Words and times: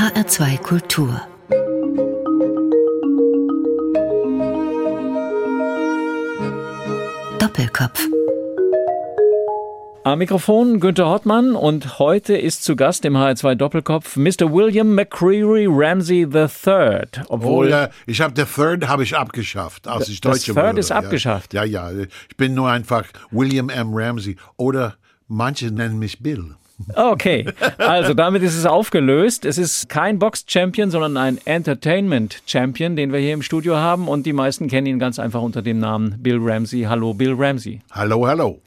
HR2 0.00 0.56
Kultur 0.62 1.20
Doppelkopf 7.38 8.06
am 10.04 10.18
Mikrofon 10.20 10.80
Günther 10.80 11.06
Hottmann 11.06 11.54
und 11.54 11.98
heute 11.98 12.34
ist 12.34 12.64
zu 12.64 12.76
Gast 12.76 13.04
im 13.04 13.14
HR2 13.14 13.56
Doppelkopf 13.56 14.16
Mr. 14.16 14.50
William 14.50 14.94
McCreary 14.94 15.66
Ramsey 15.68 16.22
III. 16.22 17.02
Obwohl 17.28 17.66
oh, 17.66 17.68
ja, 17.68 17.90
ich 18.06 18.22
habe 18.22 18.32
der 18.32 18.46
Third 18.46 18.88
habe 18.88 19.02
ich 19.02 19.14
abgeschafft, 19.14 19.86
als 19.86 20.08
ich 20.08 20.22
Deutsche 20.22 20.54
Das 20.54 20.64
Third 20.64 20.78
ist 20.78 20.92
abgeschafft. 20.92 21.52
Ja, 21.52 21.64
ja, 21.64 21.90
ich 21.90 22.38
bin 22.38 22.54
nur 22.54 22.70
einfach 22.70 23.04
William 23.30 23.68
M. 23.68 23.90
Ramsey 23.92 24.38
oder 24.56 24.94
manche 25.28 25.70
nennen 25.70 25.98
mich 25.98 26.22
Bill. 26.22 26.56
Okay, 26.94 27.46
also 27.78 28.14
damit 28.14 28.42
ist 28.42 28.56
es 28.56 28.66
aufgelöst. 28.66 29.44
Es 29.44 29.58
ist 29.58 29.88
kein 29.88 30.18
Box-Champion, 30.18 30.90
sondern 30.90 31.16
ein 31.16 31.38
Entertainment-Champion, 31.44 32.96
den 32.96 33.12
wir 33.12 33.20
hier 33.20 33.34
im 33.34 33.42
Studio 33.42 33.76
haben. 33.76 34.08
Und 34.08 34.26
die 34.26 34.32
meisten 34.32 34.68
kennen 34.68 34.86
ihn 34.86 34.98
ganz 34.98 35.18
einfach 35.18 35.42
unter 35.42 35.62
dem 35.62 35.78
Namen 35.78 36.16
Bill 36.22 36.38
Ramsey. 36.40 36.82
Hallo, 36.82 37.14
Bill 37.14 37.34
Ramsey. 37.36 37.80
Hallo, 37.92 38.26
hallo. 38.26 38.60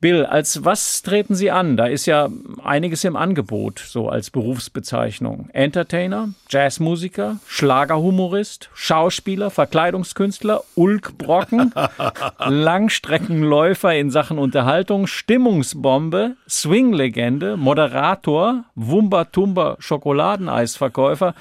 Bill, 0.00 0.24
als 0.24 0.64
was 0.64 1.02
treten 1.02 1.34
Sie 1.34 1.50
an? 1.50 1.76
Da 1.76 1.84
ist 1.84 2.06
ja 2.06 2.30
einiges 2.64 3.04
im 3.04 3.16
Angebot, 3.16 3.78
so 3.78 4.08
als 4.08 4.30
Berufsbezeichnung. 4.30 5.50
Entertainer, 5.52 6.30
Jazzmusiker, 6.48 7.36
Schlagerhumorist, 7.46 8.70
Schauspieler, 8.72 9.50
Verkleidungskünstler, 9.50 10.62
Ulkbrocken, 10.74 11.74
Langstreckenläufer 12.38 13.94
in 13.94 14.10
Sachen 14.10 14.38
Unterhaltung, 14.38 15.06
Stimmungsbombe, 15.06 16.36
Swinglegende, 16.48 17.58
Moderator, 17.58 18.64
Wumba-Tumba 18.76 19.76
Schokoladeneisverkäufer. 19.80 21.34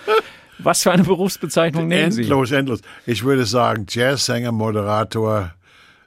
Was 0.58 0.84
für 0.84 0.92
eine 0.92 1.06
Berufsbezeichnung 1.06 1.88
nehmen 1.88 2.12
Sie? 2.12 2.24
Endlos, 2.24 2.52
endlos. 2.52 2.82
Ich 3.06 3.24
würde 3.24 3.46
sagen, 3.46 3.86
Jazzsänger, 3.88 4.52
Moderator, 4.52 5.54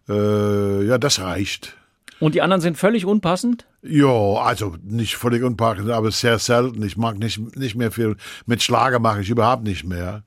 äh, 0.06 0.84
ja, 0.84 0.98
das 0.98 1.18
reicht. 1.20 1.77
Und 2.22 2.36
die 2.36 2.40
anderen 2.40 2.60
sind 2.60 2.78
völlig 2.78 3.04
unpassend? 3.04 3.66
Ja, 3.82 4.06
also 4.06 4.76
nicht 4.84 5.16
völlig 5.16 5.42
unpassend, 5.42 5.90
aber 5.90 6.12
sehr 6.12 6.38
selten. 6.38 6.80
Ich 6.84 6.96
mag 6.96 7.18
nicht, 7.18 7.56
nicht 7.56 7.74
mehr 7.74 7.90
viel. 7.90 8.16
Mit 8.46 8.62
Schlager 8.62 9.00
mache 9.00 9.22
ich 9.22 9.28
überhaupt 9.28 9.64
nicht 9.64 9.82
mehr 9.82 10.22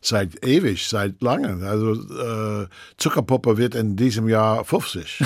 seit 0.00 0.44
ewig, 0.44 0.88
seit 0.88 1.20
langem. 1.22 1.62
Also 1.64 1.92
äh, 1.92 2.66
Zuckerpuppe 2.96 3.56
wird 3.58 3.74
in 3.74 3.96
diesem 3.96 4.28
Jahr 4.28 4.64
50. 4.64 5.22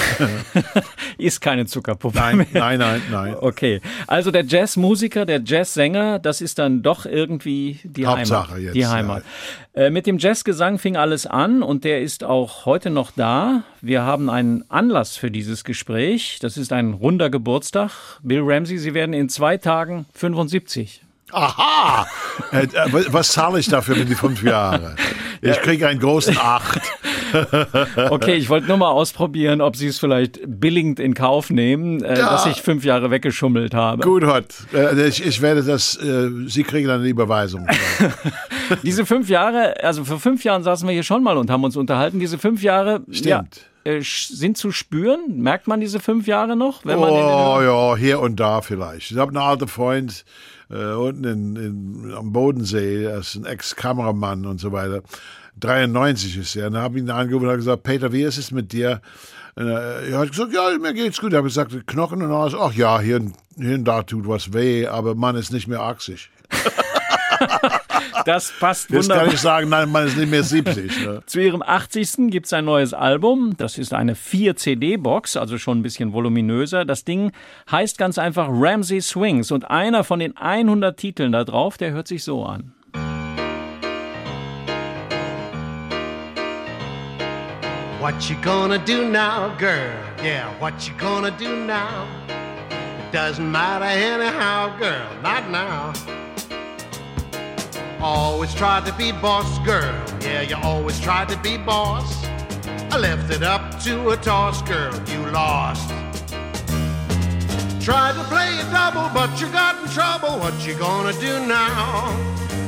Ist 1.18 1.40
keine 1.40 1.66
Zuckerpuppe 1.66 2.18
nein, 2.18 2.36
mehr. 2.38 2.46
Nein, 2.52 2.78
nein, 2.78 3.02
nein. 3.10 3.36
Okay, 3.38 3.80
also 4.06 4.30
der 4.30 4.44
Jazzmusiker, 4.44 5.26
der 5.26 5.42
Jazzsänger, 5.44 6.18
das 6.18 6.40
ist 6.40 6.58
dann 6.58 6.82
doch 6.82 7.06
irgendwie 7.06 7.80
die 7.84 8.06
Hauptsache 8.06 8.52
Heimat. 8.52 8.62
Jetzt, 8.62 8.74
die 8.74 8.86
Heimat. 8.86 9.24
Ja. 9.74 9.82
Äh, 9.82 9.90
mit 9.90 10.06
dem 10.06 10.18
Jazzgesang 10.18 10.78
fing 10.78 10.96
alles 10.96 11.26
an 11.26 11.62
und 11.62 11.84
der 11.84 12.00
ist 12.00 12.24
auch 12.24 12.64
heute 12.64 12.90
noch 12.90 13.10
da. 13.14 13.62
Wir 13.80 14.02
haben 14.02 14.30
einen 14.30 14.64
Anlass 14.70 15.16
für 15.16 15.30
dieses 15.30 15.64
Gespräch. 15.64 16.38
Das 16.40 16.56
ist 16.56 16.72
ein 16.72 16.94
runder 16.94 17.30
Geburtstag. 17.30 17.90
Bill 18.22 18.42
Ramsey, 18.42 18.78
Sie 18.78 18.94
werden 18.94 19.12
in 19.12 19.28
zwei 19.28 19.58
Tagen 19.58 20.06
75. 20.14 21.05
Aha! 21.32 22.06
Äh, 22.52 22.64
äh, 22.64 23.12
was 23.12 23.28
zahle 23.28 23.58
ich 23.58 23.68
dafür 23.68 23.96
für 23.96 24.04
die 24.04 24.14
fünf 24.14 24.42
Jahre? 24.42 24.94
Ich 25.42 25.60
kriege 25.60 25.88
einen 25.88 26.00
großen 26.00 26.36
Acht. 26.38 26.80
Okay, 28.08 28.34
ich 28.34 28.48
wollte 28.48 28.68
nur 28.68 28.78
mal 28.78 28.90
ausprobieren, 28.90 29.60
ob 29.60 29.76
Sie 29.76 29.88
es 29.88 29.98
vielleicht 29.98 30.38
billigend 30.46 31.00
in 31.00 31.12
Kauf 31.12 31.50
nehmen, 31.50 32.02
äh, 32.02 32.18
ja. 32.18 32.30
dass 32.30 32.46
ich 32.46 32.62
fünf 32.62 32.84
Jahre 32.84 33.10
weggeschummelt 33.10 33.74
habe. 33.74 34.02
Gut, 34.02 34.24
Hot. 34.24 34.46
Ich, 35.08 35.26
ich 35.26 35.42
werde 35.42 35.62
das, 35.62 35.98
Sie 36.46 36.62
kriegen 36.62 36.88
eine 36.88 37.06
Überweisung. 37.06 37.66
Diese 38.84 39.04
fünf 39.04 39.28
Jahre, 39.28 39.74
also 39.82 40.04
vor 40.04 40.18
fünf 40.18 40.44
Jahren 40.44 40.62
saßen 40.62 40.88
wir 40.88 40.94
hier 40.94 41.02
schon 41.02 41.22
mal 41.22 41.36
und 41.36 41.50
haben 41.50 41.64
uns 41.64 41.76
unterhalten. 41.76 42.20
Diese 42.20 42.38
fünf 42.38 42.62
Jahre, 42.62 43.02
Stimmt. 43.10 43.26
Ja, 43.26 43.44
sind 44.00 44.56
zu 44.56 44.72
spüren? 44.72 45.38
Merkt 45.38 45.66
man 45.66 45.80
diese 45.80 46.00
fünf 46.00 46.26
Jahre 46.26 46.56
noch? 46.56 46.84
oh 46.84 47.60
ja, 47.60 47.96
hier 47.96 48.20
und 48.20 48.40
da 48.40 48.62
vielleicht. 48.62 49.10
Ich 49.10 49.16
habe 49.16 49.30
einen 49.30 49.38
alten 49.38 49.68
Freund, 49.68 50.24
äh, 50.70 50.92
unten 50.92 51.24
in, 51.24 51.56
in, 51.56 52.14
am 52.14 52.32
Bodensee, 52.32 53.04
er 53.04 53.18
ist 53.18 53.34
ein 53.34 53.44
Ex-Kameramann 53.44 54.46
und 54.46 54.60
so 54.60 54.72
weiter. 54.72 55.02
93 55.60 56.36
ist 56.36 56.56
er. 56.56 56.66
Und 56.66 56.74
dann 56.74 56.82
habe 56.82 56.98
ich 56.98 57.04
ihn 57.04 57.10
angerufen 57.10 57.48
und 57.48 57.56
gesagt, 57.56 57.82
Peter, 57.82 58.12
wie 58.12 58.22
ist 58.22 58.38
es 58.38 58.50
mit 58.50 58.72
dir? 58.72 59.00
Und 59.54 59.68
er 59.68 60.18
hat 60.18 60.30
gesagt, 60.30 60.52
ja, 60.52 60.76
mir 60.78 60.92
geht's 60.92 61.18
gut. 61.18 61.32
Ich 61.32 61.36
habe 61.36 61.48
gesagt, 61.48 61.86
Knochen 61.86 62.22
und 62.22 62.30
alles. 62.30 62.54
Ach 62.54 62.74
ja, 62.74 63.00
hier, 63.00 63.20
hier 63.56 63.74
und 63.74 63.84
da 63.84 64.02
tut 64.02 64.28
was 64.28 64.52
weh, 64.52 64.86
aber 64.86 65.14
man 65.14 65.34
ist 65.34 65.52
nicht 65.52 65.66
mehr 65.66 65.80
80. 65.80 66.30
Das 68.26 68.52
passt 68.58 68.92
wunderbar. 68.92 69.16
Jetzt 69.16 69.24
kann 69.24 69.34
ich 69.34 69.40
sagen, 69.40 69.68
nein, 69.68 69.88
man 69.88 70.08
ist 70.08 70.16
nicht 70.16 70.28
mehr 70.28 70.42
70. 70.42 71.06
Ne? 71.06 71.22
Zu 71.26 71.40
ihrem 71.40 71.62
80. 71.62 72.28
gibt 72.28 72.46
es 72.46 72.52
ein 72.52 72.64
neues 72.64 72.92
Album. 72.92 73.54
Das 73.56 73.78
ist 73.78 73.94
eine 73.94 74.14
4-CD-Box, 74.14 75.36
also 75.36 75.58
schon 75.58 75.78
ein 75.78 75.82
bisschen 75.82 76.12
voluminöser. 76.12 76.84
Das 76.84 77.04
Ding 77.04 77.30
heißt 77.70 77.98
ganz 77.98 78.18
einfach 78.18 78.48
Ramsey 78.50 79.00
Swings. 79.00 79.52
Und 79.52 79.70
einer 79.70 80.02
von 80.02 80.18
den 80.18 80.36
100 80.36 80.96
Titeln 80.96 81.30
da 81.30 81.44
drauf, 81.44 81.78
der 81.78 81.92
hört 81.92 82.08
sich 82.08 82.24
so 82.24 82.44
an. 82.44 82.72
What 88.00 88.28
you 88.28 88.36
gonna 88.42 88.78
do 88.78 89.04
now, 89.04 89.52
girl? 89.58 89.94
Yeah, 90.22 90.48
what 90.58 90.74
you 90.86 90.92
gonna 90.98 91.30
do 91.30 91.48
now? 91.64 92.06
It 92.28 93.12
doesn't 93.16 93.50
matter 93.50 93.84
anyhow, 93.84 94.70
girl, 94.78 95.06
not 95.22 95.48
now. 95.50 95.92
Always 98.00 98.54
tried 98.54 98.84
to 98.84 98.92
be 98.92 99.10
boss 99.10 99.58
girl. 99.60 99.94
Yeah, 100.20 100.42
you 100.42 100.56
always 100.56 101.00
tried 101.00 101.28
to 101.30 101.38
be 101.38 101.56
boss. 101.56 102.24
I 102.92 102.98
left 102.98 103.32
it 103.32 103.42
up 103.42 103.80
to 103.84 104.10
a 104.10 104.16
toss 104.16 104.60
girl. 104.62 104.92
You 105.08 105.30
lost. 105.30 105.88
Tried 107.80 108.14
to 108.14 108.24
play 108.24 108.58
a 108.60 108.70
double, 108.70 109.08
but 109.14 109.40
you 109.40 109.48
got 109.48 109.82
in 109.82 109.88
trouble. 109.88 110.38
What 110.38 110.54
you 110.66 110.74
gonna 110.74 111.12
do 111.14 111.46
now? 111.46 112.12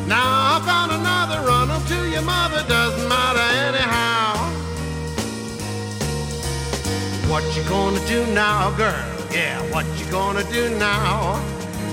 Now 0.07 0.57
I 0.57 0.63
found 0.65 0.93
another 0.93 1.47
run 1.47 1.71
up 1.71 1.85
to 1.89 2.09
your 2.09 2.23
mother. 2.23 2.65
Doesn't 2.67 3.09
matter 3.09 3.47
anyhow. 3.69 4.19
What 7.29 7.45
you 7.55 7.63
gonna 7.69 8.05
do 8.07 8.25
now, 8.33 8.71
girl? 8.77 9.05
Yeah, 9.31 9.61
what 9.71 9.85
you 9.99 10.11
gonna 10.11 10.45
do 10.45 10.71
now? 10.79 11.37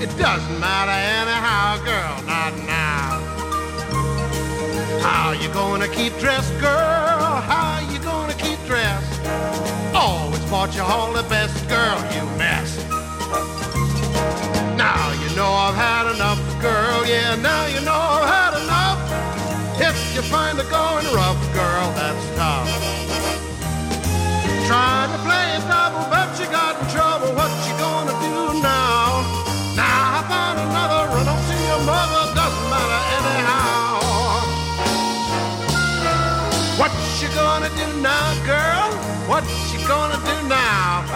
It 0.00 0.08
doesn't 0.18 0.60
matter 0.60 0.92
anyhow, 0.92 1.76
girl, 1.84 2.22
not 2.26 2.54
now. 2.66 3.15
How 5.02 5.32
you 5.32 5.48
gonna 5.48 5.88
keep 5.88 6.16
dressed, 6.18 6.52
girl? 6.60 7.40
How 7.50 7.80
you 7.90 7.98
gonna 8.00 8.34
keep 8.34 8.58
dressed? 8.66 9.20
Always 9.94 10.44
bought 10.50 10.74
you 10.74 10.82
all 10.82 11.12
the 11.12 11.22
best, 11.28 11.56
girl, 11.68 11.98
you 12.14 12.22
mess. 12.36 12.76
Now 14.76 15.12
you 15.22 15.34
know 15.36 15.50
I've 15.50 15.74
had 15.74 16.14
enough, 16.14 16.40
girl, 16.60 17.06
yeah, 17.06 17.34
now 17.36 17.66
you 17.66 17.80
know 17.80 17.92
I've 17.94 18.28
had 18.28 18.52
enough. 18.62 19.00
If 19.80 19.96
you 20.14 20.22
find 20.22 20.58
it 20.58 20.68
going 20.70 21.06
rough, 21.14 21.40
girl, 21.54 21.86
that's 21.98 22.26
tough. 22.36 22.68
Trying 24.66 25.10
to 25.12 25.18
play 25.24 25.46
it 25.56 25.64
double, 25.68 26.04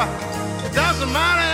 It 0.02 0.72
doesn't 0.74 1.12
matter 1.12 1.49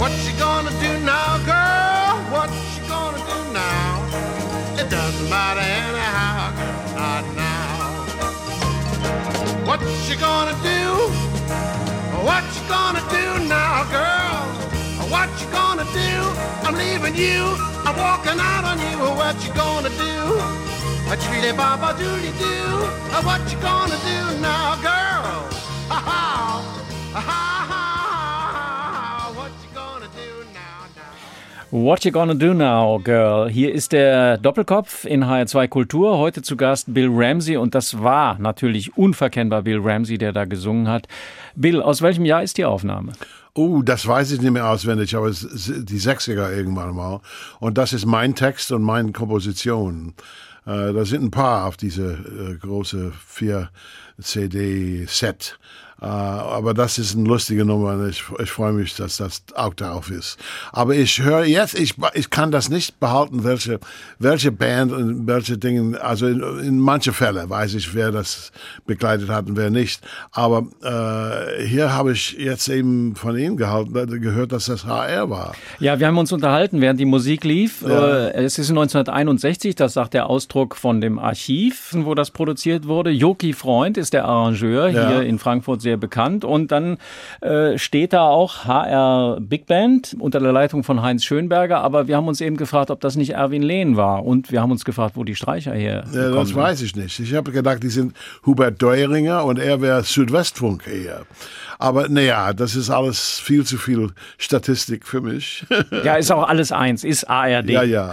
What 0.00 0.12
you 0.26 0.32
gonna 0.38 0.72
do 0.84 0.90
now, 1.14 1.30
girl? 1.52 2.14
What 2.34 2.50
you 2.74 2.82
gonna 2.94 3.22
do 3.32 3.38
now? 3.52 3.90
It 4.80 4.88
doesn't 4.90 5.28
matter 5.30 5.66
anyhow, 5.84 6.50
girl, 6.58 6.78
not 6.98 7.24
now. 7.44 7.76
What 9.68 9.80
you 10.08 10.16
gonna 10.28 10.56
do? 10.72 10.82
What 12.28 12.44
you 12.56 12.62
gonna 12.74 13.04
do 13.18 13.26
now, 13.46 13.84
girl? 13.96 14.42
What 15.14 15.30
you. 15.40 15.46
Gonna 15.56 15.84
do? 15.92 16.14
I'm 16.66 16.74
leaving 16.74 17.14
you. 17.14 17.42
I'm 17.86 17.96
walking 17.96 18.40
out 18.40 18.64
on 18.64 18.78
you. 18.78 18.96
What 19.20 19.36
you 19.44 19.52
gonna 19.52 19.90
do? 19.90 20.16
What 21.08 21.20
you 21.22 21.30
doody 21.98 22.32
do? 22.38 22.56
What 23.24 23.40
you 23.52 23.58
gonna 23.60 23.96
do 24.04 24.40
now, 24.40 24.75
what 31.86 32.04
you 32.04 32.10
gonna 32.10 32.34
do 32.34 32.52
now, 32.52 32.98
Girl? 33.02 33.48
Hier 33.48 33.72
ist 33.72 33.92
der 33.92 34.38
Doppelkopf 34.38 35.04
in 35.04 35.24
HR2 35.24 35.68
Kultur. 35.68 36.18
Heute 36.18 36.42
zu 36.42 36.56
Gast 36.56 36.92
Bill 36.92 37.08
Ramsey 37.12 37.56
und 37.56 37.74
das 37.74 38.02
war 38.02 38.38
natürlich 38.38 38.96
unverkennbar 38.96 39.62
Bill 39.62 39.80
Ramsey, 39.80 40.18
der 40.18 40.32
da 40.32 40.46
gesungen 40.46 40.88
hat. 40.88 41.06
Bill, 41.54 41.80
aus 41.80 42.02
welchem 42.02 42.24
Jahr 42.24 42.42
ist 42.42 42.58
die 42.58 42.64
Aufnahme? 42.64 43.12
Oh, 43.54 43.82
das 43.82 44.06
weiß 44.06 44.32
ich 44.32 44.40
nicht 44.40 44.50
mehr 44.50 44.68
auswendig, 44.68 45.14
aber 45.16 45.28
es 45.28 45.42
ist 45.42 45.88
die 45.88 46.00
60er 46.00 46.54
irgendwann 46.54 46.94
mal. 46.94 47.20
Und 47.60 47.78
das 47.78 47.92
ist 47.92 48.04
mein 48.04 48.34
Text 48.34 48.72
und 48.72 48.82
meine 48.82 49.12
Komposition. 49.12 50.14
Äh, 50.66 50.92
da 50.92 51.04
sind 51.04 51.22
ein 51.22 51.30
paar 51.30 51.66
auf 51.66 51.76
diese 51.76 52.12
äh, 52.12 52.56
große 52.56 53.12
vier 53.26 53.70
CD-Set. 54.20 55.58
Äh, 56.00 56.04
aber 56.04 56.74
das 56.74 56.98
ist 56.98 57.16
eine 57.16 57.26
lustige 57.26 57.64
Nummer. 57.64 58.06
Ich, 58.06 58.22
ich 58.38 58.50
freue 58.50 58.72
mich, 58.72 58.94
dass 58.96 59.16
das 59.16 59.42
auch 59.54 59.72
drauf 59.72 60.10
ist. 60.10 60.36
Aber 60.72 60.94
ich 60.94 61.22
höre 61.22 61.44
jetzt, 61.44 61.78
ich, 61.78 61.94
ich 62.12 62.28
kann 62.28 62.50
das 62.50 62.68
nicht 62.68 63.00
behalten, 63.00 63.44
welche, 63.44 63.80
welche 64.18 64.52
Band 64.52 64.92
und 64.92 65.26
welche 65.26 65.56
Dinge, 65.56 65.98
also 66.02 66.26
in, 66.26 66.40
in 66.62 66.78
manche 66.78 67.12
Fälle 67.14 67.48
weiß 67.48 67.74
ich, 67.74 67.94
wer 67.94 68.12
das 68.12 68.52
begleitet 68.86 69.30
hat 69.30 69.46
und 69.46 69.56
wer 69.56 69.70
nicht. 69.70 70.02
Aber 70.32 70.66
äh, 70.82 71.64
hier 71.64 71.94
habe 71.94 72.12
ich 72.12 72.32
jetzt 72.32 72.68
eben 72.68 73.16
von 73.16 73.36
Ihnen 73.38 73.56
gehalten, 73.56 73.94
gehört, 74.20 74.52
dass 74.52 74.66
das 74.66 74.84
HR 74.84 75.30
war. 75.30 75.54
Ja, 75.78 75.98
wir 75.98 76.06
haben 76.08 76.18
uns 76.18 76.30
unterhalten, 76.32 76.80
während 76.82 77.00
die 77.00 77.04
Musik 77.06 77.44
lief. 77.44 77.80
Ja. 77.82 78.26
Äh, 78.28 78.44
Es 78.44 78.58
ist 78.58 78.68
1961, 78.68 79.74
das 79.76 79.94
sagt 79.94 80.12
der 80.14 80.28
Ausdruck 80.28 80.76
von 80.76 81.00
dem 81.00 81.18
Archiv, 81.18 81.90
wo 81.94 82.14
das 82.14 82.30
produziert 82.30 82.86
wurde. 82.86 83.10
Joki 83.10 83.54
Freund 83.54 83.96
ist 83.96 84.12
der 84.12 84.26
Arrangeur 84.26 84.88
Ja. 84.88 85.08
hier 85.08 85.22
in 85.22 85.38
Frankfurt 85.38 85.80
sehr 85.86 85.96
bekannt. 85.96 86.44
Und 86.44 86.72
dann 86.72 86.98
äh, 87.40 87.78
steht 87.78 88.12
da 88.12 88.22
auch 88.22 88.64
HR 88.64 89.38
Big 89.40 89.66
Band 89.66 90.16
unter 90.18 90.40
der 90.40 90.52
Leitung 90.52 90.82
von 90.82 91.00
Heinz 91.02 91.22
Schönberger. 91.24 91.78
Aber 91.78 92.08
wir 92.08 92.16
haben 92.16 92.26
uns 92.26 92.40
eben 92.40 92.56
gefragt, 92.56 92.90
ob 92.90 93.00
das 93.00 93.14
nicht 93.14 93.30
Erwin 93.30 93.62
Lehn 93.62 93.96
war. 93.96 94.24
Und 94.24 94.50
wir 94.50 94.60
haben 94.60 94.72
uns 94.72 94.84
gefragt, 94.84 95.16
wo 95.16 95.22
die 95.24 95.36
Streicher 95.36 95.72
her 95.74 96.04
Ja, 96.12 96.30
das 96.30 96.48
sind. 96.48 96.56
weiß 96.56 96.82
ich 96.82 96.96
nicht. 96.96 97.20
Ich 97.20 97.34
habe 97.34 97.52
gedacht, 97.52 97.82
die 97.84 97.88
sind 97.88 98.14
Hubert 98.44 98.82
Deuringer 98.82 99.44
und 99.44 99.58
er 99.60 99.80
wäre 99.80 100.02
Südwestfunk 100.02 100.86
eher. 100.88 101.22
Aber 101.78 102.08
naja, 102.08 102.52
das 102.52 102.74
ist 102.74 102.90
alles 102.90 103.38
viel 103.38 103.64
zu 103.64 103.78
viel 103.78 104.10
Statistik 104.38 105.06
für 105.06 105.20
mich. 105.20 105.64
Ja, 106.04 106.14
ist 106.16 106.32
auch 106.32 106.48
alles 106.48 106.72
eins, 106.72 107.04
ist 107.04 107.30
ARD. 107.30 107.70
ja, 107.70 107.82
ja. 107.82 108.12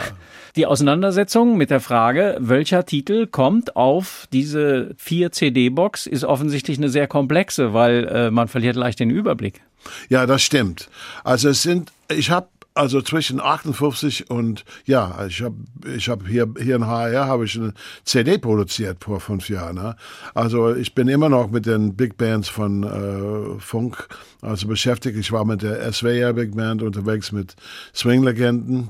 Die 0.55 0.67
Auseinandersetzung 0.67 1.57
mit 1.57 1.71
der 1.71 1.79
Frage, 1.79 2.37
welcher 2.39 2.85
Titel 2.85 3.25
kommt 3.25 3.75
auf 3.75 4.27
diese 4.31 4.93
4 4.97 5.31
CD-Box, 5.31 6.05
ist 6.05 6.23
offensichtlich 6.23 6.77
eine 6.77 6.89
sehr 6.89 7.07
komplexe, 7.07 7.73
weil 7.73 8.07
äh, 8.07 8.29
man 8.29 8.47
verliert 8.47 8.75
leicht 8.75 8.99
den 8.99 9.09
Überblick. 9.09 9.61
Ja, 10.09 10.27
das 10.27 10.43
stimmt. 10.43 10.89
Also 11.23 11.49
es 11.49 11.63
sind, 11.63 11.91
ich 12.07 12.29
habe 12.29 12.47
also 12.75 13.01
zwischen 13.01 13.39
58 13.39 14.29
und 14.29 14.63
ja, 14.85 15.25
ich 15.27 15.41
habe 15.41 15.55
ich 15.95 16.09
hab 16.09 16.27
hier 16.27 16.47
hier 16.59 16.75
in 16.75 16.87
HR 16.87 17.27
habe 17.27 17.45
ich 17.45 17.55
eine 17.55 17.73
CD 18.03 18.37
produziert 18.37 19.03
vor 19.03 19.19
fünf 19.19 19.49
Jahren. 19.49 19.75
Ne? 19.75 19.95
Also 20.33 20.75
ich 20.75 20.95
bin 20.95 21.07
immer 21.07 21.29
noch 21.29 21.51
mit 21.51 21.65
den 21.65 21.95
Big 21.95 22.17
Bands 22.17 22.49
von 22.49 22.83
äh, 22.83 23.59
Funk 23.59 24.07
also 24.41 24.67
beschäftigt. 24.67 25.17
Ich 25.17 25.31
war 25.31 25.45
mit 25.45 25.61
der 25.61 25.91
SWR 25.91 26.33
Big 26.33 26.55
Band 26.55 26.81
unterwegs 26.81 27.31
mit 27.31 27.55
Swing-Legenden 27.93 28.89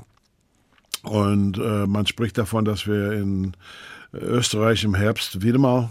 und 1.04 1.58
äh, 1.58 1.86
man 1.86 2.06
spricht 2.06 2.38
davon, 2.38 2.64
dass 2.64 2.86
wir 2.86 3.12
in 3.12 3.52
Österreich 4.12 4.84
im 4.84 4.94
Herbst 4.94 5.42
wieder 5.42 5.58
mal 5.58 5.88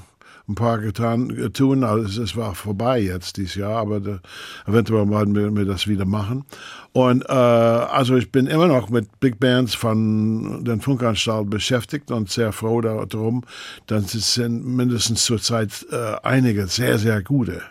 ein 0.48 0.56
paar 0.56 0.80
getan 0.80 1.30
äh, 1.30 1.50
tun. 1.50 1.83
Also 1.83 2.06
es, 2.06 2.18
es 2.18 2.36
war 2.36 2.54
vorbei 2.56 3.00
jetzt 3.00 3.38
dieses 3.38 3.56
Jahr, 3.56 3.77
aber 3.77 4.00
da, 4.00 4.19
eventuell 4.68 5.10
werden 5.10 5.36
wir, 5.36 5.56
wir 5.56 5.65
das 5.65 5.88
wieder 5.88 6.06
machen. 6.06 6.44
Und 6.92 7.24
äh, 7.30 7.31
also 7.31 8.15
ich 8.18 8.31
bin 8.31 8.48
immer 8.48 8.68
noch 8.68 8.89
mit 8.89 9.19
Big 9.19 9.39
Bands 9.39 9.74
von 9.74 10.63
den 10.65 10.81
Funkanstalten 10.81 11.50
beschäftigt 11.50 12.12
und 12.12 12.30
sehr 12.30 12.51
froh 12.51 12.81
darum. 12.81 13.44
Dann 13.88 14.04
sind 14.04 14.66
mindestens 14.66 15.24
zurzeit 15.24 15.86
äh, 15.92 16.16
einige 16.24 16.68
sehr, 16.68 16.98
sehr 16.98 17.21
gute. 17.24 17.62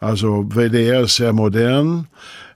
Also 0.00 0.46
WDR 0.48 1.02
ist 1.02 1.16
sehr 1.16 1.32
modern. 1.32 2.08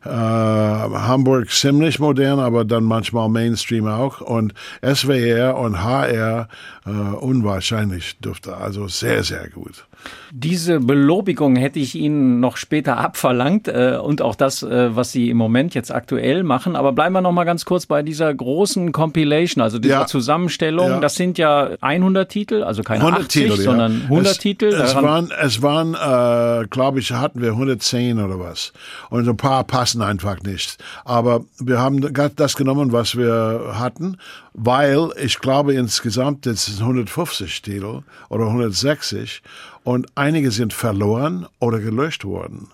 Äh, 0.04 0.08
Hamburg 0.10 1.50
ziemlich 1.50 1.98
modern, 1.98 2.38
aber 2.38 2.64
dann 2.64 2.84
manchmal 2.84 3.28
Mainstream 3.28 3.86
auch. 3.86 4.20
Und 4.20 4.54
SWR 4.82 5.56
und 5.58 5.82
HR 5.82 6.48
äh, 6.86 6.90
unwahrscheinlich 6.90 8.18
dufte. 8.20 8.56
Also 8.56 8.88
sehr, 8.88 9.22
sehr 9.22 9.48
gut. 9.48 9.84
Diese 10.30 10.78
Belobigung 10.80 11.56
hätte 11.56 11.78
ich 11.78 11.94
Ihnen 11.94 12.38
noch 12.38 12.56
später 12.56 12.98
abverlangt 12.98 13.66
äh, 13.66 13.98
und 14.00 14.22
auch 14.22 14.34
das, 14.34 14.62
äh, 14.62 14.94
was 14.94 15.10
Sie 15.10 15.30
im 15.30 15.36
Moment 15.36 15.74
jetzt 15.74 15.92
aktuell 15.92 16.44
machen. 16.44 16.76
Aber 16.76 16.92
bleiben 16.92 17.14
wir 17.14 17.20
noch 17.20 17.32
mal 17.32 17.44
ganz 17.44 17.64
kurz 17.64 17.86
bei 17.86 18.02
dieser 18.02 18.32
großen 18.32 18.92
Compilation, 18.92 19.62
also 19.62 19.78
dieser 19.78 20.00
Ja. 20.00 20.06
Zusammenstellung. 20.06 20.88
Ja. 20.88 21.00
Das 21.00 21.14
sind 21.16 21.38
ja 21.38 21.70
100 21.80 22.30
Titel, 22.30 22.62
also 22.62 22.82
keine 22.82 23.00
100 23.00 23.24
80, 23.24 23.42
Titel, 23.42 23.56
ja. 23.56 23.62
sondern 23.64 24.02
100 24.02 24.32
es, 24.32 24.38
Titel. 24.38 24.66
Es 24.66 24.94
waren, 24.94 25.32
es 25.42 25.62
waren 25.62 25.94
äh, 25.94 26.66
glaube 26.68 27.00
ich, 27.00 27.12
hatten 27.12 27.40
wir 27.40 27.50
110 27.50 28.20
oder 28.20 28.38
was. 28.38 28.72
Und 29.10 29.28
ein 29.28 29.36
paar 29.36 29.64
passen 29.88 30.02
einfach 30.02 30.42
nicht. 30.42 30.76
Aber 31.04 31.44
wir 31.58 31.78
haben 31.80 32.00
das 32.36 32.56
genommen, 32.56 32.92
was 32.92 33.16
wir 33.16 33.72
hatten, 33.78 34.18
weil 34.52 35.10
ich 35.22 35.38
glaube 35.38 35.72
insgesamt 35.74 36.44
jetzt 36.44 36.66
sind 36.66 36.80
150 36.80 37.62
Titel 37.62 38.02
oder 38.28 38.46
160 38.46 39.42
und 39.84 40.06
einige 40.14 40.50
sind 40.50 40.74
verloren 40.74 41.46
oder 41.58 41.78
gelöscht 41.78 42.24
worden. 42.24 42.68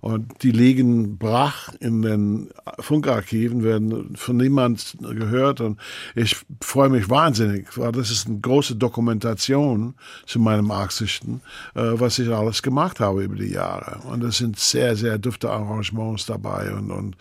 Und 0.00 0.42
die 0.42 0.52
liegen 0.52 1.18
brach 1.18 1.70
in 1.80 2.02
den 2.02 2.50
Funkarchiven, 2.78 3.64
werden 3.64 4.16
von 4.16 4.36
niemand 4.36 4.96
gehört. 5.00 5.60
Und 5.60 5.78
ich 6.14 6.36
freue 6.60 6.88
mich 6.88 7.10
wahnsinnig, 7.10 7.76
weil 7.76 7.92
das 7.92 8.10
ist 8.10 8.28
eine 8.28 8.38
große 8.38 8.76
Dokumentation 8.76 9.94
zu 10.26 10.38
meinem 10.38 10.70
80. 10.70 11.08
Äh, 11.74 12.00
was 12.00 12.18
ich 12.18 12.28
alles 12.28 12.62
gemacht 12.62 13.00
habe 13.00 13.24
über 13.24 13.36
die 13.36 13.52
Jahre. 13.52 14.00
Und 14.08 14.22
es 14.24 14.38
sind 14.38 14.58
sehr, 14.58 14.96
sehr 14.96 15.18
dufte 15.18 15.50
Arrangements 15.50 16.26
dabei 16.26 16.72
und, 16.72 16.90
und 16.90 17.16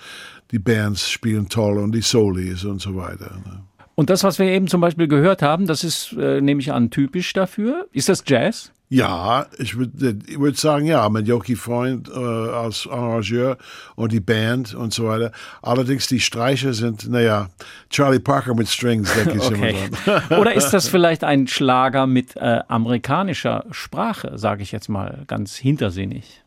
die 0.52 0.60
Bands 0.60 1.10
spielen 1.10 1.50
toll 1.50 1.78
und 1.78 1.94
die 1.94 2.02
Solis 2.02 2.64
und 2.64 2.82
so 2.82 2.96
weiter. 2.96 3.32
ne. 3.46 3.64
Und 3.96 4.12
das, 4.12 4.24
was 4.24 4.38
wir 4.38 4.46
eben 4.46 4.68
zum 4.68 4.80
Beispiel 4.80 5.08
gehört 5.08 5.42
haben, 5.42 5.66
das 5.66 5.84
ist, 5.84 6.14
äh, 6.14 6.40
nehme 6.40 6.62
ich 6.62 6.72
an, 6.72 6.92
typisch 6.92 7.34
dafür. 7.34 7.88
Ist 7.92 8.10
das 8.10 8.24
Jazz? 8.28 8.72
Ja, 8.90 9.48
ich 9.58 9.78
würde 9.78 10.18
ich 10.28 10.40
würd 10.40 10.58
sagen, 10.58 10.86
ja, 10.86 11.10
mit 11.10 11.28
Joki 11.28 11.58
Freund 11.58 12.08
äh, 12.10 12.14
als 12.14 12.88
Arrangeur 12.88 13.58
und 13.96 14.14
die 14.14 14.22
Band 14.22 14.74
und 14.74 14.94
so 14.94 15.10
weiter. 15.10 15.34
Allerdings 15.62 16.08
die 16.08 16.22
Streicher 16.22 16.74
sind, 16.74 17.10
naja, 17.10 17.50
Charlie 17.90 18.20
Parker 18.20 18.56
mit 18.56 18.70
Strings, 18.70 19.14
denke 19.14 19.38
ich 19.38 19.44
Okay. 19.48 19.76
immer 20.06 20.20
dran. 20.20 20.40
Oder 20.40 20.54
ist 20.54 20.70
das 20.70 20.88
vielleicht 20.90 21.26
ein 21.26 21.48
Schlager 21.48 22.08
mit 22.08 22.38
äh, 22.38 22.62
amerikanischer 22.70 23.66
Sprache, 23.72 24.38
sage 24.38 24.64
ich 24.64 24.72
jetzt 24.72 24.88
mal 24.88 25.24
ganz 25.28 25.56
hintersinnig? 25.58 26.44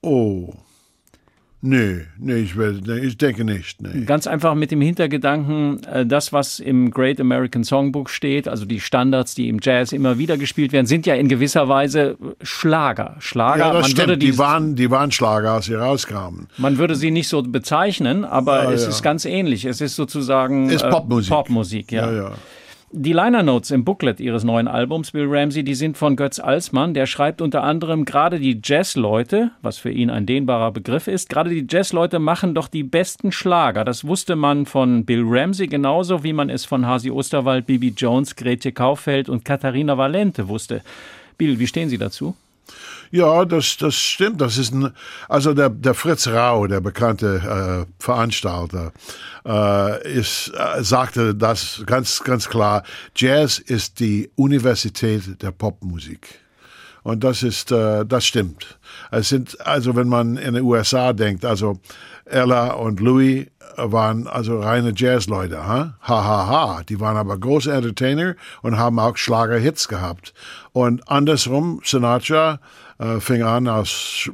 Oh. 0.00 0.54
Nee, 1.62 2.06
nee, 2.18 2.36
ich, 2.36 2.56
will, 2.56 2.80
nee, 2.86 3.00
ich 3.06 3.18
denke 3.18 3.44
nicht. 3.44 3.82
Nee. 3.82 4.04
Ganz 4.06 4.26
einfach 4.26 4.54
mit 4.54 4.70
dem 4.70 4.80
Hintergedanken, 4.80 5.82
äh, 5.84 6.06
das, 6.06 6.32
was 6.32 6.58
im 6.58 6.90
Great 6.90 7.20
American 7.20 7.64
Songbook 7.64 8.08
steht, 8.08 8.48
also 8.48 8.64
die 8.64 8.80
Standards, 8.80 9.34
die 9.34 9.48
im 9.48 9.58
Jazz 9.60 9.92
immer 9.92 10.16
wieder 10.16 10.38
gespielt 10.38 10.72
werden, 10.72 10.86
sind 10.86 11.04
ja 11.04 11.14
in 11.16 11.28
gewisser 11.28 11.68
Weise 11.68 12.16
Schlager. 12.42 13.16
Schlager, 13.18 13.58
Ja, 13.66 13.72
das 13.74 13.88
man, 13.88 13.98
würde 13.98 14.16
die, 14.16 14.30
Die 14.30 14.38
waren, 14.38 14.74
die 14.74 14.90
waren 14.90 15.12
Schlager, 15.12 15.52
als 15.52 15.66
sie 15.66 15.74
rauskamen. 15.74 16.48
man 16.56 16.78
würde 16.78 16.94
sie 16.94 17.10
nicht 17.10 17.28
so 17.28 17.42
bezeichnen, 17.42 18.24
aber 18.24 18.64
Ja, 18.64 18.72
es 18.72 18.84
ja. 18.84 18.88
ist 18.88 19.02
ganz 19.02 19.26
ähnlich. 19.26 19.66
Es 19.66 19.82
ist 19.82 19.96
sozusagen 19.96 20.70
Ist 20.70 20.82
äh, 20.82 20.88
Popmusik. 20.88 21.30
Popmusik, 21.30 21.92
ja. 21.92 22.10
Ja, 22.10 22.22
ja. 22.22 22.32
Die 22.92 23.12
Liner 23.12 23.44
Notes 23.44 23.70
im 23.70 23.84
Booklet 23.84 24.18
ihres 24.18 24.42
neuen 24.42 24.66
Albums, 24.66 25.12
Bill 25.12 25.28
Ramsey, 25.28 25.62
die 25.62 25.76
sind 25.76 25.96
von 25.96 26.16
Götz 26.16 26.40
Alsmann. 26.40 26.92
Der 26.92 27.06
schreibt 27.06 27.40
unter 27.40 27.62
anderem, 27.62 28.04
gerade 28.04 28.40
die 28.40 28.60
Jazzleute, 28.64 29.52
was 29.62 29.78
für 29.78 29.92
ihn 29.92 30.10
ein 30.10 30.26
dehnbarer 30.26 30.72
Begriff 30.72 31.06
ist, 31.06 31.28
gerade 31.28 31.50
die 31.50 31.64
Jazzleute 31.70 32.18
machen 32.18 32.52
doch 32.52 32.66
die 32.66 32.82
besten 32.82 33.30
Schlager. 33.30 33.84
Das 33.84 34.04
wusste 34.04 34.34
man 34.34 34.66
von 34.66 35.04
Bill 35.04 35.22
Ramsey 35.24 35.68
genauso, 35.68 36.24
wie 36.24 36.32
man 36.32 36.50
es 36.50 36.64
von 36.64 36.84
Hasi 36.84 37.12
Osterwald, 37.12 37.64
Bibi 37.66 37.94
Jones, 37.96 38.34
Gretje 38.34 38.72
Kaufeld 38.72 39.28
und 39.28 39.44
Katharina 39.44 39.96
Valente 39.96 40.48
wusste. 40.48 40.82
Bill, 41.38 41.60
wie 41.60 41.68
stehen 41.68 41.90
Sie 41.90 41.98
dazu? 41.98 42.34
Ja, 43.10 43.44
das, 43.44 43.76
das 43.76 43.96
stimmt. 43.96 44.40
Das 44.40 44.56
ist 44.56 44.72
ein, 44.72 44.92
also 45.28 45.52
der, 45.52 45.68
der 45.68 45.94
Fritz 45.94 46.28
Rau, 46.28 46.66
der 46.66 46.80
bekannte 46.80 47.86
äh, 47.88 47.92
Veranstalter, 48.02 48.92
äh, 49.44 50.12
ist, 50.12 50.52
äh, 50.54 50.82
sagte 50.82 51.34
das 51.34 51.82
ganz, 51.86 52.22
ganz 52.22 52.48
klar. 52.48 52.84
Jazz 53.16 53.58
ist 53.58 53.98
die 54.00 54.30
Universität 54.36 55.42
der 55.42 55.50
Popmusik. 55.50 56.40
Und 57.02 57.24
das 57.24 57.42
ist, 57.42 57.72
äh, 57.72 58.04
das 58.04 58.26
stimmt. 58.26 58.78
Es 59.10 59.28
sind, 59.28 59.60
also 59.66 59.96
wenn 59.96 60.08
man 60.08 60.36
in 60.36 60.54
den 60.54 60.64
USA 60.64 61.12
denkt, 61.12 61.44
also 61.44 61.78
Ella 62.24 62.72
und 62.72 63.00
Louis 63.00 63.46
waren 63.76 64.26
also 64.26 64.60
reine 64.60 64.92
Jazzleute, 64.94 65.66
ha? 65.66 65.94
Ha, 66.02 66.24
ha, 66.24 66.46
ha. 66.46 66.82
Die 66.88 67.00
waren 67.00 67.16
aber 67.16 67.38
große 67.38 67.72
Entertainer 67.72 68.34
und 68.62 68.78
haben 68.78 68.98
auch 68.98 69.16
Schlagerhits 69.16 69.88
gehabt. 69.88 70.34
Und 70.72 71.08
andersrum, 71.08 71.80
Sinatra 71.84 72.60
äh, 72.98 73.20
fing 73.20 73.42
an 73.42 73.66
als 73.66 74.30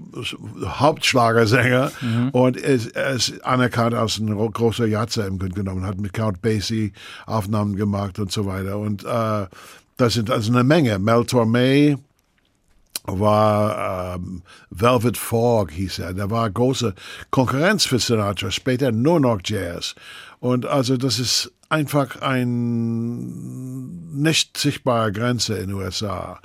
Hauptschlagersänger 0.64 1.92
mhm. 2.00 2.30
und 2.30 2.56
ist, 2.56 2.96
ist 2.96 3.44
anerkannt 3.44 3.94
als 3.94 4.18
ein 4.18 4.34
großer 4.36 4.86
Jatzer 4.86 5.26
im 5.26 5.38
Grunde 5.38 5.54
genommen, 5.54 5.86
hat 5.86 5.98
mit 5.98 6.12
Count 6.12 6.42
Basie 6.42 6.92
Aufnahmen 7.26 7.76
gemacht 7.76 8.18
und 8.18 8.32
so 8.32 8.46
weiter. 8.46 8.78
Und 8.78 9.04
äh, 9.04 9.46
das 9.96 10.14
sind 10.14 10.30
also 10.30 10.52
eine 10.52 10.64
Menge. 10.64 10.98
Mel 10.98 11.24
Torme, 11.24 11.98
war 13.06 14.16
ähm, 14.16 14.42
Velvet 14.70 15.16
Fog, 15.16 15.70
hieß 15.70 16.00
er. 16.00 16.14
Der 16.14 16.30
war 16.30 16.50
große 16.50 16.94
Konkurrenz 17.30 17.86
für 17.86 17.98
Sinatra, 17.98 18.50
später 18.50 18.92
nur 18.92 19.20
noch 19.20 19.40
Jazz. 19.44 19.94
Und 20.40 20.66
also 20.66 20.96
das 20.96 21.18
ist 21.18 21.52
einfach 21.68 22.20
ein 22.22 24.12
nicht 24.14 24.56
sichtbare 24.56 25.12
Grenze 25.12 25.54
in 25.54 25.68
den 25.68 25.76
USA. 25.76 26.40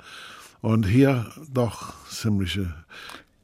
Und 0.60 0.86
hier 0.86 1.26
doch 1.52 1.92
ziemliche 2.08 2.72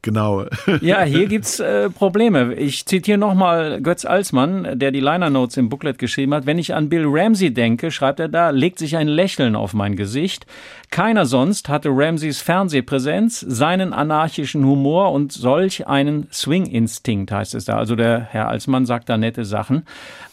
genaue. 0.02 0.50
Ja, 0.80 1.02
hier 1.04 1.26
gibt's 1.26 1.60
äh, 1.60 1.90
Probleme. 1.90 2.54
Ich 2.54 2.86
zitiere 2.86 3.18
nochmal 3.18 3.80
Götz 3.80 4.04
Alsmann, 4.04 4.78
der 4.78 4.90
die 4.90 5.00
Liner 5.00 5.30
Notes 5.30 5.56
im 5.56 5.68
Booklet 5.68 5.98
geschrieben 5.98 6.34
hat. 6.34 6.46
Wenn 6.46 6.58
ich 6.58 6.74
an 6.74 6.88
Bill 6.88 7.04
Ramsey 7.06 7.52
denke, 7.52 7.90
schreibt 7.90 8.20
er 8.20 8.28
da, 8.28 8.50
legt 8.50 8.78
sich 8.78 8.96
ein 8.96 9.08
Lächeln 9.08 9.56
auf 9.56 9.74
mein 9.74 9.96
Gesicht. 9.96 10.46
Keiner 10.90 11.26
sonst 11.26 11.68
hatte 11.68 11.90
Ramseys 11.92 12.40
Fernsehpräsenz, 12.40 13.40
seinen 13.40 13.92
anarchischen 13.92 14.64
Humor 14.64 15.12
und 15.12 15.32
solch 15.32 15.86
einen 15.86 16.28
Swing-Instinkt, 16.32 17.30
heißt 17.30 17.54
es 17.54 17.66
da. 17.66 17.76
Also 17.76 17.94
der 17.94 18.20
Herr 18.20 18.48
Alsmann 18.48 18.86
sagt 18.86 19.08
da 19.08 19.18
nette 19.18 19.44
Sachen. 19.44 19.84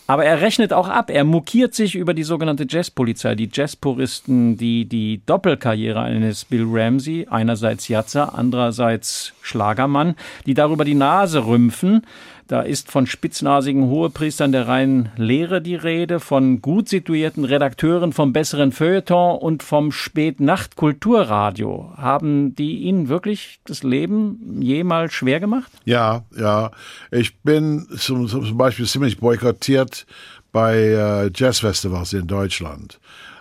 Aber 0.07 0.23
er 0.23 0.41
rechnet 0.41 0.71
auch 0.71 0.87
ab. 0.87 1.09
Er 1.09 1.23
mokiert 1.23 1.73
sich 1.73 1.95
über 1.95 2.13
die 2.13 2.23
sogenannte 2.23 2.67
Jazzpolizei, 2.69 3.33
die 3.33 3.49
Jazzpuristen, 3.51 4.55
die 4.55 4.85
die 4.85 5.21
Doppelkarriere 5.25 5.99
eines 5.99 6.45
Bill 6.45 6.65
Ramsey, 6.67 7.27
einerseits 7.29 7.87
Jatzer, 7.87 8.37
andererseits 8.37 9.33
Schlagermann, 9.45 10.15
die 10.45 10.53
darüber 10.53 10.85
die 10.85 10.95
Nase 10.95 11.45
rümpfen. 11.45 12.01
Da 12.47 12.61
ist 12.61 12.91
von 12.91 13.07
spitznasigen 13.07 13.85
Hohepriestern 13.85 14.51
der 14.51 14.67
reinen 14.67 15.09
Lehre 15.17 15.63
die 15.63 15.73
Rede, 15.73 16.19
von 16.19 16.61
gut 16.61 16.89
situierten 16.89 17.43
Redakteuren 17.43 18.13
vom 18.13 18.33
besseren 18.33 18.71
Feuilleton 18.71 19.39
und 19.39 19.63
vom 19.63 19.91
Spätnacht-Kulturradio. 19.91 21.93
Haben 21.97 22.55
die 22.55 22.83
Ihnen 22.83 23.09
wirklich 23.09 23.61
das 23.65 23.81
Leben 23.81 24.61
jemals 24.61 25.13
schwer 25.13 25.39
gemacht? 25.39 25.71
Ja, 25.85 26.23
ja. 26.37 26.69
Ich 27.09 27.39
bin 27.39 27.87
zum, 27.97 28.27
zum 28.27 28.57
Beispiel 28.57 28.85
ziemlich 28.85 29.19
boykottiert 29.19 30.05
bei 30.51 30.77
äh, 30.77 31.31
Jazzfestivals 31.33 32.13
in 32.13 32.27
Deutschland. 32.27 32.99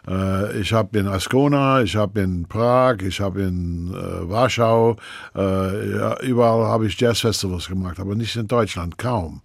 Äh, 0.08 0.60
ich 0.60 0.72
habe 0.72 0.98
in 0.98 1.08
Ascona, 1.08 1.82
ich 1.82 1.96
habe 1.96 2.20
in 2.20 2.46
Prag, 2.46 3.02
ich 3.02 3.20
habe 3.20 3.42
in 3.42 3.92
äh, 3.94 4.28
Warschau, 4.28 4.96
äh, 5.34 5.96
ja, 5.96 6.20
überall 6.20 6.66
habe 6.66 6.86
ich 6.86 6.98
Jazzfestivals 6.98 7.68
gemacht, 7.68 7.98
aber 8.00 8.14
nicht 8.14 8.36
in 8.36 8.46
Deutschland, 8.46 8.98
kaum. 8.98 9.42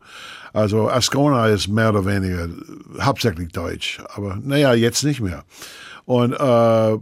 Also 0.54 0.90
Ascona 0.90 1.48
ist 1.48 1.68
mehr 1.68 1.90
oder 1.90 2.06
weniger 2.06 2.50
hauptsächlich 3.02 3.52
deutsch, 3.52 4.02
aber 4.16 4.38
naja, 4.42 4.74
jetzt 4.74 5.04
nicht 5.04 5.22
mehr. 5.22 5.44
Und 6.06 6.34
äh, 6.34 6.98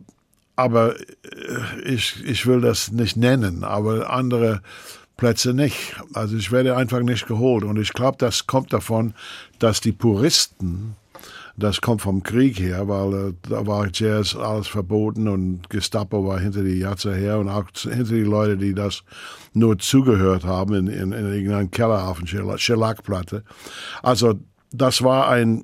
aber 0.57 0.95
äh, 0.99 1.81
ich, 1.85 2.25
ich 2.25 2.45
will 2.45 2.59
das 2.59 2.91
nicht 2.91 3.15
nennen, 3.15 3.63
aber 3.63 4.09
andere 4.09 4.61
Plätze 5.15 5.53
nicht. 5.53 5.95
Also 6.13 6.35
ich 6.35 6.51
werde 6.51 6.75
einfach 6.75 6.99
nicht 6.99 7.27
geholt. 7.27 7.63
Und 7.63 7.77
ich 7.79 7.93
glaube, 7.93 8.17
das 8.19 8.47
kommt 8.47 8.73
davon, 8.73 9.13
dass 9.59 9.81
die 9.81 9.91
Puristen 9.91 10.95
das 11.57 11.81
kommt 11.81 12.03
vom 12.03 12.21
Krieg 12.21 12.59
her, 12.59 12.87
weil 12.87 13.29
äh, 13.29 13.33
da 13.49 13.65
war 13.65 13.87
Jazz 13.91 14.35
alles 14.35 14.67
verboten 14.67 15.27
und 15.27 15.69
Gestapo 15.69 16.25
war 16.25 16.39
hinter 16.39 16.63
die 16.63 16.79
Jatze 16.79 17.15
her 17.15 17.39
und 17.39 17.49
auch 17.49 17.65
hinter 17.81 18.13
die 18.13 18.21
Leute, 18.21 18.57
die 18.57 18.75
das 18.75 19.03
nur 19.53 19.79
zugehört 19.79 20.45
haben 20.45 20.75
in, 20.75 20.87
in, 20.87 21.11
in 21.11 21.33
irgendeinem 21.33 21.71
Keller 21.71 22.07
auf 22.07 22.21
einer 22.21 22.57
Schellackplatte. 22.57 23.43
Also 24.03 24.35
das 24.71 25.01
war 25.01 25.29
ein 25.29 25.63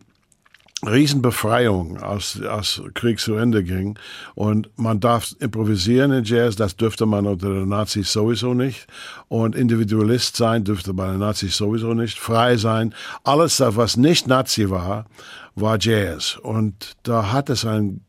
Riesenbefreiung, 0.85 1.97
als, 1.97 2.41
als 2.41 2.81
Krieg 2.93 3.19
zu 3.19 3.35
Ende 3.35 3.63
ging. 3.63 3.97
Und 4.35 4.69
man 4.77 4.99
darf 4.99 5.33
improvisieren 5.39 6.11
in 6.11 6.23
Jazz, 6.23 6.55
das 6.55 6.75
dürfte 6.75 7.05
man 7.05 7.25
unter 7.25 7.53
den 7.53 7.69
Nazis 7.69 8.11
sowieso 8.11 8.53
nicht. 8.53 8.87
Und 9.27 9.55
Individualist 9.55 10.35
sein 10.35 10.63
dürfte 10.63 10.93
bei 10.93 11.07
den 11.07 11.19
Nazis 11.19 11.55
sowieso 11.55 11.93
nicht. 11.93 12.19
Frei 12.19 12.57
sein. 12.57 12.93
Alles, 13.23 13.61
was 13.65 13.97
nicht 13.97 14.27
Nazi 14.27 14.69
war, 14.69 15.05
war 15.55 15.77
Jazz. 15.79 16.37
Und 16.41 16.93
da 17.03 17.31
hat 17.31 17.49
es 17.49 17.65
eine 17.65 17.99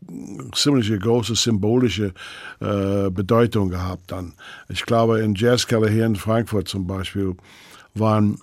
ziemlich 0.55 0.99
große 1.01 1.35
symbolische 1.35 2.15
äh, 2.61 3.11
Bedeutung 3.11 3.69
gehabt 3.69 4.13
dann. 4.13 4.35
Ich 4.69 4.85
glaube, 4.85 5.21
in 5.21 5.35
Jazzkeller 5.35 5.89
hier 5.89 6.07
in 6.07 6.17
Frankfurt 6.17 6.69
zum 6.69 6.87
Beispiel 6.87 7.35
waren 7.95 8.39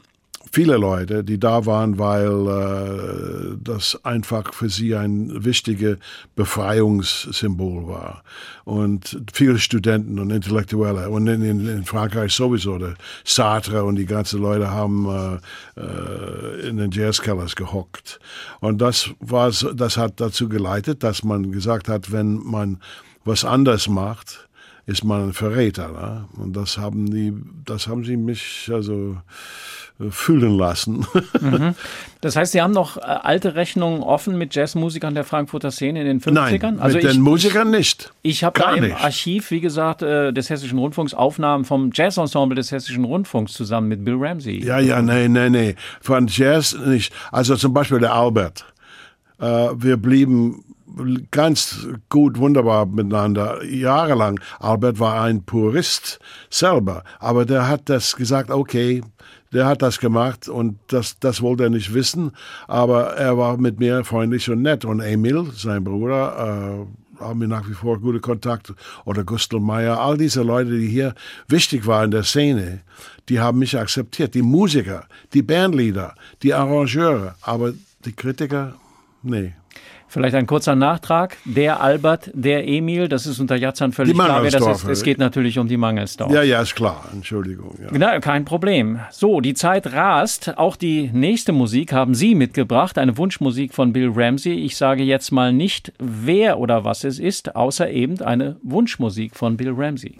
viele 0.51 0.77
Leute, 0.77 1.23
die 1.23 1.39
da 1.39 1.65
waren, 1.65 1.97
weil 1.97 2.47
äh, 2.47 3.57
das 3.63 4.03
einfach 4.03 4.53
für 4.53 4.69
sie 4.69 4.95
ein 4.95 5.43
wichtiges 5.43 5.97
Befreiungssymbol 6.35 7.87
war. 7.87 8.23
Und 8.65 9.21
viele 9.33 9.59
Studenten 9.59 10.19
und 10.19 10.29
Intellektuelle 10.29 11.09
und 11.09 11.27
in, 11.27 11.41
in, 11.41 11.67
in 11.67 11.85
Frankreich 11.85 12.33
sowieso, 12.33 12.77
der 12.77 12.95
Sartre 13.23 13.83
und 13.83 13.95
die 13.95 14.05
ganzen 14.05 14.41
Leute 14.41 14.69
haben 14.69 15.07
äh, 15.07 15.81
äh 15.81 16.69
in 16.69 16.77
den 16.77 16.91
Jazzkellers 16.91 17.55
gehockt. 17.55 18.19
Und 18.59 18.81
das 18.81 19.09
war, 19.19 19.51
das 19.51 19.97
hat 19.97 20.19
dazu 20.19 20.49
geleitet, 20.49 21.03
dass 21.03 21.23
man 21.23 21.51
gesagt 21.51 21.87
hat, 21.87 22.11
wenn 22.11 22.35
man 22.35 22.79
was 23.23 23.45
anders 23.45 23.87
macht, 23.87 24.49
ist 24.85 25.03
man 25.03 25.29
ein 25.29 25.33
Verräter. 25.33 25.89
Ne? 25.89 26.25
Und 26.37 26.55
das 26.55 26.77
haben 26.77 27.09
die, 27.11 27.33
das 27.65 27.87
haben 27.87 28.03
sie 28.03 28.17
mich 28.17 28.69
also 28.71 29.17
fühlen 30.09 30.57
lassen. 30.57 31.05
Mhm. 31.41 31.75
Das 32.19 32.35
heißt, 32.35 32.51
Sie 32.51 32.61
haben 32.61 32.71
noch 32.71 32.97
äh, 32.97 33.01
alte 33.01 33.55
Rechnungen 33.55 34.03
offen 34.03 34.37
mit 34.37 34.53
Jazzmusikern 34.53 35.15
der 35.15 35.23
Frankfurter 35.23 35.71
Szene 35.71 36.01
in 36.01 36.05
den 36.05 36.21
50ern? 36.21 36.33
Nein, 36.33 36.79
also 36.79 36.97
mit 36.97 37.05
ich, 37.05 37.11
den 37.11 37.21
Musikern 37.21 37.71
nicht. 37.71 38.11
Ich 38.21 38.43
habe 38.43 38.59
da 38.59 38.73
im 38.73 38.83
nicht. 38.83 38.95
Archiv, 38.95 39.49
wie 39.49 39.59
gesagt, 39.59 40.03
äh, 40.03 40.31
des 40.31 40.49
Hessischen 40.49 40.77
Rundfunks 40.77 41.13
Aufnahmen 41.13 41.65
vom 41.65 41.89
Jazzensemble 41.93 42.55
des 42.55 42.71
Hessischen 42.71 43.05
Rundfunks 43.05 43.53
zusammen 43.53 43.87
mit 43.87 44.05
Bill 44.05 44.17
Ramsey. 44.19 44.63
Ja, 44.63 44.79
ja, 44.79 45.01
nee, 45.01 45.27
nee, 45.27 45.49
nee. 45.49 45.75
Von 45.99 46.27
Jazz 46.27 46.77
nicht. 46.85 47.11
Also 47.31 47.55
zum 47.55 47.73
Beispiel 47.73 47.99
der 47.99 48.13
Albert. 48.13 48.65
Äh, 49.39 49.69
wir 49.75 49.97
blieben 49.97 50.63
ganz 51.31 51.87
gut, 52.09 52.37
wunderbar 52.37 52.85
miteinander, 52.85 53.63
jahrelang. 53.63 54.39
Albert 54.59 54.99
war 54.99 55.21
ein 55.21 55.43
Purist 55.43 56.19
selber, 56.49 57.03
aber 57.19 57.45
der 57.45 57.67
hat 57.67 57.89
das 57.89 58.15
gesagt, 58.15 58.51
okay, 58.51 59.01
der 59.53 59.65
hat 59.65 59.81
das 59.81 59.99
gemacht 59.99 60.47
und 60.47 60.79
das, 60.87 61.19
das 61.19 61.41
wollte 61.41 61.63
er 61.63 61.69
nicht 61.69 61.93
wissen, 61.93 62.31
aber 62.67 63.15
er 63.15 63.37
war 63.37 63.57
mit 63.57 63.79
mir 63.79 64.03
freundlich 64.03 64.49
und 64.49 64.61
nett. 64.61 64.85
Und 64.85 65.01
Emil, 65.01 65.51
sein 65.53 65.83
Bruder, 65.83 66.87
äh, 66.87 67.21
haben 67.21 67.41
wir 67.41 67.47
nach 67.47 67.69
wie 67.69 67.73
vor 67.73 67.99
gute 67.99 68.19
Kontakt. 68.19 68.73
Oder 69.05 69.23
Gustl 69.23 69.59
Meyer, 69.59 69.99
all 69.99 70.17
diese 70.17 70.41
Leute, 70.41 70.71
die 70.71 70.87
hier 70.87 71.13
wichtig 71.47 71.85
waren 71.85 72.05
in 72.05 72.11
der 72.11 72.23
Szene, 72.23 72.81
die 73.29 73.39
haben 73.39 73.59
mich 73.59 73.77
akzeptiert. 73.77 74.33
Die 74.33 74.41
Musiker, 74.41 75.05
die 75.33 75.43
Bandleader, 75.43 76.15
die 76.41 76.53
Arrangeure, 76.53 77.35
aber 77.41 77.73
die 78.05 78.13
Kritiker, 78.13 78.75
nee. 79.21 79.53
Vielleicht 80.11 80.35
ein 80.35 80.45
kurzer 80.45 80.75
Nachtrag. 80.75 81.37
Der 81.45 81.79
Albert, 81.79 82.31
der 82.33 82.67
Emil, 82.67 83.07
das 83.07 83.25
ist 83.25 83.39
unter 83.39 83.55
Jatzern 83.55 83.93
völlig 83.93 84.13
klar. 84.13 84.43
Das 84.43 84.53
ist, 84.55 84.83
es 84.83 85.03
geht 85.03 85.19
natürlich 85.19 85.57
um 85.57 85.69
die 85.69 85.77
Mangelsdorf. 85.77 86.33
Ja, 86.33 86.43
ja, 86.43 86.61
ist 86.61 86.75
klar. 86.75 87.05
Entschuldigung. 87.13 87.77
Ja. 87.81 87.87
Genau, 87.91 88.19
kein 88.19 88.43
Problem. 88.43 88.99
So, 89.11 89.39
die 89.39 89.53
Zeit 89.53 89.93
rast. 89.93 90.57
Auch 90.57 90.75
die 90.75 91.09
nächste 91.13 91.53
Musik 91.53 91.93
haben 91.93 92.13
Sie 92.13 92.35
mitgebracht. 92.35 92.97
Eine 92.97 93.17
Wunschmusik 93.17 93.73
von 93.73 93.93
Bill 93.93 94.11
Ramsey. 94.13 94.51
Ich 94.51 94.75
sage 94.75 95.03
jetzt 95.03 95.31
mal 95.31 95.53
nicht, 95.53 95.93
wer 95.97 96.59
oder 96.59 96.83
was 96.83 97.05
es 97.05 97.17
ist, 97.17 97.55
außer 97.55 97.89
eben 97.89 98.21
eine 98.21 98.57
Wunschmusik 98.63 99.37
von 99.37 99.55
Bill 99.55 99.71
Ramsey. 99.71 100.17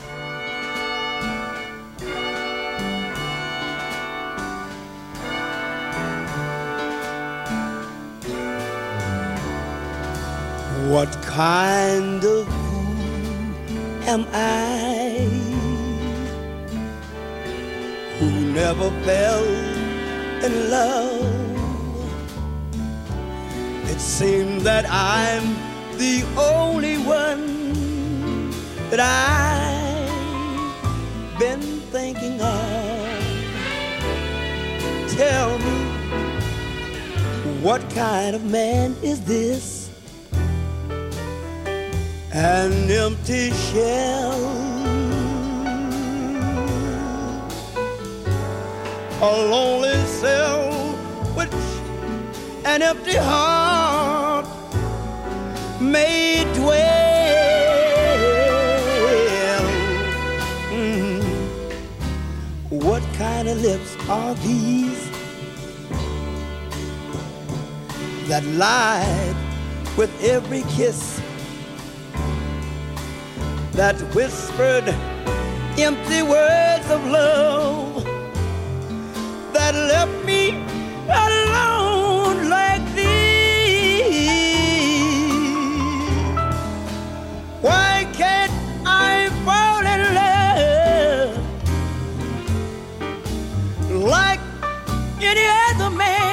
What 10.91 11.12
kind 11.21 12.21
of 12.21 12.45
fool 12.45 14.10
am 14.10 14.27
I 14.33 15.25
who 18.19 18.29
never 18.51 18.91
fell 19.05 19.45
in 20.43 20.69
love? 20.69 21.24
It 23.89 24.01
seems 24.01 24.63
that 24.63 24.86
I'm 24.89 25.55
the 25.98 26.25
only 26.38 26.98
one 26.98 28.51
that 28.89 29.00
I've 29.00 30.10
been 31.39 31.62
thinking 31.95 32.41
of. 32.41 32.67
Tell 35.15 35.57
me, 35.57 35.77
what 37.62 37.81
kind 37.91 38.36
of 38.36 38.43
man 38.43 38.93
is 39.01 39.21
this? 39.24 39.81
An 42.34 42.90
empty 42.90 43.52
shell. 43.52 44.40
A 49.22 49.32
lonely 49.50 50.06
cell 50.06 50.72
which 51.36 51.52
an 52.66 52.82
empty 52.84 53.18
heart 53.18 54.48
may 55.82 56.46
dwell. 56.54 56.82
Mm. 60.72 61.22
What 62.70 63.04
kind 63.16 63.50
of 63.50 63.62
lips 63.62 63.98
are 64.08 64.36
these 64.36 65.10
that 68.30 68.46
lied 68.46 69.36
with 69.98 70.10
every 70.24 70.62
kiss? 70.70 71.21
That 73.82 73.98
whispered 74.14 74.88
empty 75.80 76.22
words 76.22 76.88
of 76.92 77.04
love 77.08 78.04
that 79.54 79.74
left 79.74 80.24
me 80.24 80.52
alone 81.10 82.48
like 82.48 82.86
these. 82.94 84.30
Why 87.62 88.06
can't 88.14 88.54
I 88.86 89.30
fall 89.46 89.84
in 89.94 90.02
love 90.14 91.42
like 94.04 94.42
any 95.24 95.48
other 95.72 95.90
man? 95.90 96.31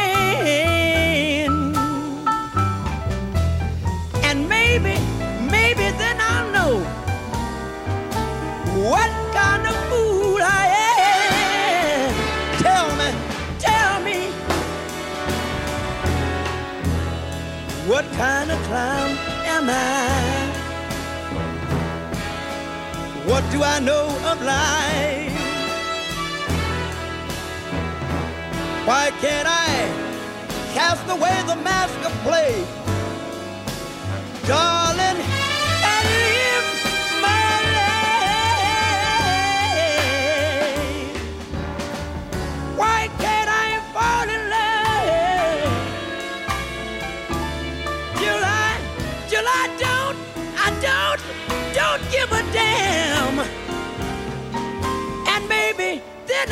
What 23.28 23.44
do 23.52 23.62
I 23.62 23.78
know 23.78 24.06
of 24.24 24.40
life? 24.40 25.36
Why 28.86 29.10
can't 29.20 29.46
I 29.46 29.68
cast 30.72 31.06
away 31.10 31.36
the 31.46 31.56
mask 31.62 31.98
of 32.08 32.12
play? 32.24 32.64
Darling, 34.46 35.37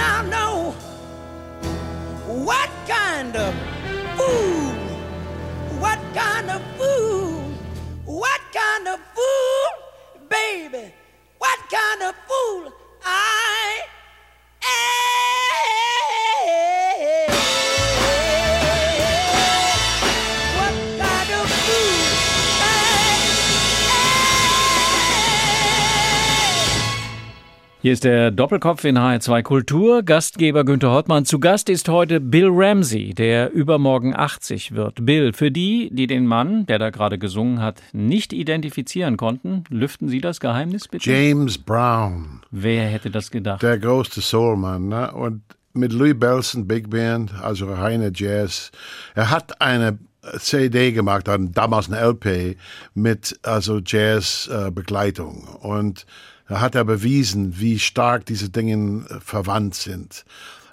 I'll 0.09 0.25
know 0.25 0.71
what 2.47 2.71
kind 2.87 3.35
of 3.37 3.66
Hier 27.87 27.93
ist 27.93 28.03
der 28.03 28.33
Doppelkopf 28.33 28.83
in 28.83 28.99
HR2 28.99 29.43
Kultur. 29.45 30.03
Gastgeber 30.03 30.65
Günther 30.65 30.91
Hottmann. 30.91 31.25
Zu 31.25 31.39
Gast 31.39 31.69
ist 31.69 31.89
heute 31.89 32.19
Bill 32.19 32.49
Ramsey, 32.51 33.15
der 33.15 33.53
übermorgen 33.53 34.13
80 34.13 34.75
wird. 34.75 35.07
Bill, 35.07 35.33
für 35.33 35.53
die, 35.53 35.91
die 35.93 36.09
den 36.09 36.27
Mann, 36.27 36.67
der 36.67 36.81
da 36.81 36.91
gerade 36.91 37.17
gesungen 37.17 37.63
hat, 37.63 37.81
nicht 37.93 38.33
identifizieren 38.33 39.17
konnten, 39.17 39.63
lüften 39.69 40.09
Sie 40.09 40.21
das 40.21 40.41
Geheimnis 40.41 40.89
bitte? 40.89 41.09
James 41.09 41.59
Brown, 41.59 42.41
Wer 42.51 42.89
hätte 42.89 43.13
das 43.13 43.31
gedacht? 43.31 43.63
der 43.63 43.79
größte 43.79 44.21
Soulmann. 44.21 44.89
Ne? 44.89 45.13
Und 45.13 45.43
mit 45.73 45.93
Louis 45.93 46.19
Belson 46.19 46.67
Big 46.67 46.91
Band, 46.91 47.33
also 47.41 47.73
reine 47.73 48.11
Jazz. 48.13 48.73
Er 49.15 49.31
hat 49.31 49.61
eine 49.61 49.97
CD 50.41 50.91
gemacht, 50.91 51.29
damals 51.29 51.89
eine 51.89 52.05
LP 52.05 52.57
mit 52.95 53.39
also 53.45 53.79
Jazz-Begleitung. 53.79 55.45
Und 55.61 56.05
da 56.49 56.61
hat 56.61 56.75
er 56.75 56.85
bewiesen, 56.85 57.59
wie 57.59 57.79
stark 57.79 58.27
diese 58.27 58.51
Dinge 58.51 59.05
äh, 59.09 59.21
verwandt 59.21 59.75
sind. 59.75 60.25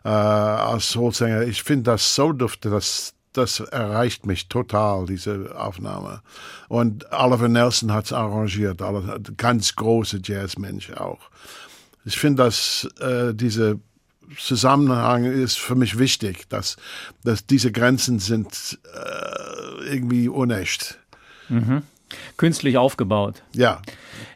Äh, 0.03 0.09
als 0.09 0.91
Soulsänger, 0.91 1.43
ich 1.43 1.63
finde 1.63 1.91
das 1.91 2.15
so 2.15 2.33
dufte, 2.33 2.69
das, 2.69 3.13
das 3.33 3.59
erreicht 3.59 4.25
mich 4.25 4.49
total, 4.49 5.05
diese 5.05 5.55
Aufnahme. 5.57 6.21
Und 6.67 7.11
Oliver 7.11 7.47
Nelson 7.47 7.91
hat 7.91 8.05
es 8.05 8.13
arrangiert, 8.13 8.81
ganz 9.37 9.75
große 9.75 10.19
Jazzmensch 10.23 10.91
auch. 10.91 11.29
Ich 12.05 12.17
finde, 12.17 12.43
dass 12.43 12.87
äh, 12.99 13.33
diese 13.33 13.79
Zusammenhang 14.37 15.25
ist 15.25 15.57
für 15.57 15.75
mich 15.75 15.97
wichtig, 15.97 16.49
dass, 16.49 16.77
dass 17.23 17.45
diese 17.45 17.71
Grenzen 17.71 18.19
sind 18.19 18.79
äh, 18.93 19.93
irgendwie 19.93 20.27
unecht. 20.27 20.99
Künstlich 22.37 22.77
aufgebaut. 22.77 23.43
Ja, 23.53 23.81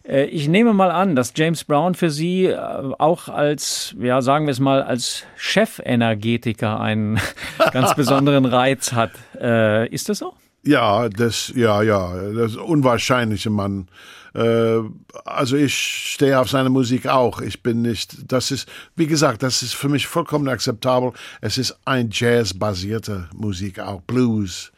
Äh, 0.07 0.25
Ich 0.25 0.47
nehme 0.47 0.73
mal 0.73 0.91
an, 0.91 1.15
dass 1.15 1.33
James 1.35 1.63
Brown 1.63 1.93
für 1.95 2.09
Sie 2.09 2.45
äh, 2.45 2.55
auch 2.55 3.27
als, 3.29 3.95
ja, 3.99 4.21
sagen 4.21 4.45
wir 4.45 4.51
es 4.51 4.59
mal, 4.59 4.81
als 4.83 5.23
Chefenergetiker 5.35 6.79
einen 6.79 7.19
ganz 7.73 7.95
besonderen 7.95 8.45
Reiz 8.45 8.93
hat. 8.93 9.11
Äh, 9.39 9.87
Ist 9.89 10.09
das 10.09 10.19
so? 10.19 10.33
ja, 10.63 11.07
das, 11.07 11.53
ja, 11.55 11.81
ja, 11.81 12.13
das 12.33 12.57
unwahrscheinliche 12.57 13.49
Mann. 13.49 13.87
Äh, 14.35 14.79
also 15.23 15.55
ich 15.55 15.73
stehe 16.13 16.37
auf 16.39 16.49
seine 16.49 16.69
Musik 16.69 17.07
auch. 17.07 17.39
Ich 17.39 17.63
bin 17.63 17.81
nicht, 17.83 18.29
das 18.31 18.51
ist, 18.51 18.67
wie 18.97 19.07
gesagt, 19.07 19.43
das 19.43 19.61
ist 19.63 19.75
für 19.75 19.87
mich 19.87 20.07
vollkommen 20.07 20.49
akzeptabel. 20.49 21.13
Es 21.39 21.57
ist 21.57 21.77
ein 21.85 22.09
Jazz-basierte 22.11 23.29
Musik, 23.33 23.79
auch 23.79 24.01
Blues. 24.01 24.73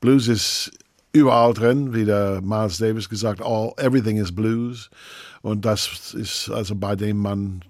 Blues 0.00 0.28
ist 0.28 0.70
überall 1.14 1.54
drin, 1.54 1.94
wie 1.94 2.04
der 2.04 2.42
Miles 2.42 2.78
Davis 2.78 3.08
gesagt, 3.08 3.40
all, 3.40 3.72
everything 3.78 4.18
is 4.18 4.34
Blues. 4.34 4.90
Und 5.42 5.64
das 5.64 6.12
ist 6.12 6.50
also 6.50 6.74
bei 6.74 6.96
dem 6.96 7.18
Mann 7.18 7.64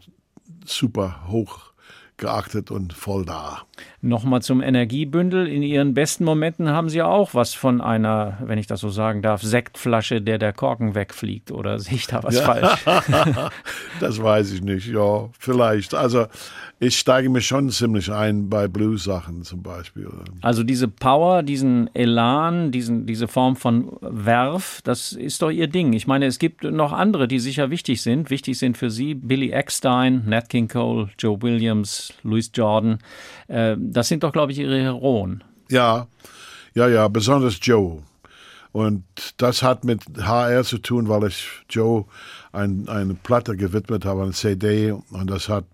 super 0.64 1.28
hoch 1.28 1.72
geachtet 2.16 2.70
und 2.70 2.92
voll 2.92 3.24
da. 3.24 3.62
Nochmal 4.04 4.42
zum 4.42 4.60
Energiebündel. 4.60 5.48
In 5.48 5.62
Ihren 5.62 5.94
besten 5.94 6.24
Momenten 6.24 6.68
haben 6.68 6.90
Sie 6.90 7.00
auch 7.00 7.32
was 7.32 7.54
von 7.54 7.80
einer, 7.80 8.36
wenn 8.44 8.58
ich 8.58 8.66
das 8.66 8.80
so 8.80 8.90
sagen 8.90 9.22
darf, 9.22 9.40
Sektflasche, 9.40 10.20
der 10.20 10.36
der 10.36 10.52
Korken 10.52 10.94
wegfliegt. 10.94 11.50
Oder 11.50 11.78
sehe 11.78 11.94
ich 11.94 12.06
da 12.06 12.22
was 12.22 12.38
falsch? 12.38 12.84
das 14.00 14.22
weiß 14.22 14.52
ich 14.52 14.62
nicht, 14.62 14.88
ja, 14.88 15.30
vielleicht. 15.38 15.94
Also 15.94 16.26
ich 16.80 16.98
steige 16.98 17.30
mich 17.30 17.46
schon 17.46 17.70
ziemlich 17.70 18.12
ein 18.12 18.50
bei 18.50 18.68
Blues-Sachen 18.68 19.42
zum 19.42 19.62
Beispiel. 19.62 20.08
Also 20.42 20.64
diese 20.64 20.86
Power, 20.86 21.42
diesen 21.42 21.88
Elan, 21.94 22.72
diesen, 22.72 23.06
diese 23.06 23.26
Form 23.26 23.56
von 23.56 23.96
Werf, 24.02 24.82
das 24.84 25.12
ist 25.12 25.40
doch 25.40 25.50
Ihr 25.50 25.68
Ding. 25.68 25.94
Ich 25.94 26.06
meine, 26.06 26.26
es 26.26 26.38
gibt 26.38 26.62
noch 26.62 26.92
andere, 26.92 27.26
die 27.26 27.38
sicher 27.38 27.70
wichtig 27.70 28.02
sind. 28.02 28.28
Wichtig 28.28 28.58
sind 28.58 28.76
für 28.76 28.90
Sie 28.90 29.14
Billy 29.14 29.50
Eckstein, 29.50 30.24
Nat 30.26 30.50
King 30.50 30.68
Cole, 30.68 31.08
Joe 31.18 31.40
Williams, 31.40 32.12
Louis 32.22 32.50
Jordan. 32.52 32.98
Äh, 33.48 33.76
Das 33.94 34.09
sind 34.09 34.22
doch, 34.22 34.33
glaube 34.33 34.52
ich, 34.52 34.59
Ihre 34.59 34.80
Heroen. 34.80 35.42
Ja, 35.70 36.09
ja, 36.74 36.88
ja, 36.88 37.09
besonders 37.09 37.59
Joe. 37.62 38.02
Und 38.72 39.04
das 39.37 39.62
hat 39.62 39.85
mit 39.85 40.02
HR 40.20 40.64
zu 40.64 40.78
tun, 40.78 41.09
weil 41.09 41.28
ich 41.28 41.46
Joe 41.70 42.07
ein, 42.52 42.88
eine 42.88 43.14
Platte 43.14 43.57
gewidmet 43.57 44.04
habe, 44.04 44.22
eine 44.22 44.33
CD. 44.33 44.90
Und 44.90 45.30
das 45.30 45.48
hat 45.48 45.64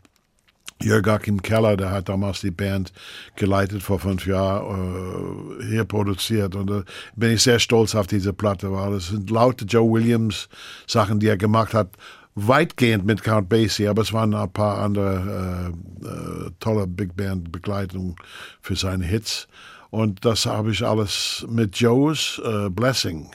Jörg-Achim 0.83 1.41
Keller, 1.43 1.77
der 1.77 1.91
hat 1.91 2.11
damals 2.11 2.43
die 2.43 2.51
Band 2.51 2.93
geleitet 3.37 3.83
vor 3.83 4.01
fünf 4.01 4.27
Jahren, 4.27 5.61
äh, 5.61 5.65
hier 5.67 5.85
produziert. 5.85 6.55
Und 6.55 6.69
da 6.69 6.83
bin 7.17 7.33
ich 7.33 7.43
sehr 7.43 7.59
stolz 7.59 7.95
auf 7.95 8.07
diese 8.07 8.35
Platte, 8.35 8.71
weil 8.73 8.95
es 8.95 9.09
sind 9.09 9.31
laute 9.31 9.65
Joe 9.65 9.91
Williams 9.91 10.49
Sachen, 10.87 11.21
die 11.21 11.29
er 11.29 11.39
gemacht 11.39 11.73
hat, 11.73 11.97
weitgehend 12.35 13.05
mit 13.05 13.23
Count 13.23 13.49
Basie, 13.49 13.89
aber 13.89 14.03
es 14.03 14.13
waren 14.13 14.35
ein 14.35 14.53
paar 14.53 14.79
andere 14.79 15.73
äh, 16.03 16.07
äh, 16.07 16.51
tolle 16.61 16.87
Big 16.87 17.17
Band 17.17 17.53
Begleitungen 17.53 18.17
für 18.61 18.77
seine 18.77 19.05
Hits. 19.05 19.49
Und 19.91 20.25
das 20.25 20.47
habe 20.47 20.71
ich 20.71 20.85
alles 20.85 21.45
mit 21.49 21.77
Joe's 21.77 22.41
äh, 22.45 22.71
Blessing 22.71 23.31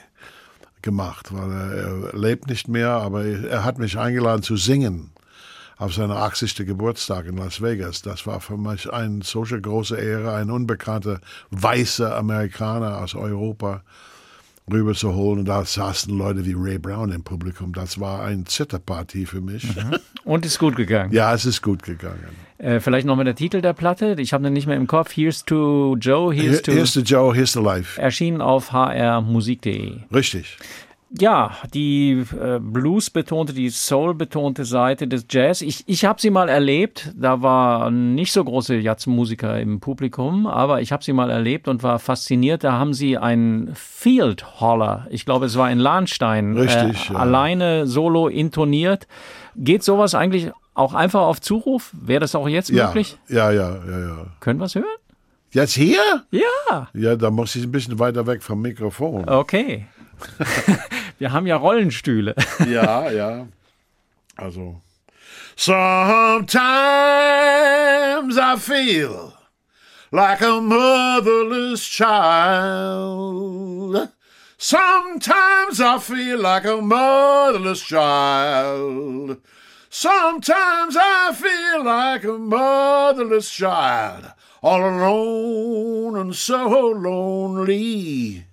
gemacht, 0.82 1.34
weil 1.34 1.52
er, 1.52 1.74
er 1.74 2.18
lebt 2.18 2.48
nicht 2.48 2.68
mehr, 2.68 2.92
aber 2.92 3.26
er 3.26 3.66
hat 3.66 3.78
mich 3.78 3.98
eingeladen 3.98 4.44
zu 4.44 4.56
singen 4.56 5.12
auf 5.78 5.94
seiner 5.94 6.18
80. 6.18 6.56
Geburtstag 6.58 7.26
in 7.26 7.38
Las 7.38 7.62
Vegas. 7.62 8.02
Das 8.02 8.26
war 8.26 8.40
für 8.40 8.58
mich 8.58 8.92
eine 8.92 9.24
solche 9.24 9.60
große 9.60 9.98
Ehre, 9.98 10.34
ein 10.34 10.50
unbekannter 10.50 11.20
weißer 11.50 12.16
Amerikaner 12.16 13.00
aus 13.00 13.16
Europa 13.16 13.84
rüberzuholen. 14.72 15.40
Und 15.40 15.46
da 15.46 15.64
saßen 15.64 16.16
Leute 16.16 16.46
wie 16.46 16.54
Ray 16.56 16.78
Brown 16.78 17.12
im 17.12 17.24
Publikum. 17.24 17.74
Das 17.74 18.00
war 18.00 18.24
eine 18.24 18.46
Zitterpartie 18.46 19.26
für 19.26 19.42
mich. 19.42 19.68
Und 20.24 20.46
ist 20.46 20.60
gut 20.60 20.76
gegangen. 20.76 21.14
Ja, 21.14 21.34
es 21.34 21.46
ist 21.46 21.62
gut 21.62 21.84
gegangen. 21.84 22.30
Äh, 22.58 22.80
vielleicht 22.80 23.06
nochmal 23.06 23.26
der 23.26 23.36
Titel 23.36 23.62
der 23.62 23.74
Platte. 23.74 24.16
Ich 24.18 24.34
habe 24.34 24.44
den 24.44 24.54
nicht 24.54 24.66
mehr 24.66 24.78
im 24.78 24.88
Kopf. 24.88 25.12
Here's 25.16 25.44
to 25.46 25.98
Joe, 26.00 26.34
here's 26.34 26.62
to. 26.62 26.72
Here's 26.72 26.94
to 26.94 27.02
Joe, 27.02 27.34
here's 27.34 27.52
to 27.52 27.62
life. 27.62 28.02
Erschienen 28.02 28.42
auf 28.42 28.72
hrmusik.de. 28.72 30.00
Richtig. 30.14 30.58
Ja, 31.18 31.52
die 31.74 32.24
äh, 32.42 32.60
Blues-betonte, 32.60 33.54
die 33.54 33.70
Soul-betonte 33.70 34.66
Seite 34.66 35.08
des 35.08 35.26
Jazz. 35.30 35.62
Ich, 35.62 35.84
ich 35.88 36.04
habe 36.04 36.20
sie 36.20 36.30
mal 36.32 36.50
erlebt. 36.50 37.14
Da 37.16 37.42
war 37.42 37.92
nicht 37.92 38.32
so 38.34 38.44
große 38.44 38.76
Jazzmusiker 38.78 39.60
im 39.60 39.80
Publikum, 39.80 40.48
aber 40.48 40.82
ich 40.82 40.92
habe 40.92 41.04
sie 41.04 41.14
mal 41.14 41.30
erlebt 41.30 41.68
und 41.68 41.84
war 41.84 42.00
fasziniert. 42.00 42.64
Da 42.64 42.74
haben 42.74 42.94
sie 42.94 43.18
einen 43.18 43.74
Field 43.76 44.60
Holler, 44.60 45.08
ich 45.10 45.26
glaube, 45.26 45.46
es 45.46 45.58
war 45.58 45.72
in 45.72 45.80
Lahnstein, 45.80 46.58
Richtig, 46.58 47.10
äh, 47.10 47.14
ja. 47.14 47.20
alleine 47.20 47.88
solo 47.88 48.28
intoniert. 48.28 49.08
Geht 49.56 49.84
sowas 49.84 50.16
eigentlich 50.16 50.52
auch 50.74 50.94
einfach 50.94 51.22
auf 51.22 51.40
Zuruf? 51.40 51.92
Wäre 51.94 52.20
das 52.22 52.36
auch 52.36 52.48
jetzt 52.50 52.70
Ja, 52.70 52.88
möglich? 52.88 53.18
ja, 53.30 53.52
ja, 53.52 53.70
ja, 53.90 54.00
ja. 54.00 54.26
Können 54.42 54.60
wir 54.60 54.66
es 54.66 54.76
hören? 54.76 54.86
Jetzt 55.52 55.74
hier? 55.76 56.00
Ja, 56.32 56.90
Ja, 56.94 57.16
da 57.16 57.32
muss 57.32 57.56
ich 57.56 57.64
ein 57.64 57.72
bisschen 57.72 57.98
weiter 58.00 58.28
weg 58.28 58.44
vom 58.44 58.62
Mikrofon. 58.62 59.30
okay. 59.30 59.86
wir 61.20 61.32
haben 61.32 61.48
ja 61.48 61.56
Rollenstühle. 61.56 62.36
Ja, 62.68 63.10
ja. 63.12 63.48
Also. 64.38 64.82
Sometimes 65.56 66.56
I 68.38 68.58
feel 68.58 69.34
like 70.12 70.42
a 70.42 70.60
motherless 70.62 71.86
child. 71.88 73.10
Sometimes 74.58 75.80
I 75.80 76.00
feel 76.00 76.40
like 76.40 76.66
a 76.66 76.82
motherless 76.82 77.82
child. 77.82 79.38
Sometimes 79.90 80.98
I 80.98 81.34
feel 81.34 81.84
like 81.86 82.24
a 82.26 82.38
motherless 82.38 83.50
child. 83.50 84.34
All 84.62 84.82
alone 84.82 86.18
and 86.18 86.36
so 86.36 86.68
lonely 86.68 88.45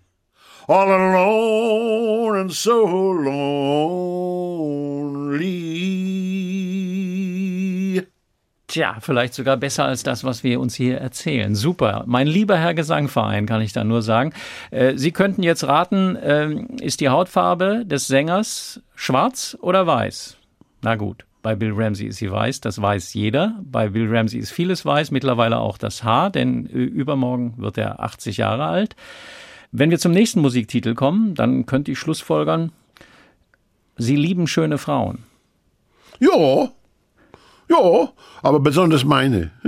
all 0.72 0.90
alone 0.90 2.40
and 2.40 2.50
so 2.50 2.86
lonely. 3.12 3.92
Tja, 8.68 8.96
vielleicht 9.00 9.34
sogar 9.34 9.58
besser 9.58 9.84
als 9.84 10.02
das, 10.02 10.24
was 10.24 10.42
wir 10.42 10.58
uns 10.58 10.74
hier 10.74 10.96
erzählen. 10.96 11.54
Super. 11.54 12.04
Mein 12.06 12.26
lieber 12.26 12.56
Herr 12.56 12.72
Gesangverein, 12.72 13.44
kann 13.44 13.60
ich 13.60 13.74
da 13.74 13.84
nur 13.84 14.00
sagen. 14.00 14.32
Äh, 14.70 14.96
Sie 14.96 15.12
könnten 15.12 15.42
jetzt 15.42 15.64
raten, 15.64 16.16
ähm, 16.22 16.68
ist 16.80 17.00
die 17.00 17.10
Hautfarbe 17.10 17.84
des 17.84 18.06
Sängers 18.06 18.80
schwarz 18.94 19.58
oder 19.60 19.86
weiß? 19.86 20.38
Na 20.80 20.96
gut. 20.96 21.26
Bei 21.42 21.54
Bill 21.56 21.72
Ramsey 21.74 22.06
ist 22.06 22.18
sie 22.18 22.30
weiß, 22.30 22.60
das 22.60 22.80
weiß 22.80 23.14
jeder. 23.14 23.60
Bei 23.64 23.88
Bill 23.88 24.08
Ramsey 24.08 24.38
ist 24.38 24.52
vieles 24.52 24.86
weiß, 24.86 25.10
mittlerweile 25.10 25.58
auch 25.58 25.76
das 25.76 26.04
Haar, 26.04 26.30
denn 26.30 26.66
äh, 26.66 26.78
übermorgen 26.78 27.54
wird 27.58 27.76
er 27.76 28.00
80 28.00 28.38
Jahre 28.38 28.64
alt. 28.64 28.96
Wenn 29.72 29.90
wir 29.90 29.98
zum 29.98 30.12
nächsten 30.12 30.40
Musiktitel 30.40 30.94
kommen, 30.94 31.34
dann 31.34 31.66
könnte 31.66 31.90
ich 31.92 31.98
schlussfolgern, 31.98 32.72
Sie 33.96 34.16
lieben 34.16 34.46
schöne 34.46 34.78
Frauen. 34.78 35.24
Ja, 36.18 36.70
ja, 37.68 38.08
aber 38.42 38.60
besonders 38.60 39.04
meine. 39.04 39.50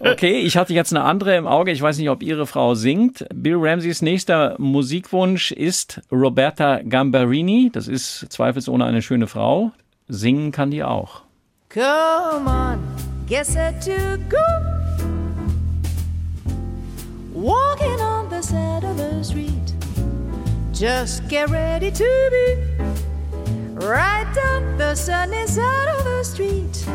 Okay, 0.00 0.40
ich 0.40 0.56
hatte 0.56 0.72
jetzt 0.72 0.92
eine 0.92 1.02
andere 1.02 1.36
im 1.36 1.46
Auge. 1.46 1.72
Ich 1.72 1.82
weiß 1.82 1.98
nicht, 1.98 2.08
ob 2.08 2.22
Ihre 2.22 2.46
Frau 2.46 2.74
singt. 2.74 3.26
Bill 3.34 3.56
Ramseys 3.58 4.02
nächster 4.02 4.54
Musikwunsch 4.58 5.50
ist 5.50 6.00
Roberta 6.12 6.80
Gambarini. 6.82 7.70
Das 7.72 7.88
ist 7.88 8.26
zweifelsohne 8.30 8.84
eine 8.84 9.02
schöne 9.02 9.26
Frau. 9.26 9.72
Singen 10.08 10.52
kann 10.52 10.70
die 10.70 10.84
auch. 10.84 11.22
Come 11.70 12.46
on, 12.46 12.78
get 13.26 13.46
set 13.46 13.82
to 13.82 14.18
go. 14.28 14.36
Walking 17.34 17.93
the 18.50 19.22
street. 19.22 19.72
Just 20.72 21.28
get 21.28 21.50
ready 21.50 21.90
to 21.90 22.28
be 22.30 22.84
right 23.86 24.30
down 24.34 24.76
the 24.76 24.94
sunny 24.94 25.46
side 25.46 25.88
of 25.98 26.04
the 26.04 26.22
street. 26.24 26.86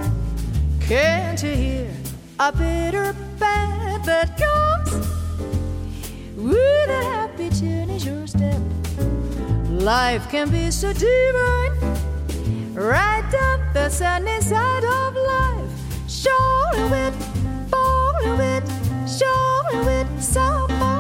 Can't 0.82 1.42
you 1.42 1.52
hear 1.52 1.92
a 2.40 2.52
bitter 2.52 3.14
band 3.40 4.06
that 4.06 4.38
comes 4.38 4.92
with 6.36 6.90
a 6.90 7.04
happy 7.04 7.50
tune 7.50 7.90
is 7.90 8.06
your 8.06 8.28
step? 8.28 8.62
Life 9.70 10.30
can 10.30 10.50
be 10.50 10.72
so 10.72 10.94
divine. 10.94 11.74
Right 12.74 13.28
down 13.32 13.74
the 13.74 13.90
sunny 13.90 14.40
side 14.42 14.84
of 14.84 15.16
life. 15.16 15.72
Show 16.08 16.94
it, 16.94 17.14
follow 17.70 18.40
it, 18.40 18.64
show 19.08 19.90
it, 19.90 20.08
some 20.22 20.70
mama, 20.80 20.99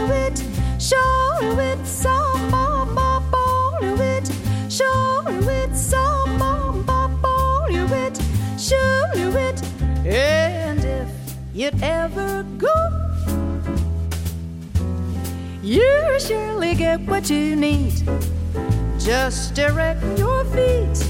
follow 0.00 0.12
it, 0.14 0.38
show 0.78 1.58
it, 1.58 1.86
some 1.86 2.50
mama, 2.50 3.22
follow 3.30 4.00
it, 4.00 4.30
show 4.68 5.24
it, 5.48 5.74
some 5.76 6.38
mama, 6.38 7.18
follow 7.22 7.86
it, 7.94 8.16
show 8.58 9.10
it. 9.14 9.62
And 10.06 10.84
if 10.84 11.08
you'd 11.54 11.82
ever 11.82 12.44
go, 12.56 12.74
you 15.62 16.18
surely 16.18 16.74
get 16.74 17.00
what 17.00 17.28
you 17.30 17.56
need. 17.56 17.92
Just 18.98 19.54
direct 19.54 20.02
your 20.18 20.44
feet 20.46 21.04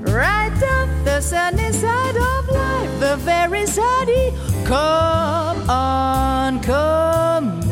right 0.00 0.54
down 0.60 1.04
the 1.04 1.20
sunny 1.20 1.72
side 1.72 2.16
of 2.16 2.48
life, 2.48 3.00
the 3.00 3.16
very 3.16 3.66
sunny. 3.66 4.32
Come 4.64 5.70
on, 5.70 6.60
come 6.60 7.67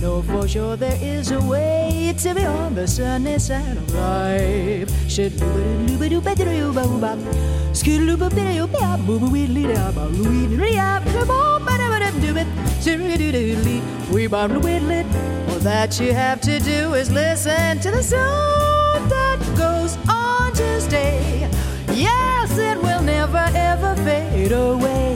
know 0.00 0.22
for 0.22 0.48
sure 0.48 0.76
there 0.76 0.98
is 1.02 1.30
a 1.30 1.40
way 1.40 2.14
to 2.16 2.34
be 2.34 2.44
on 2.44 2.74
the 2.74 2.86
sunny 2.86 3.38
side 3.38 3.76
of 3.76 3.94
life. 3.94 4.90
All 15.50 15.58
that 15.60 16.00
you 16.00 16.14
have 16.14 16.40
to 16.42 16.58
do 16.60 16.94
is 16.94 17.10
listen 17.10 17.78
to 17.80 17.90
the 17.90 18.02
song 18.02 19.08
that 19.08 19.38
goes 19.56 19.98
on 20.08 20.52
to 20.54 20.80
stay. 20.80 21.48
Yes, 21.92 22.56
it 22.56 22.80
will 22.82 23.02
never 23.02 23.44
ever 23.54 23.94
fade 23.96 24.52
away. 24.52 25.09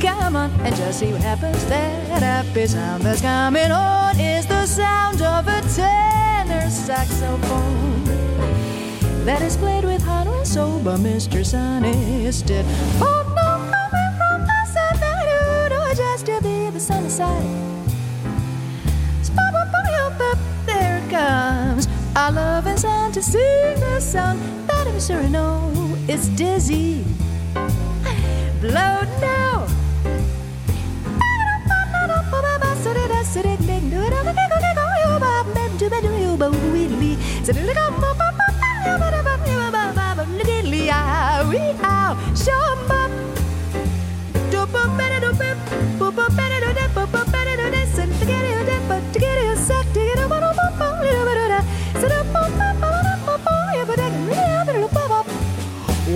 Come 0.00 0.36
on 0.36 0.50
and 0.60 0.76
just 0.76 1.00
see 1.00 1.10
what 1.10 1.22
happens. 1.22 1.64
That 1.66 2.22
happy 2.22 2.66
sound 2.66 3.02
that's 3.02 3.20
coming 3.22 3.72
on 3.72 4.20
is 4.20 4.46
the 4.46 4.66
sound 4.66 5.22
of 5.22 5.48
a 5.48 5.60
tenor 5.74 6.68
saxophone 6.70 8.07
that 9.28 9.42
is 9.42 9.58
played 9.58 9.84
with 9.84 10.00
and 10.08 10.46
soul 10.46 10.78
by 10.80 10.96
Mr. 10.96 11.44
Sonny 11.44 12.32
Stitt. 12.32 12.64
Oh 12.98 13.20
no, 13.36 13.48
coming 13.72 14.12
from 14.16 14.40
the 14.48 14.60
sun, 14.72 14.96
side, 14.96 15.68
no, 15.68 15.94
just 15.94 16.24
to 16.24 16.40
be 16.40 16.70
the 16.70 16.80
sunny 16.80 17.10
side. 17.10 17.44
There 20.64 20.96
it 20.96 21.10
comes. 21.10 21.88
Our 22.16 22.32
love 22.32 22.66
and 22.66 22.82
on 22.86 23.12
to 23.12 23.22
sing 23.22 23.78
the 23.80 24.00
song 24.00 24.40
that 24.66 24.86
I'm 24.86 24.98
sure 24.98 25.20
I 25.20 25.28
know 25.28 25.72
it's 26.08 26.28
dizzy. 26.28 27.04
Blow 28.62 29.02
now. 29.20 29.68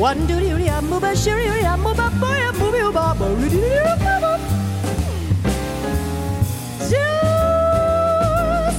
One 0.02 0.26
do 0.26 0.40
do 0.40 0.58
do 0.58 0.80
move 0.82 1.04
a 1.04 1.14
sure 1.14 1.38
you 1.38 1.76
move 1.76 1.98
a 1.98 2.10
boy 2.18 2.48
a 2.48 2.52
move 2.54 2.74
you 2.74 2.90
bop 2.90 3.18
Just 6.90 6.98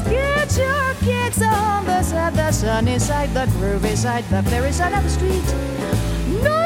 get 0.10 0.58
your 0.58 0.94
kicks 1.00 1.42
on 1.42 1.86
the 1.86 2.04
side, 2.04 2.34
the 2.34 2.52
sunny 2.52 3.00
side, 3.00 3.34
the 3.34 3.46
groovy 3.56 3.96
side, 3.96 4.26
the 4.26 4.44
fairy 4.50 4.74
side 4.74 4.94
of 4.94 5.04
the 5.04 5.10
street. 5.10 6.13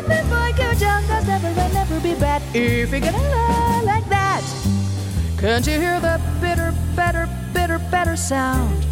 Does 0.08 1.26
never 1.26 1.48
and 1.48 1.74
never 1.74 2.00
be 2.00 2.14
bad 2.14 2.44
if 2.54 2.92
you're 2.92 3.00
gonna 3.00 3.18
lie 3.18 3.82
like 3.84 4.08
that. 4.10 4.44
Can't 5.40 5.66
you 5.66 5.80
hear 5.80 6.00
the 6.00 6.22
bitter, 6.40 6.74
better, 6.96 7.28
bitter, 7.54 7.80
better 7.90 8.16
sound? 8.16 8.86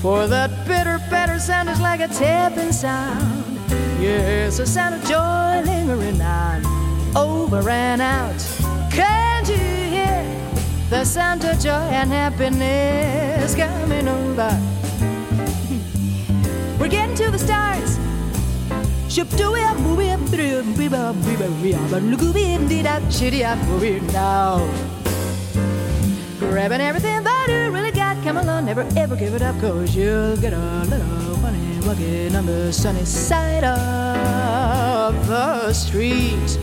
For 0.00 0.26
that 0.26 0.66
bitter, 0.66 0.98
better 1.10 1.38
sound 1.38 1.68
is 1.68 1.80
like 1.80 2.00
a 2.00 2.08
tapping 2.08 2.72
sound. 2.72 3.44
Yes, 4.00 4.58
a 4.58 4.66
sound 4.66 4.94
of 4.94 5.04
joy 5.04 5.62
lingering 5.70 6.20
on, 6.22 6.64
over 7.14 7.68
and 7.68 8.00
out. 8.00 8.40
Can't 8.90 9.46
you 9.48 9.56
hear 9.56 10.24
the 10.88 11.04
sound 11.04 11.44
of 11.44 11.58
joy 11.58 11.88
and 11.92 12.10
happiness 12.10 13.54
coming 13.54 14.08
over? 14.08 14.58
We're 16.80 16.88
getting 16.88 17.16
to 17.16 17.30
the 17.30 17.38
stars. 17.38 18.03
Now. 24.12 24.58
Grabbing 26.40 26.80
everything 26.80 27.22
that 27.22 27.46
you 27.48 27.70
really 27.70 27.92
got, 27.92 28.20
come 28.24 28.38
along, 28.38 28.64
never 28.64 28.84
ever 28.96 29.14
give 29.14 29.34
it 29.34 29.42
up, 29.42 29.54
cause 29.60 29.94
you'll 29.94 30.36
get 30.38 30.52
a 30.52 30.84
little 30.88 31.36
funny 31.36 31.78
walking 31.86 32.34
on 32.34 32.44
the 32.44 32.72
sunny 32.72 33.04
side 33.04 33.62
of 33.62 35.28
the 35.28 35.72
street. 35.72 36.58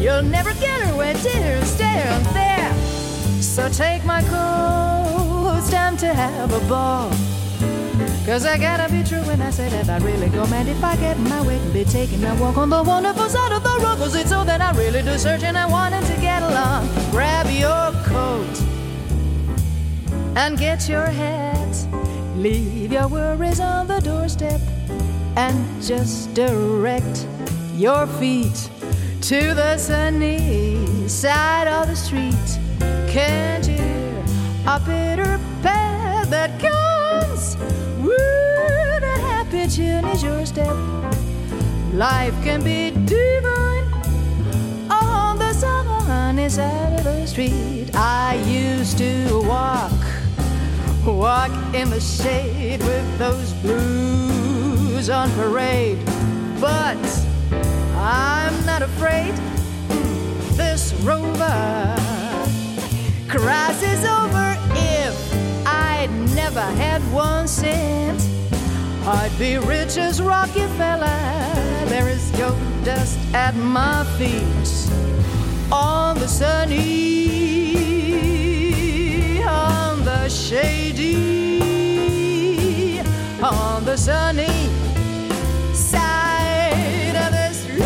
You'll 0.00 0.22
never 0.22 0.54
get 0.54 0.80
her 0.80 0.96
where 0.96 1.12
to 1.12 1.64
stand 1.66 2.24
there. 2.34 2.72
So 3.42 3.68
take 3.68 4.06
my 4.06 4.22
coat, 4.22 5.58
it's 5.58 5.70
time 5.70 5.98
to 5.98 6.14
have 6.14 6.50
a 6.50 6.66
ball. 6.66 7.27
Cause 8.28 8.44
I 8.44 8.58
gotta 8.58 8.92
be 8.92 9.02
true 9.02 9.22
when 9.22 9.40
I 9.40 9.48
say 9.48 9.70
that 9.70 9.88
I 9.88 9.96
really 10.04 10.28
go 10.28 10.46
mad 10.48 10.68
if 10.68 10.84
I 10.84 10.96
get 10.96 11.18
my 11.18 11.40
way 11.46 11.56
and 11.56 11.72
be 11.72 11.82
taking 11.82 12.22
a 12.24 12.34
walk 12.34 12.58
on 12.58 12.68
the 12.68 12.82
wonderful 12.82 13.26
side 13.26 13.52
of 13.52 13.62
the 13.62 13.70
road. 13.82 13.96
Cause 13.96 14.14
it's 14.14 14.28
so 14.28 14.44
that 14.44 14.60
I 14.60 14.70
really 14.72 15.00
do 15.00 15.16
search 15.16 15.42
and 15.44 15.56
I 15.56 15.64
wanted 15.64 16.04
to 16.04 16.20
get 16.20 16.42
along. 16.42 16.90
Grab 17.10 17.46
your 17.46 17.90
coat 18.04 18.54
and 20.36 20.58
get 20.58 20.90
your 20.90 21.06
hat. 21.06 21.74
Leave 22.36 22.92
your 22.92 23.08
worries 23.08 23.60
on 23.60 23.86
the 23.86 23.98
doorstep 24.00 24.60
and 25.36 25.82
just 25.82 26.34
direct 26.34 27.26
your 27.76 28.06
feet 28.06 28.68
to 29.22 29.54
the 29.54 29.78
sunny 29.78 31.08
side 31.08 31.66
of 31.66 31.88
the 31.88 31.96
street. 31.96 32.58
Can't 33.08 33.66
you 33.66 33.78
hear 33.78 34.24
a 34.66 34.78
bitter 34.80 35.40
path 35.62 36.28
that 36.28 36.60
comes 36.60 36.77
tune 39.50 40.04
is 40.06 40.22
your 40.22 40.44
step? 40.44 40.76
Life 41.92 42.34
can 42.42 42.62
be 42.62 42.90
divine 43.06 43.84
on 44.90 45.38
the 45.38 45.52
sunny 45.54 46.48
side 46.48 46.98
of 46.98 47.04
the 47.04 47.26
street. 47.26 47.90
I 47.94 48.34
used 48.46 48.98
to 48.98 49.42
walk 49.46 49.92
walk 51.06 51.50
in 51.74 51.88
the 51.88 52.00
shade 52.00 52.80
with 52.82 53.18
those 53.18 53.52
blues 53.54 55.08
on 55.08 55.30
parade. 55.32 55.98
But 56.60 56.98
I'm 57.96 58.66
not 58.66 58.82
afraid. 58.82 59.34
This 60.56 60.92
rover 61.02 61.96
crosses 63.28 64.04
over 64.04 64.56
if 64.74 65.66
I'd 65.66 66.10
never 66.34 66.60
had 66.60 67.00
one 67.12 67.48
cent. 67.48 68.37
I'd 69.10 69.32
be 69.38 69.56
rich 69.56 69.96
as 69.96 70.20
Rockefeller. 70.20 71.06
There 71.86 72.10
is 72.10 72.30
gold 72.32 72.58
dust 72.84 73.18
at 73.32 73.56
my 73.56 74.04
feet 74.18 74.90
on 75.72 76.18
the 76.18 76.28
sunny, 76.28 77.72
on 79.44 80.04
the 80.04 80.28
shady, 80.28 81.40
on 83.42 83.86
the 83.86 83.96
sunny 83.96 84.68
side 85.72 87.16
of 87.16 87.32
the 87.32 87.52
street. 87.54 87.78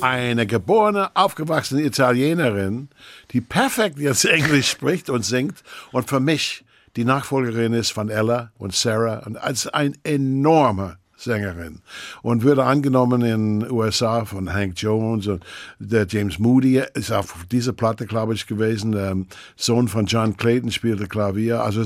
Eine 0.00 0.46
geborene, 0.46 1.14
aufgewachsene 1.14 1.82
Italienerin, 1.82 2.88
die 3.32 3.40
perfekt 3.40 3.98
jetzt 3.98 4.24
Englisch 4.26 4.70
spricht 4.70 5.10
und 5.10 5.24
singt 5.24 5.62
und 5.92 6.08
für 6.08 6.20
mich 6.20 6.64
die 6.96 7.04
Nachfolgerin 7.04 7.72
ist 7.72 7.92
von 7.92 8.08
Ella 8.08 8.50
und 8.58 8.74
Sarah 8.74 9.18
und 9.26 9.36
als 9.36 9.66
eine 9.66 9.94
enorme 10.02 10.96
Sängerin 11.20 11.82
und 12.22 12.44
wurde 12.44 12.64
angenommen 12.64 13.22
in 13.22 13.70
USA 13.70 14.24
von 14.24 14.52
Hank 14.52 14.74
Jones 14.76 15.26
und 15.26 15.44
der 15.78 16.06
James 16.08 16.38
Moody 16.38 16.82
ist 16.94 17.12
auf 17.12 17.44
dieser 17.52 17.72
Platte, 17.72 18.06
glaube 18.06 18.34
ich, 18.34 18.46
gewesen. 18.46 18.92
Der 18.92 19.16
Sohn 19.56 19.88
von 19.88 20.06
John 20.06 20.36
Clayton 20.36 20.72
spielte 20.72 21.06
Klavier. 21.06 21.62
Also 21.62 21.84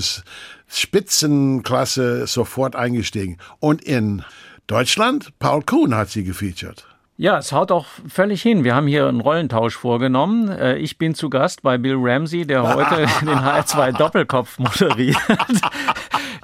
Spitzenklasse 0.67 2.27
sofort 2.27 2.75
eingestiegen. 2.75 3.37
Und 3.59 3.81
in 3.81 4.23
Deutschland, 4.67 5.37
Paul 5.37 5.61
Kuhn 5.63 5.93
hat 5.93 6.09
sie 6.09 6.23
gefeatured. 6.23 6.85
Ja, 7.17 7.37
es 7.37 7.53
haut 7.53 7.71
auch 7.71 7.85
völlig 8.09 8.41
hin. 8.41 8.65
Wir 8.65 8.75
haben 8.75 8.87
hier 8.87 9.07
einen 9.07 9.21
Rollentausch 9.21 9.77
vorgenommen. 9.77 10.49
Äh, 10.49 10.77
Ich 10.77 10.97
bin 10.97 11.15
zu 11.15 11.29
Gast 11.29 11.61
bei 11.61 11.77
Bill 11.77 11.95
Ramsey, 11.97 12.45
der 12.45 12.75
heute 12.75 12.95
den 13.21 13.29
HR2 13.29 13.97
Doppelkopf 13.97 14.59
moderiert. 14.59 15.17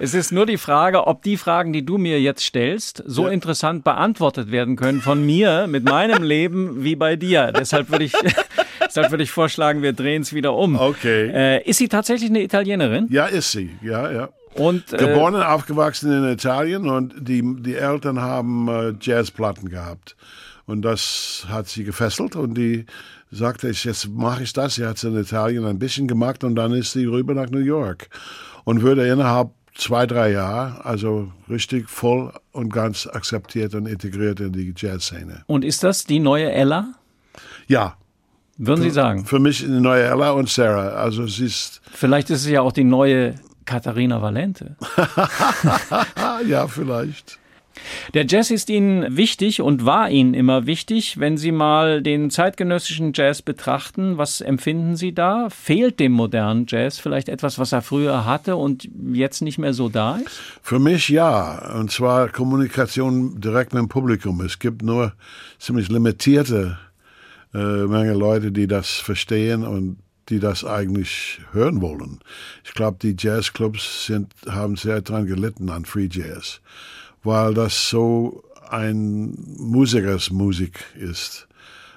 Es 0.03 0.15
ist 0.15 0.31
nur 0.31 0.47
die 0.47 0.57
Frage, 0.57 1.05
ob 1.05 1.21
die 1.21 1.37
Fragen, 1.37 1.73
die 1.73 1.85
du 1.85 1.99
mir 1.99 2.19
jetzt 2.19 2.43
stellst, 2.43 3.03
so 3.05 3.27
interessant 3.27 3.83
beantwortet 3.83 4.49
werden 4.49 4.75
können 4.75 4.99
von 4.99 5.23
mir 5.23 5.67
mit 5.67 5.83
meinem 5.83 6.23
Leben 6.23 6.83
wie 6.83 6.95
bei 6.95 7.15
dir. 7.15 7.51
Deshalb 7.51 7.91
würde 7.91 8.05
ich, 8.05 8.13
deshalb 8.83 9.11
würde 9.11 9.23
ich 9.23 9.29
vorschlagen, 9.29 9.83
wir 9.83 9.93
drehen 9.93 10.23
es 10.23 10.33
wieder 10.33 10.55
um. 10.55 10.75
Okay. 10.75 11.29
Äh, 11.31 11.69
ist 11.69 11.77
sie 11.77 11.87
tatsächlich 11.87 12.31
eine 12.31 12.41
Italienerin? 12.41 13.09
Ja, 13.11 13.27
ist 13.27 13.51
sie. 13.51 13.77
Ja, 13.83 14.09
ja. 14.11 14.29
Und, 14.55 14.91
äh, 14.91 14.97
Geboren 14.97 15.35
und 15.35 15.43
aufgewachsen 15.43 16.11
in 16.11 16.31
Italien 16.31 16.89
und 16.89 17.13
die, 17.19 17.43
die 17.61 17.75
Eltern 17.75 18.19
haben 18.21 18.69
äh, 18.69 18.93
Jazzplatten 18.99 19.69
gehabt. 19.69 20.15
Und 20.71 20.83
das 20.83 21.45
hat 21.49 21.67
sie 21.67 21.83
gefesselt 21.83 22.35
und 22.37 22.53
die 22.55 22.85
sagte, 23.29 23.69
ich, 23.69 23.83
jetzt 23.83 24.07
mache 24.09 24.43
ich 24.43 24.53
das. 24.53 24.75
Sie 24.75 24.85
hat 24.85 24.95
es 24.97 25.03
in 25.03 25.17
Italien 25.19 25.65
ein 25.65 25.79
bisschen 25.79 26.07
gemacht 26.07 26.43
und 26.45 26.55
dann 26.55 26.71
ist 26.71 26.93
sie 26.93 27.05
rüber 27.05 27.33
nach 27.33 27.49
New 27.49 27.59
York 27.59 28.07
und 28.63 28.81
würde 28.81 29.05
innerhalb 29.07 29.51
zwei, 29.75 30.05
drei 30.05 30.31
Jahre, 30.31 30.85
also 30.85 31.31
richtig 31.49 31.89
voll 31.89 32.31
und 32.53 32.71
ganz 32.71 33.05
akzeptiert 33.07 33.75
und 33.75 33.85
integriert 33.85 34.39
in 34.39 34.53
die 34.53 34.73
Jazzszene. 34.75 35.43
und 35.47 35.65
ist 35.65 35.83
das 35.83 36.05
die 36.05 36.19
neue 36.19 36.51
Ella? 36.51 36.93
Ja, 37.67 37.95
Würden 38.57 38.81
Sie 38.83 38.91
sagen? 38.91 39.25
für 39.25 39.39
mich 39.39 39.63
eine 39.63 39.81
neue 39.81 40.03
Ella 40.03 40.31
und 40.31 40.49
Sarah. 40.49 40.89
Also 40.89 41.27
sie 41.27 41.45
ist, 41.45 41.81
Vielleicht 41.91 42.29
ist 42.29 42.41
es 42.45 42.49
ja 42.49 42.61
auch 42.61 42.71
die 42.73 42.83
neue 42.83 43.35
Katharina 43.65 44.21
Valente. 44.21 44.75
ja, 46.47 46.67
vielleicht. 46.67 47.39
Der 48.13 48.25
Jazz 48.25 48.51
ist 48.51 48.69
Ihnen 48.69 49.15
wichtig 49.15 49.61
und 49.61 49.85
war 49.85 50.09
Ihnen 50.09 50.33
immer 50.33 50.65
wichtig. 50.65 51.19
Wenn 51.19 51.37
Sie 51.37 51.51
mal 51.51 52.01
den 52.01 52.29
zeitgenössischen 52.29 53.13
Jazz 53.13 53.41
betrachten, 53.41 54.17
was 54.17 54.41
empfinden 54.41 54.95
Sie 54.95 55.13
da? 55.13 55.49
Fehlt 55.49 55.99
dem 55.99 56.11
modernen 56.11 56.65
Jazz 56.67 56.97
vielleicht 56.97 57.29
etwas, 57.29 57.59
was 57.59 57.71
er 57.71 57.81
früher 57.81 58.25
hatte 58.25 58.55
und 58.55 58.89
jetzt 59.13 59.41
nicht 59.41 59.57
mehr 59.57 59.73
so 59.73 59.89
da 59.89 60.17
ist? 60.17 60.41
Für 60.61 60.79
mich 60.79 61.09
ja, 61.09 61.73
und 61.79 61.91
zwar 61.91 62.29
Kommunikation 62.29 63.39
direkt 63.39 63.73
mit 63.73 63.81
dem 63.81 63.89
Publikum. 63.89 64.41
Es 64.41 64.59
gibt 64.59 64.81
nur 64.81 65.13
ziemlich 65.59 65.89
limitierte 65.89 66.77
äh, 67.53 67.57
Menge 67.57 68.13
Leute, 68.13 68.51
die 68.51 68.67
das 68.67 68.91
verstehen 68.91 69.63
und 69.63 69.97
die 70.29 70.39
das 70.39 70.63
eigentlich 70.63 71.41
hören 71.51 71.81
wollen. 71.81 72.19
Ich 72.63 72.73
glaube, 72.73 72.97
die 73.01 73.15
Jazzclubs 73.17 74.05
sind, 74.05 74.33
haben 74.47 74.75
sehr 74.77 75.01
dran 75.01 75.25
gelitten 75.25 75.69
an 75.69 75.85
Free 75.85 76.07
Jazz, 76.09 76.61
weil 77.23 77.53
das 77.53 77.89
so 77.89 78.43
ein 78.69 79.37
Musikersmusik 79.57 80.79
ist 80.99 81.47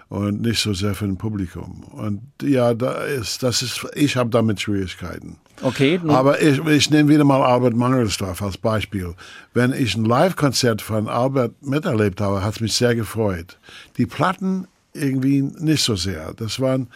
und 0.08 0.42
nicht 0.42 0.60
so 0.60 0.74
sehr 0.74 0.94
für 0.94 1.06
ein 1.06 1.16
Publikum. 1.16 1.84
Und 1.92 2.20
ja, 2.42 2.74
da 2.74 3.04
ist, 3.04 3.42
das 3.42 3.62
ist, 3.62 3.86
ich 3.94 4.16
habe 4.16 4.30
damit 4.30 4.60
Schwierigkeiten. 4.60 5.38
Okay, 5.62 6.00
Aber 6.08 6.42
ich, 6.42 6.58
ich 6.66 6.90
nehme 6.90 7.08
wieder 7.08 7.24
mal 7.24 7.42
Albert 7.42 7.74
Mangelsdorf 7.74 8.42
als 8.42 8.58
Beispiel. 8.58 9.14
Wenn 9.54 9.72
ich 9.72 9.96
ein 9.96 10.04
Live-Konzert 10.04 10.82
von 10.82 11.08
Albert 11.08 11.62
miterlebt 11.62 12.20
habe, 12.20 12.42
hat 12.42 12.56
es 12.56 12.60
mich 12.60 12.74
sehr 12.74 12.94
gefreut. 12.94 13.58
Die 13.96 14.06
Platten 14.06 14.66
irgendwie 14.92 15.42
nicht 15.42 15.84
so 15.84 15.96
sehr. 15.96 16.34
Das 16.34 16.60
waren, 16.60 16.88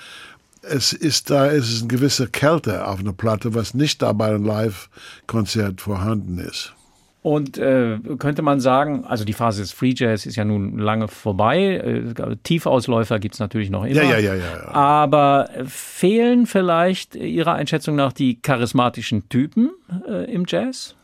es 0.63 0.93
ist 0.93 1.31
da, 1.31 1.47
es 1.47 1.71
ist 1.71 1.81
eine 1.81 1.89
gewisse 1.89 2.29
Kälte 2.29 2.87
auf 2.87 2.99
einer 2.99 3.13
Platte, 3.13 3.55
was 3.55 3.75
nicht 3.75 4.03
da 4.03 4.13
bei 4.13 4.29
einem 4.29 4.45
Live-Konzert 4.45 5.81
vorhanden 5.81 6.39
ist. 6.39 6.75
Und 7.21 7.59
äh, 7.59 7.99
könnte 8.19 8.43
man 8.43 8.61
sagen, 8.61 9.05
also 9.05 9.25
die 9.25 9.33
Phase 9.33 9.61
des 9.61 9.73
Free 9.73 9.93
Jazz 9.95 10.25
ist 10.25 10.37
ja 10.37 10.45
nun 10.45 10.79
lange 10.79 11.09
vorbei. 11.09 12.05
Äh, 12.17 12.37
Tiefausläufer 12.45 13.19
gibt 13.19 13.35
es 13.35 13.41
natürlich 13.41 13.71
noch 13.71 13.85
immer. 13.85 14.03
Ja, 14.03 14.19
ja, 14.19 14.19
ja, 14.19 14.35
ja, 14.35 14.45
ja. 14.45 14.69
Aber 14.73 15.49
fehlen 15.67 16.47
vielleicht 16.47 17.17
Ihrer 17.17 17.55
Einschätzung 17.55 17.97
nach 17.97 18.13
die 18.13 18.41
charismatischen 18.41 19.29
Typen 19.29 19.71
äh, 20.09 20.33
im 20.33 20.45
Jazz? 20.47 20.95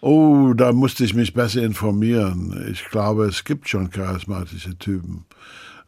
Oh, 0.00 0.52
da 0.54 0.72
musste 0.72 1.02
ich 1.02 1.14
mich 1.14 1.34
besser 1.34 1.62
informieren. 1.62 2.68
Ich 2.70 2.84
glaube, 2.90 3.24
es 3.24 3.42
gibt 3.42 3.68
schon 3.68 3.90
charismatische 3.90 4.78
Typen 4.78 5.24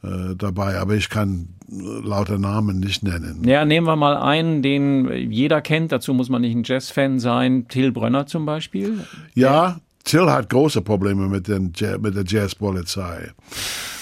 äh, 0.02 0.34
dabei, 0.36 0.78
aber 0.78 0.94
ich 0.94 1.08
kann 1.08 1.48
lauter 1.68 2.38
Namen 2.38 2.78
nicht 2.80 3.02
nennen. 3.02 3.42
Ja, 3.44 3.64
nehmen 3.64 3.86
wir 3.86 3.96
mal 3.96 4.16
einen, 4.16 4.62
den 4.62 5.32
jeder 5.32 5.60
kennt. 5.60 5.92
Dazu 5.92 6.14
muss 6.14 6.28
man 6.28 6.42
nicht 6.42 6.54
ein 6.54 6.62
Jazz-Fan 6.64 7.18
sein. 7.18 7.66
Till 7.68 7.92
Brönner 7.92 8.26
zum 8.26 8.46
Beispiel. 8.46 9.04
Ja, 9.34 9.80
Till 10.06 10.30
hat 10.30 10.48
große 10.50 10.82
Probleme 10.82 11.26
mit, 11.26 11.48
den, 11.48 11.72
mit 12.00 12.14
der 12.14 12.24
Jazzpolizei, 12.24 13.32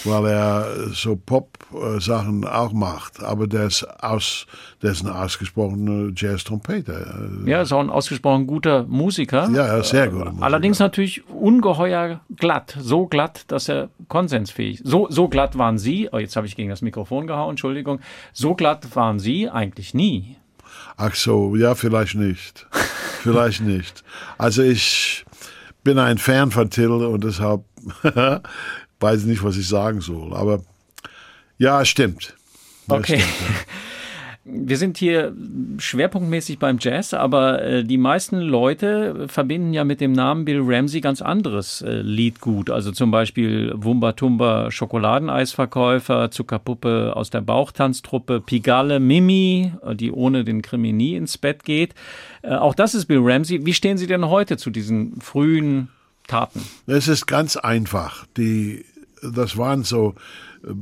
weil 0.04 0.26
er 0.26 0.90
so 0.92 1.16
Pop-Sachen 1.16 2.46
auch 2.46 2.74
macht. 2.74 3.22
Aber 3.22 3.46
der 3.46 3.64
ist, 3.68 3.84
aus, 4.02 4.46
der 4.82 4.90
ist 4.90 5.02
ein 5.02 5.10
ausgesprochener 5.10 6.12
Jazz-Trompeter. 6.14 7.30
Ja, 7.46 7.62
ist 7.62 7.72
auch 7.72 7.80
ein 7.80 7.88
ausgesprochen 7.88 8.46
guter 8.46 8.82
Musiker. 8.82 9.48
Ja, 9.50 9.78
ist 9.78 9.88
sehr 9.88 10.08
guter 10.08 10.26
Musiker. 10.26 10.44
Allerdings 10.44 10.78
natürlich 10.78 11.26
ungeheuer 11.30 12.20
glatt. 12.36 12.76
So 12.78 13.06
glatt, 13.06 13.44
dass 13.48 13.70
er 13.70 13.88
konsensfähig 14.08 14.82
So, 14.84 15.06
so 15.08 15.28
glatt 15.28 15.56
waren 15.56 15.78
Sie, 15.78 16.10
oh, 16.12 16.18
jetzt 16.18 16.36
habe 16.36 16.46
ich 16.46 16.54
gegen 16.54 16.68
das 16.68 16.82
Mikrofon 16.82 17.26
gehauen, 17.26 17.50
Entschuldigung. 17.50 18.00
So 18.34 18.54
glatt 18.54 18.94
waren 18.94 19.18
Sie 19.18 19.48
eigentlich 19.48 19.94
nie. 19.94 20.36
Ach 20.98 21.14
so, 21.14 21.56
ja, 21.56 21.74
vielleicht 21.74 22.14
nicht. 22.14 22.66
vielleicht 23.22 23.62
nicht. 23.62 24.04
Also 24.36 24.62
ich 24.62 25.24
bin 25.84 25.98
ein 25.98 26.18
Fan 26.18 26.50
von 26.50 26.70
Till 26.70 26.90
und 26.90 27.22
deshalb 27.22 27.64
weiß 29.00 29.20
ich 29.20 29.26
nicht, 29.26 29.44
was 29.44 29.56
ich 29.56 29.68
sagen 29.68 30.00
soll. 30.00 30.34
Aber 30.34 30.62
ja, 31.58 31.84
stimmt. 31.84 32.34
Das 32.88 32.98
Okay. 32.98 33.20
Stimmt, 33.20 33.40
ja. 33.40 33.46
Wir 34.46 34.76
sind 34.76 34.98
hier 34.98 35.34
schwerpunktmäßig 35.78 36.58
beim 36.58 36.76
Jazz, 36.78 37.14
aber 37.14 37.62
äh, 37.62 37.82
die 37.82 37.96
meisten 37.96 38.40
Leute 38.40 39.26
verbinden 39.26 39.72
ja 39.72 39.84
mit 39.84 40.02
dem 40.02 40.12
Namen 40.12 40.44
Bill 40.44 40.60
Ramsey 40.62 41.00
ganz 41.00 41.22
anderes 41.22 41.80
äh, 41.80 42.02
Liedgut. 42.02 42.68
Also 42.68 42.92
zum 42.92 43.10
Beispiel 43.10 43.72
Wumba 43.74 44.12
Tumba 44.12 44.70
Schokoladeneisverkäufer, 44.70 46.30
Zuckerpuppe 46.30 47.14
aus 47.16 47.30
der 47.30 47.40
Bauchtanztruppe, 47.40 48.42
Pigalle 48.42 49.00
Mimi, 49.00 49.72
äh, 49.82 49.94
die 49.94 50.12
ohne 50.12 50.44
den 50.44 50.60
Krimi 50.60 50.92
nie 50.92 51.16
ins 51.16 51.38
Bett 51.38 51.64
geht. 51.64 51.94
Äh, 52.42 52.56
auch 52.56 52.74
das 52.74 52.94
ist 52.94 53.06
Bill 53.06 53.20
Ramsey. 53.22 53.64
Wie 53.64 53.72
stehen 53.72 53.96
Sie 53.96 54.06
denn 54.06 54.28
heute 54.28 54.58
zu 54.58 54.68
diesen 54.68 55.22
frühen 55.22 55.88
Taten? 56.26 56.60
Es 56.86 57.08
ist 57.08 57.26
ganz 57.26 57.56
einfach. 57.56 58.26
Die, 58.36 58.84
das 59.22 59.56
waren 59.56 59.84
so 59.84 60.16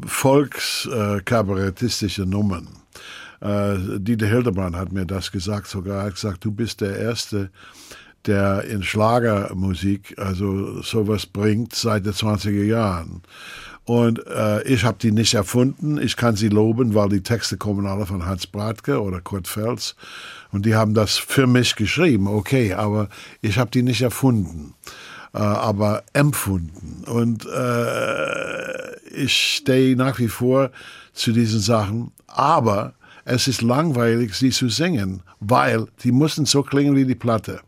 volkskabarettistische 0.05 2.27
Nummern. 2.27 2.67
Äh, 3.43 3.99
Dieter 3.99 4.27
Hildebrand 4.27 4.77
hat 4.77 4.93
mir 4.93 5.05
das 5.05 5.33
gesagt 5.33 5.67
sogar. 5.67 5.99
Er 5.99 6.07
hat 6.07 6.15
gesagt, 6.15 6.45
du 6.45 6.53
bist 6.53 6.81
der 6.81 6.97
Erste, 6.97 7.51
der 8.27 8.65
in 8.65 8.85
Schlagermusik 8.85 10.15
also 10.17 10.81
sowas 10.83 11.27
bringt 11.27 11.75
seit 11.75 12.07
den 12.07 12.13
20er 12.13 12.65
Jahren. 12.65 13.23
Und 13.85 14.25
äh, 14.29 14.63
ich 14.63 14.85
habe 14.85 14.99
die 15.03 15.11
nicht 15.11 15.35
erfunden. 15.35 16.01
Ich 16.01 16.17
kann 16.17 16.37
sie 16.37 16.49
loben, 16.49 16.95
weil 16.95 17.09
die 17.09 17.23
Texte 17.23 17.57
kommen 17.57 17.87
alle 17.87 18.07
von 18.07 18.25
Hans 18.25 18.47
Bratke 18.47 19.03
oder 19.03 19.21
Kurt 19.21 19.49
Fels. 19.49 19.97
Und 20.53 20.67
die 20.67 20.77
haben 20.77 20.95
das 20.95 21.19
für 21.19 21.49
mich 21.49 21.75
geschrieben, 21.75 22.29
okay, 22.29 22.75
aber 22.75 23.09
ich 23.41 23.59
habe 23.59 23.73
die 23.73 23.83
nicht 23.83 24.03
erfunden, 24.03 24.75
äh, 25.35 25.39
aber 25.39 26.05
empfunden. 26.13 27.03
Und 27.07 27.45
äh, 27.47 28.97
ich 29.11 29.57
stehe 29.57 29.97
nach 29.97 30.21
wie 30.21 30.29
vor 30.29 30.71
zu 31.13 31.33
diesen 31.33 31.61
Sachen, 31.61 32.13
aber 32.29 32.95
es 33.25 33.49
ist 33.49 33.63
langweilig, 33.63 34.35
sie 34.35 34.51
zu 34.51 34.69
singen, 34.69 35.23
weil 35.41 35.87
die 36.03 36.13
mussten 36.13 36.47
so 36.47 36.63
klingen 36.63 36.97
wie 36.97 37.05
die 37.05 37.15
Platte. 37.15 37.61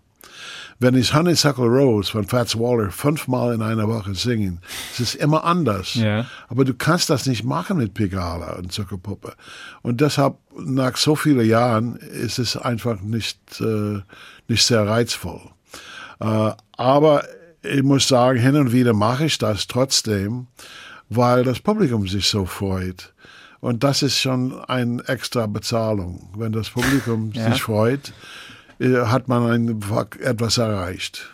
Wenn 0.81 0.97
ich 0.97 1.15
Honeysuckle 1.15 1.67
Rose 1.67 2.11
von 2.11 2.27
Fats 2.27 2.59
Waller 2.59 2.91
fünfmal 2.91 3.55
in 3.55 3.63
einer 3.63 3.89
Woche 3.89 4.15
singen, 4.15 4.61
es 4.93 5.01
ist 5.01 5.15
immer 5.15 5.45
anders. 5.45 5.95
Ja. 5.95 6.27
Aber 6.49 6.65
du 6.65 6.75
kannst 6.75 7.11
das 7.11 7.27
nicht 7.27 7.45
machen 7.45 7.77
mit 7.77 7.95
Pigala 7.95 8.55
und 8.57 8.73
Zuckerpuppe. 8.73 9.35
Und 9.83 10.01
deshalb, 10.01 10.37
nach 10.59 10.97
so 10.97 11.15
vielen 11.15 11.47
Jahren, 11.47 11.97
ist 11.97 12.39
es 12.39 12.57
einfach 12.57 13.01
nicht, 13.01 13.39
äh, 13.61 14.01
nicht 14.49 14.65
sehr 14.65 14.87
reizvoll. 14.87 15.41
Äh, 16.21 16.51
aber 16.77 17.25
ich 17.63 17.83
muss 17.83 18.09
sagen, 18.09 18.39
hin 18.39 18.57
und 18.57 18.73
wieder 18.73 18.93
mache 18.93 19.27
ich 19.27 19.39
das 19.39 19.67
trotzdem, 19.69 20.49
weil 21.09 21.45
das 21.45 21.61
Publikum 21.61 22.09
sich 22.09 22.29
so 22.29 22.45
freut. 22.47 23.15
Und 23.65 23.83
das 23.83 24.03
ist 24.03 24.21
schon 24.21 24.53
eine 24.69 25.03
extra 25.09 25.47
Bezahlung. 25.47 26.29
Wenn 26.37 26.53
das 26.53 26.69
Publikum 26.69 27.33
Ja. 27.35 27.51
sich 27.51 27.63
freut, 27.63 28.13
äh, 28.79 29.07
hat 29.07 29.27
man 29.27 29.51
ein, 29.51 29.81
etwas 30.21 30.59
erreicht. 30.59 31.31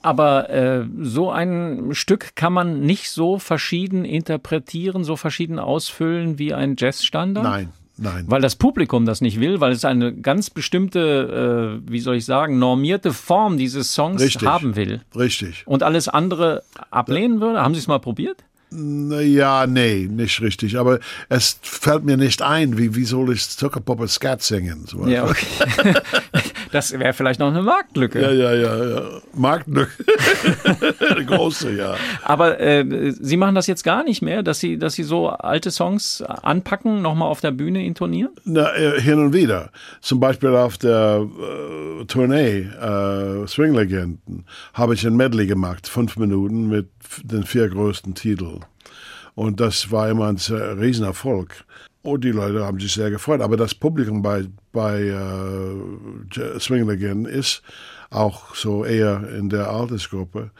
Aber 0.00 0.48
äh, 0.48 0.86
so 1.02 1.30
ein 1.30 1.90
Stück 1.92 2.34
kann 2.34 2.54
man 2.54 2.80
nicht 2.80 3.10
so 3.10 3.38
verschieden 3.38 4.06
interpretieren, 4.06 5.04
so 5.04 5.16
verschieden 5.16 5.58
ausfüllen 5.58 6.38
wie 6.38 6.54
ein 6.54 6.76
Jazzstandard? 6.78 7.44
Nein, 7.44 7.72
nein. 7.98 8.24
Weil 8.26 8.40
das 8.40 8.56
Publikum 8.56 9.04
das 9.04 9.20
nicht 9.20 9.38
will, 9.38 9.60
weil 9.60 9.72
es 9.72 9.84
eine 9.84 10.14
ganz 10.14 10.48
bestimmte, 10.48 11.82
äh, 11.84 11.90
wie 11.92 12.00
soll 12.00 12.16
ich 12.16 12.24
sagen, 12.24 12.58
normierte 12.58 13.12
Form 13.12 13.58
dieses 13.58 13.92
Songs 13.92 14.22
Richtig. 14.22 14.48
haben 14.48 14.76
will. 14.76 15.02
Richtig. 15.14 15.64
Und 15.66 15.82
alles 15.82 16.08
andere 16.08 16.62
ablehnen 16.90 17.42
würde? 17.42 17.60
Haben 17.60 17.74
Sie 17.74 17.80
es 17.80 17.86
mal 17.86 17.98
probiert? 17.98 18.44
Ja, 18.72 19.66
nee, 19.66 20.08
nicht 20.08 20.40
richtig. 20.40 20.78
Aber 20.78 21.00
es 21.28 21.58
fällt 21.62 22.04
mir 22.04 22.16
nicht 22.16 22.40
ein, 22.42 22.78
wie, 22.78 22.94
wie 22.94 23.04
soll 23.04 23.32
ich 23.32 23.48
Zuckerpuppe 23.48 24.06
Skat 24.06 24.42
singen? 24.42 24.84
So 24.86 25.06
Ja, 25.08 25.24
okay. 25.24 25.46
Das 26.72 26.92
wäre 26.98 27.12
vielleicht 27.12 27.40
noch 27.40 27.48
eine 27.48 27.62
Marktlücke. 27.62 28.20
ja, 28.20 28.32
ja, 28.32 28.54
ja. 28.54 28.84
ja. 28.84 29.02
Marktlücke. 29.34 29.90
Eine 31.10 31.24
große, 31.24 31.72
ja. 31.72 31.96
Aber 32.22 32.60
äh, 32.60 33.12
Sie 33.12 33.36
machen 33.36 33.54
das 33.54 33.66
jetzt 33.66 33.82
gar 33.82 34.04
nicht 34.04 34.22
mehr, 34.22 34.42
dass 34.42 34.60
Sie, 34.60 34.78
dass 34.78 34.94
Sie 34.94 35.02
so 35.02 35.28
alte 35.28 35.70
Songs 35.70 36.22
anpacken, 36.22 37.02
nochmal 37.02 37.28
auf 37.28 37.40
der 37.40 37.50
Bühne 37.50 37.84
intonieren? 37.84 38.30
Na, 38.44 38.72
äh, 38.74 39.00
hin 39.00 39.18
und 39.18 39.32
wieder. 39.32 39.70
Zum 40.00 40.20
Beispiel 40.20 40.50
auf 40.50 40.78
der 40.78 41.26
äh, 42.00 42.04
Tournee 42.06 42.60
äh, 42.60 43.46
Swing-Legenden 43.46 44.44
habe 44.74 44.94
ich 44.94 45.06
ein 45.06 45.16
Medley 45.16 45.46
gemacht, 45.46 45.88
fünf 45.88 46.16
Minuten 46.16 46.68
mit 46.68 46.88
den 47.22 47.44
vier 47.44 47.68
größten 47.68 48.14
Titeln. 48.14 48.64
Und 49.34 49.60
das 49.60 49.90
war 49.90 50.08
immer 50.08 50.26
ein 50.28 50.36
Riesenerfolg. 50.36 51.64
Und 52.02 52.24
die 52.24 52.32
Leute 52.32 52.64
haben 52.64 52.80
sich 52.80 52.92
sehr 52.92 53.10
gefreut. 53.10 53.40
Aber 53.40 53.56
das 53.56 53.74
Publikum 53.74 54.22
bei, 54.22 54.46
bei 54.72 55.02
äh, 55.02 56.58
Swing-Legenden 56.58 57.26
ist 57.26 57.62
auch 58.10 58.54
so 58.54 58.84
eher 58.84 59.28
in 59.36 59.50
der 59.50 59.70
Altersgruppe, 59.70 60.50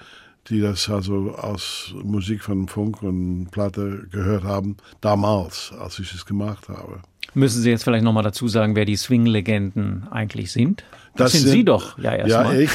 die 0.48 0.60
das 0.60 0.88
also 0.88 1.34
aus 1.34 1.94
Musik 2.02 2.42
von 2.42 2.68
Funk 2.68 3.02
und 3.02 3.50
Platte 3.50 4.06
gehört 4.10 4.44
haben, 4.44 4.76
damals, 5.00 5.72
als 5.78 5.98
ich 5.98 6.12
es 6.14 6.26
gemacht 6.26 6.68
habe. 6.68 7.00
Müssen 7.34 7.62
Sie 7.62 7.70
jetzt 7.70 7.84
vielleicht 7.84 8.04
nochmal 8.04 8.22
dazu 8.22 8.48
sagen, 8.48 8.74
wer 8.76 8.84
die 8.84 8.96
Swing-Legenden 8.96 10.08
eigentlich 10.10 10.52
sind? 10.52 10.84
Das, 11.16 11.32
sind, 11.32 11.48
Sie 11.48 11.64
doch, 11.64 11.98
ja, 11.98 12.16
Ja, 12.16 12.44
erstmal. 12.44 12.60
ich. 12.60 12.70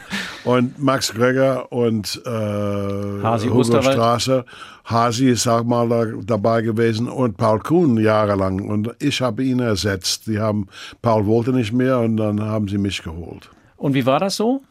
und 0.44 0.78
Max 0.78 1.12
Greger 1.12 1.70
und 1.72 2.22
äh, 2.24 2.30
Hasi 2.30 3.48
Hugo 3.48 3.60
Osterwald. 3.60 3.94
Straße. 3.94 4.44
Hasi 4.84 5.28
ist 5.28 5.46
auch 5.46 5.64
mal 5.64 5.88
da, 5.88 6.06
dabei 6.24 6.62
gewesen 6.62 7.08
und 7.08 7.36
Paul 7.36 7.58
Kuhn 7.60 7.96
jahrelang. 7.98 8.60
Und 8.60 8.94
ich 9.00 9.20
habe 9.20 9.42
ihn 9.44 9.60
ersetzt. 9.60 10.26
Die 10.26 10.38
haben, 10.38 10.68
Paul 11.02 11.26
wollte 11.26 11.52
nicht 11.52 11.72
mehr 11.72 11.98
und 11.98 12.16
dann 12.16 12.40
haben 12.40 12.68
sie 12.68 12.78
mich 12.78 13.02
geholt. 13.02 13.50
Und 13.76 13.94
wie 13.94 14.06
war 14.06 14.20
das 14.20 14.36
so? 14.36 14.62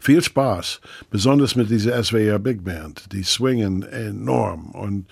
Viel 0.00 0.22
Spaß, 0.22 0.80
besonders 1.10 1.54
mit 1.56 1.70
dieser 1.70 2.02
SWR 2.02 2.38
Big 2.38 2.64
Band. 2.64 3.12
Die 3.12 3.22
swingen 3.22 3.82
enorm 3.82 4.70
und 4.72 5.06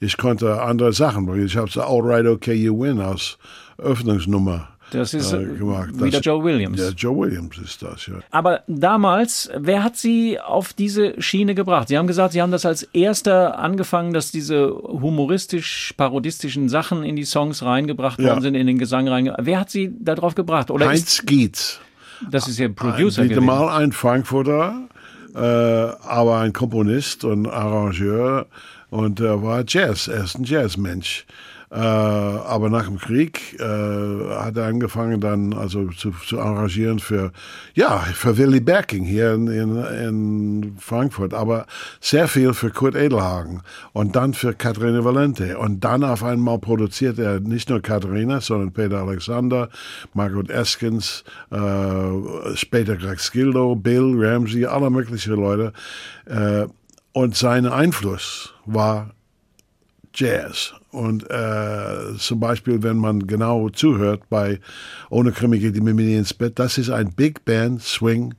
ich 0.00 0.16
konnte 0.16 0.62
andere 0.62 0.92
Sachen, 0.92 1.26
weil 1.26 1.44
ich 1.44 1.56
habe 1.56 1.70
so 1.70 1.82
All 1.82 2.00
Right 2.02 2.26
Okay 2.26 2.54
You 2.54 2.80
Win 2.80 3.00
als 3.00 3.38
Öffnungsnummer 3.78 4.68
Das 4.92 5.14
ist 5.14 5.32
äh, 5.32 5.42
äh, 5.42 5.56
gemacht. 5.56 5.94
wieder 5.94 6.10
Das- 6.10 6.24
Joe 6.24 6.42
Williams. 6.44 6.78
Ja, 6.78 6.88
Joe 6.90 7.16
Williams 7.18 7.56
ist 7.58 7.82
das, 7.82 8.06
ja. 8.06 8.14
Aber 8.30 8.62
damals, 8.66 9.50
wer 9.56 9.82
hat 9.84 9.96
Sie 9.96 10.38
auf 10.40 10.72
diese 10.72 11.20
Schiene 11.22 11.54
gebracht? 11.54 11.88
Sie 11.88 11.96
haben 11.96 12.06
gesagt, 12.06 12.32
Sie 12.32 12.42
haben 12.42 12.50
das 12.52 12.66
als 12.66 12.82
erster 12.82 13.58
angefangen, 13.58 14.12
dass 14.12 14.30
diese 14.32 14.68
humoristisch-parodistischen 14.70 16.68
Sachen 16.68 17.02
in 17.04 17.16
die 17.16 17.24
Songs 17.24 17.62
reingebracht 17.62 18.18
Ja. 18.20 18.28
worden 18.30 18.42
sind, 18.42 18.54
in 18.54 18.66
den 18.66 18.78
Gesang 18.78 19.08
reingebracht. 19.08 19.46
Wer 19.46 19.60
hat 19.60 19.70
Sie 19.70 19.92
darauf 20.00 20.34
gebracht? 20.34 20.70
Oder 20.70 20.88
Heinz 20.88 21.22
Gietz. 21.24 21.80
Das 22.30 22.48
ist 22.48 22.58
Ihr 22.58 22.74
Producer 22.74 23.24
Wieder 23.24 23.36
gewesen? 23.36 23.46
mal 23.46 23.68
ein 23.68 23.92
Frankfurter, 23.92 24.74
äh, 25.34 25.38
aber 25.38 26.38
ein 26.38 26.52
Komponist 26.52 27.24
und 27.24 27.46
Arrangeur 27.46 28.46
und 28.90 29.20
er 29.20 29.42
war 29.42 29.64
Jazz, 29.66 30.08
er 30.08 30.24
ist 30.24 30.38
ein 30.38 30.44
Jazzmensch. 30.44 31.26
Äh, 31.72 31.76
aber 31.76 32.68
nach 32.68 32.86
dem 32.86 32.98
Krieg 32.98 33.56
äh, 33.60 33.64
hat 33.64 34.56
er 34.56 34.66
angefangen 34.66 35.20
dann 35.20 35.52
also 35.52 35.86
zu, 35.90 36.10
zu 36.10 36.40
arrangieren 36.40 36.98
für 36.98 37.30
ja 37.74 37.98
für 38.12 38.36
Willy 38.36 38.58
Berking 38.58 39.04
hier 39.04 39.34
in, 39.34 39.46
in, 39.46 39.76
in 39.76 40.76
Frankfurt, 40.80 41.32
aber 41.32 41.66
sehr 42.00 42.26
viel 42.26 42.54
für 42.54 42.70
Kurt 42.70 42.96
Edelhagen 42.96 43.62
und 43.92 44.16
dann 44.16 44.34
für 44.34 44.52
Katharina 44.52 45.04
Valente. 45.04 45.58
Und 45.58 45.84
dann 45.84 46.02
auf 46.02 46.24
einmal 46.24 46.58
produziert 46.58 47.20
er 47.20 47.38
nicht 47.38 47.70
nur 47.70 47.80
Katharina, 47.80 48.40
sondern 48.40 48.72
Peter 48.72 48.98
Alexander, 48.98 49.68
Margaret 50.12 50.50
Eskins, 50.50 51.22
äh, 51.52 52.56
später 52.56 52.96
Greg 52.96 53.20
Skildo, 53.20 53.76
Bill 53.76 54.14
Ramsey, 54.16 54.66
alle 54.66 54.90
möglichen 54.90 55.36
Leute. 55.36 55.72
Äh, 56.26 56.66
und 57.12 57.36
sein 57.36 57.66
Einfluss 57.66 58.54
war 58.66 59.10
Jazz. 60.14 60.74
Und 60.90 61.28
äh, 61.30 62.16
zum 62.18 62.40
Beispiel, 62.40 62.82
wenn 62.82 62.96
man 62.96 63.26
genau 63.26 63.68
zuhört 63.68 64.22
bei 64.28 64.60
Ohne 65.08 65.30
Krimi 65.32 65.58
geht 65.58 65.76
die 65.76 65.80
nie 65.80 66.16
ins 66.16 66.34
Bett, 66.34 66.58
das 66.58 66.78
ist 66.78 66.90
ein 66.90 67.12
Big 67.12 67.44
Band 67.44 67.82
Swing 67.82 68.34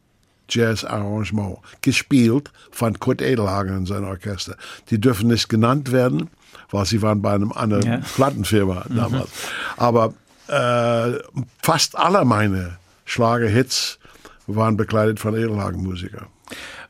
Jazz 0.49 0.83
Arrangement, 0.83 1.59
gespielt 1.81 2.51
von 2.71 2.99
Kurt 2.99 3.21
Edelhagen 3.21 3.77
und 3.77 3.85
seinem 3.85 4.07
Orchester. 4.09 4.57
Die 4.89 4.99
dürfen 4.99 5.29
nicht 5.29 5.47
genannt 5.47 5.93
werden, 5.93 6.29
weil 6.71 6.85
sie 6.85 7.01
waren 7.01 7.21
bei 7.21 7.33
einem 7.33 7.53
anderen 7.53 7.85
Ja. 7.85 8.01
Plattenfirma 8.15 8.85
damals. 8.89 9.29
Aber 9.77 10.13
äh, 10.47 11.17
fast 11.61 11.97
alle 11.97 12.25
meine 12.25 12.77
Schlagerhits 13.05 13.97
waren 14.47 14.75
begleitet 14.75 15.21
von 15.21 15.35
Edelhagen-Musikern. 15.35 16.25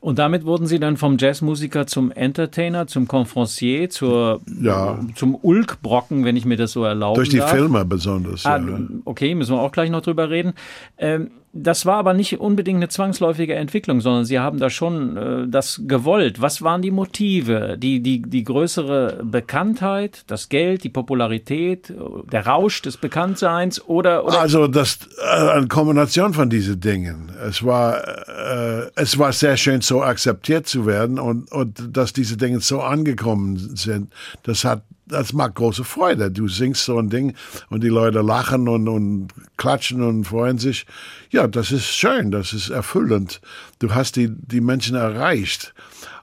Und 0.02 0.18
damit 0.18 0.44
wurden 0.44 0.66
Sie 0.66 0.80
dann 0.80 0.96
vom 0.96 1.16
Jazzmusiker 1.16 1.86
zum 1.86 2.10
Entertainer, 2.10 2.88
zum 2.88 3.06
Conferencier, 3.06 3.88
zur, 3.88 4.40
Ja. 4.60 4.98
zum 5.14 5.36
Ulkbrocken, 5.40 6.24
wenn 6.24 6.36
ich 6.36 6.44
mir 6.44 6.56
das 6.56 6.72
so 6.72 6.82
erlauben 6.82 7.14
Durch 7.14 7.28
die 7.28 7.36
darf. 7.36 7.52
Filme 7.52 7.84
besonders. 7.84 8.44
Ah, 8.44 8.56
ja. 8.58 8.80
okay, 9.04 9.32
müssen 9.36 9.54
wir 9.54 9.60
auch 9.62 9.70
gleich 9.70 9.90
noch 9.90 10.00
drüber 10.02 10.28
reden. 10.28 10.54
Ähm, 10.98 11.30
das 11.54 11.84
war 11.84 11.96
aber 11.96 12.14
nicht 12.14 12.40
unbedingt 12.40 12.78
eine 12.78 12.88
zwangsläufige 12.88 13.54
Entwicklung, 13.54 14.00
sondern 14.00 14.24
Sie 14.24 14.38
haben 14.38 14.58
da 14.58 14.70
schon 14.70 15.16
äh, 15.16 15.48
das 15.48 15.82
gewollt. 15.86 16.40
Was 16.40 16.62
waren 16.62 16.80
die 16.80 16.90
Motive? 16.90 17.76
Die, 17.78 18.00
die, 18.00 18.22
die 18.22 18.42
größere 18.42 19.20
Bekanntheit, 19.22 20.24
das 20.28 20.48
Geld, 20.48 20.82
die 20.82 20.88
Popularität, 20.88 21.92
der 22.32 22.46
Rausch 22.46 22.80
des 22.80 22.96
Bekanntseins 22.96 23.84
oder, 23.86 24.24
oder 24.24 24.40
Also 24.40 24.66
das 24.66 24.98
äh, 25.20 25.50
eine 25.50 25.68
Kombination 25.68 26.32
von 26.32 26.48
diesen 26.48 26.80
Dingen. 26.80 27.30
Es 27.46 27.62
war 27.62 27.98
äh, 27.98 28.90
es 28.94 29.18
war 29.18 29.32
sehr 29.34 29.58
schön 29.58 29.82
so 29.82 30.02
akzeptiert 30.02 30.66
zu 30.66 30.86
werden 30.86 31.18
und 31.18 31.52
und 31.52 31.96
dass 31.96 32.14
diese 32.14 32.38
Dinge 32.38 32.60
so 32.60 32.80
angekommen 32.80 33.58
sind. 33.76 34.10
Das 34.42 34.64
hat 34.64 34.82
das 35.12 35.32
macht 35.32 35.54
große 35.54 35.84
Freude. 35.84 36.30
Du 36.30 36.48
singst 36.48 36.84
so 36.84 36.98
ein 36.98 37.08
Ding 37.08 37.34
und 37.70 37.82
die 37.82 37.88
Leute 37.88 38.20
lachen 38.20 38.68
und, 38.68 38.88
und 38.88 39.28
klatschen 39.56 40.02
und 40.02 40.24
freuen 40.24 40.58
sich. 40.58 40.86
Ja, 41.30 41.46
das 41.46 41.70
ist 41.70 41.86
schön, 41.86 42.30
das 42.30 42.52
ist 42.52 42.70
erfüllend. 42.70 43.40
Du 43.78 43.94
hast 43.94 44.16
die, 44.16 44.28
die 44.30 44.60
Menschen 44.60 44.96
erreicht. 44.96 45.74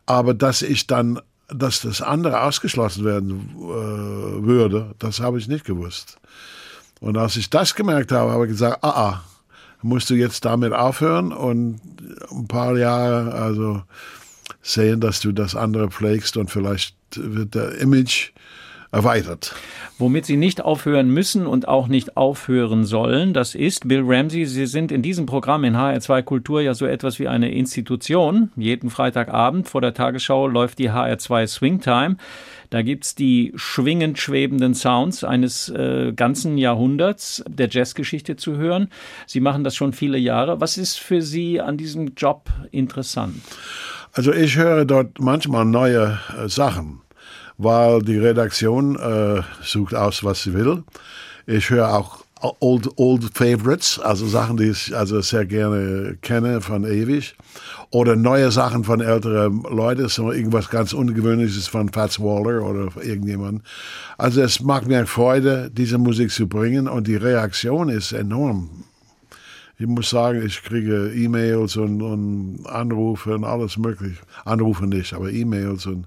Aber 0.05 0.33
dass 0.33 0.61
ich 0.61 0.87
dann, 0.87 1.19
dass 1.47 1.81
das 1.81 2.01
andere 2.01 2.41
ausgeschlossen 2.41 3.05
werden 3.05 3.49
äh, 3.55 4.45
würde, 4.45 4.95
das 4.99 5.19
habe 5.19 5.37
ich 5.37 5.47
nicht 5.47 5.65
gewusst. 5.65 6.17
Und 6.99 7.17
als 7.17 7.37
ich 7.37 7.49
das 7.49 7.75
gemerkt 7.75 8.11
habe, 8.11 8.31
habe 8.31 8.45
ich 8.45 8.51
gesagt, 8.51 8.83
ah, 8.83 8.89
ah, 8.89 9.23
musst 9.81 10.09
du 10.09 10.15
jetzt 10.15 10.43
damit 10.45 10.73
aufhören 10.73 11.31
und 11.31 11.79
ein 12.31 12.47
paar 12.47 12.77
Jahre 12.77 13.33
also 13.33 13.83
sehen, 14.61 14.99
dass 14.99 15.21
du 15.21 15.31
das 15.31 15.55
andere 15.55 15.89
pflegst 15.89 16.35
und 16.37 16.51
vielleicht 16.51 16.95
wird 17.15 17.55
der 17.55 17.77
Image 17.77 18.31
erweitert. 18.91 19.55
Womit 19.97 20.25
Sie 20.25 20.37
nicht 20.37 20.61
aufhören 20.61 21.09
müssen 21.09 21.45
und 21.45 21.67
auch 21.67 21.87
nicht 21.87 22.17
aufhören 22.17 22.85
sollen, 22.85 23.33
das 23.33 23.53
ist, 23.53 23.87
Bill 23.87 24.03
Ramsey, 24.03 24.45
Sie 24.45 24.65
sind 24.65 24.91
in 24.91 25.01
diesem 25.01 25.25
Programm 25.25 25.63
in 25.63 25.75
HR2 25.75 26.23
Kultur 26.23 26.61
ja 26.61 26.73
so 26.73 26.85
etwas 26.85 27.19
wie 27.19 27.27
eine 27.27 27.51
Institution. 27.51 28.51
Jeden 28.55 28.89
Freitagabend 28.89 29.67
vor 29.67 29.81
der 29.81 29.93
Tagesschau 29.93 30.47
läuft 30.47 30.79
die 30.79 30.89
HR2 30.89 31.47
Swingtime. 31.47 32.17
Da 32.69 32.81
gibt's 32.81 33.15
die 33.15 33.51
schwingend 33.55 34.19
schwebenden 34.19 34.75
Sounds 34.75 35.23
eines 35.23 35.69
äh, 35.69 36.13
ganzen 36.15 36.57
Jahrhunderts 36.57 37.43
der 37.47 37.67
Jazzgeschichte 37.67 38.35
zu 38.35 38.57
hören. 38.57 38.89
Sie 39.25 39.39
machen 39.39 39.63
das 39.63 39.75
schon 39.75 39.91
viele 39.91 40.17
Jahre. 40.17 40.61
Was 40.61 40.77
ist 40.77 40.99
für 40.99 41.21
Sie 41.21 41.59
an 41.59 41.77
diesem 41.77 42.13
Job 42.15 42.49
interessant? 42.71 43.41
Also 44.13 44.33
ich 44.33 44.55
höre 44.57 44.85
dort 44.85 45.19
manchmal 45.19 45.65
neue 45.65 46.19
äh, 46.37 46.47
Sachen, 46.47 47.01
weil 47.59 48.01
die 48.01 48.17
Redaktion 48.17 48.95
äh, 48.95 49.41
sucht 49.61 49.93
aus, 49.93 50.23
was 50.23 50.43
sie 50.43 50.53
will. 50.53 50.83
Ich 51.45 51.69
höre 51.69 51.93
auch 51.93 52.23
old, 52.61 52.89
old 52.95 53.37
Favorites, 53.37 53.99
also 53.99 54.25
Sachen, 54.27 54.55
die 54.55 54.69
ich 54.69 54.95
also 54.95 55.19
sehr 55.19 55.45
gerne 55.45 56.17
kenne 56.21 56.61
von 56.61 56.85
ewig. 56.85 57.35
Oder 57.91 58.15
neue 58.15 58.49
Sachen 58.51 58.85
von 58.85 59.01
älteren 59.01 59.63
Leuten, 59.63 60.07
so 60.07 60.31
irgendwas 60.31 60.69
ganz 60.69 60.93
Ungewöhnliches 60.93 61.67
von 61.67 61.89
Fats 61.89 62.19
Waller 62.21 62.63
oder 62.63 62.89
irgendjemand. 63.03 63.63
Also 64.17 64.41
es 64.41 64.61
macht 64.61 64.87
mir 64.87 65.05
Freude, 65.05 65.69
diese 65.69 65.97
Musik 65.97 66.31
zu 66.31 66.47
bringen 66.47 66.87
und 66.87 67.07
die 67.07 67.17
Reaktion 67.17 67.89
ist 67.89 68.13
enorm. 68.13 68.69
Ich 69.77 69.87
muss 69.87 70.09
sagen, 70.09 70.45
ich 70.45 70.63
kriege 70.63 71.11
E-Mails 71.13 71.75
und, 71.75 72.01
und 72.01 72.65
Anrufe 72.67 73.35
und 73.35 73.43
alles 73.43 73.77
möglich. 73.77 74.17
Anrufe 74.45 74.87
nicht, 74.87 75.13
aber 75.13 75.29
E-Mails 75.29 75.87
und 75.87 76.05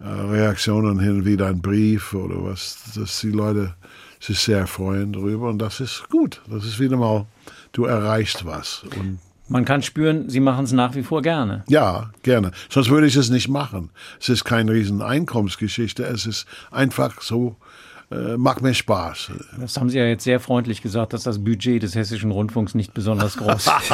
Reaktionen 0.00 0.98
hin 1.00 1.18
und 1.18 1.24
wieder 1.24 1.46
ein 1.46 1.60
Brief 1.62 2.12
oder 2.14 2.42
was, 2.44 2.92
dass 2.94 3.20
die 3.20 3.30
Leute 3.30 3.74
sich 4.20 4.38
sehr 4.38 4.66
freuen 4.66 5.12
darüber 5.12 5.48
und 5.48 5.58
das 5.58 5.80
ist 5.80 6.08
gut. 6.10 6.40
Das 6.50 6.64
ist 6.64 6.78
wieder 6.80 6.96
mal, 6.96 7.26
du 7.72 7.84
erreichst 7.84 8.44
was. 8.44 8.84
Und 8.98 9.18
Man 9.48 9.64
kann 9.64 9.82
spüren, 9.82 10.28
Sie 10.28 10.40
machen 10.40 10.64
es 10.64 10.72
nach 10.72 10.94
wie 10.94 11.02
vor 11.02 11.22
gerne. 11.22 11.64
ja, 11.68 12.10
gerne. 12.22 12.50
Sonst 12.68 12.90
würde 12.90 13.06
ich 13.06 13.16
es 13.16 13.30
nicht 13.30 13.48
machen. 13.48 13.90
Es 14.20 14.28
ist 14.28 14.44
keine 14.44 14.72
riesen 14.72 15.02
Einkommensgeschichte. 15.02 16.04
Es 16.04 16.26
ist 16.26 16.46
einfach 16.70 17.20
so, 17.22 17.56
äh, 18.10 18.36
macht 18.36 18.62
mir 18.62 18.72
Spaß. 18.72 19.32
Das 19.58 19.76
haben 19.76 19.90
Sie 19.90 19.98
ja 19.98 20.06
jetzt 20.06 20.22
sehr 20.22 20.38
freundlich 20.38 20.80
gesagt, 20.80 21.12
dass 21.12 21.24
das 21.24 21.42
Budget 21.42 21.82
des 21.82 21.96
Hessischen 21.96 22.30
Rundfunks 22.30 22.74
nicht 22.74 22.94
besonders 22.94 23.36
groß 23.36 23.66
ist. 23.66 23.92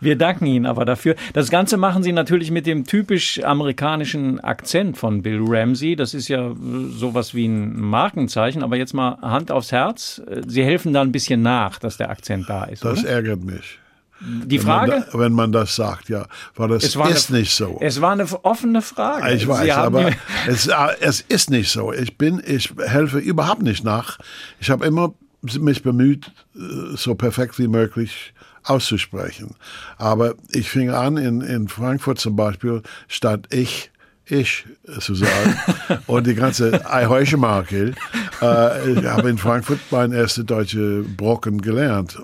Wir 0.00 0.16
danken 0.16 0.46
Ihnen 0.46 0.64
aber 0.64 0.86
dafür. 0.86 1.14
Das 1.34 1.50
Ganze 1.50 1.76
machen 1.76 2.02
Sie 2.02 2.12
natürlich 2.12 2.50
mit 2.50 2.66
dem 2.66 2.84
typisch 2.84 3.42
amerikanischen 3.44 4.40
Akzent 4.40 4.96
von 4.96 5.20
Bill 5.22 5.42
Ramsey. 5.46 5.94
Das 5.94 6.14
ist 6.14 6.28
ja 6.28 6.50
äh, 6.50 6.54
sowas 6.90 7.34
wie 7.34 7.46
ein 7.46 7.78
Markenzeichen. 7.78 8.62
Aber 8.62 8.76
jetzt 8.76 8.94
mal 8.94 9.18
Hand 9.20 9.50
aufs 9.50 9.72
Herz. 9.72 10.22
Äh, 10.26 10.42
Sie 10.46 10.64
helfen 10.64 10.94
da 10.94 11.02
ein 11.02 11.12
bisschen 11.12 11.42
nach, 11.42 11.78
dass 11.78 11.98
der 11.98 12.08
Akzent 12.08 12.48
da 12.48 12.64
ist. 12.64 12.82
Das 12.84 13.00
Oder? 13.00 13.10
ärgert 13.10 13.44
mich. 13.44 13.78
Die 14.20 14.58
Wenn 14.60 14.66
man, 14.66 14.88
Frage? 14.90 15.06
da, 15.12 15.18
wenn 15.18 15.32
man 15.32 15.52
das 15.52 15.76
sagt, 15.76 16.08
ja. 16.08 16.26
Weil 16.56 16.68
das 16.70 16.82
Es 16.84 16.96
war 16.96 17.08
ist 17.08 17.30
eine- 17.30 17.38
nicht 17.40 17.54
so. 17.54 17.78
Es 17.80 18.00
war 18.00 18.12
eine 18.12 18.26
offene 18.44 18.82
Frage. 18.82 19.32
Ich 19.34 19.46
weiß, 19.46 19.70
aber 19.70 20.10
es, 20.48 20.66
äh, 20.66 20.74
es 21.00 21.20
ist 21.20 21.50
nicht 21.50 21.70
so. 21.70 21.92
Ich 21.92 22.18
bin, 22.18 22.42
ich 22.44 22.72
helfe 22.84 23.18
überhaupt 23.18 23.62
nicht 23.62 23.84
nach. 23.84 24.18
Ich 24.58 24.70
habe 24.70 24.84
immer 24.86 25.14
mich 25.42 25.82
bemüht, 25.84 26.32
äh, 26.56 26.96
so 26.96 27.14
perfekt 27.14 27.58
wie 27.60 27.68
möglich 27.68 28.34
auszusprechen. 28.64 29.54
Aber 29.96 30.34
ich 30.50 30.68
fing 30.68 30.90
an, 30.90 31.16
in, 31.16 31.40
in 31.40 31.68
Frankfurt 31.68 32.18
zum 32.18 32.34
Beispiel, 32.36 32.82
statt 33.06 33.46
ich, 33.50 33.90
ich 34.30 34.64
zu 35.00 35.14
sagen, 35.14 35.58
und 36.06 36.26
die 36.26 36.34
ganze 36.34 36.88
Eiheuschemarke, 36.90 37.94
äh, 38.42 38.92
ich 38.92 39.04
habe 39.04 39.30
in 39.30 39.38
Frankfurt 39.38 39.80
mein 39.90 40.12
erste 40.12 40.44
deutsche 40.44 41.02
Brocken 41.16 41.60
gelernt 41.60 42.18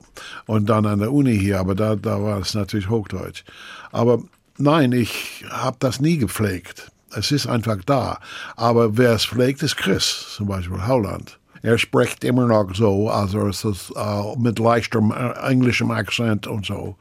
und 0.47 0.69
dann 0.69 0.87
an 0.87 1.01
der 1.01 1.13
Uni 1.13 1.39
hier, 1.39 1.61
aber 1.61 1.75
da, 1.75 1.97
da 1.97 2.23
war 2.23 2.41
es 2.41 2.55
natürlich 2.55 2.89
Hochdeutsch. 2.89 3.45
Aber 3.93 4.23
nein, 4.59 4.93
ich 4.93 5.45
habe 5.51 5.77
das 5.81 6.01
nie 6.01 6.19
gepflegt. 6.19 6.91
Es 7.17 7.31
ist 7.31 7.47
einfach 7.47 7.79
da. 7.87 8.19
Aber 8.57 8.97
wer 8.97 9.13
es 9.13 9.25
pflegt, 9.25 9.63
ist 9.63 9.77
Chris, 9.77 10.35
zum 10.37 10.49
Beispiel 10.49 10.87
Holland. 10.87 11.39
Er 11.63 11.79
spricht 11.79 12.25
immer 12.25 12.47
noch 12.47 12.75
so, 12.75 13.09
also 13.09 13.49
es 13.49 13.65
ist 13.65 13.91
äh, 13.97 14.37
mit 14.37 14.59
leichtem 14.59 15.13
äh, 15.13 15.33
englischem 15.49 15.91
Akzent 15.91 16.47
und 16.47 16.67
so. 16.67 16.97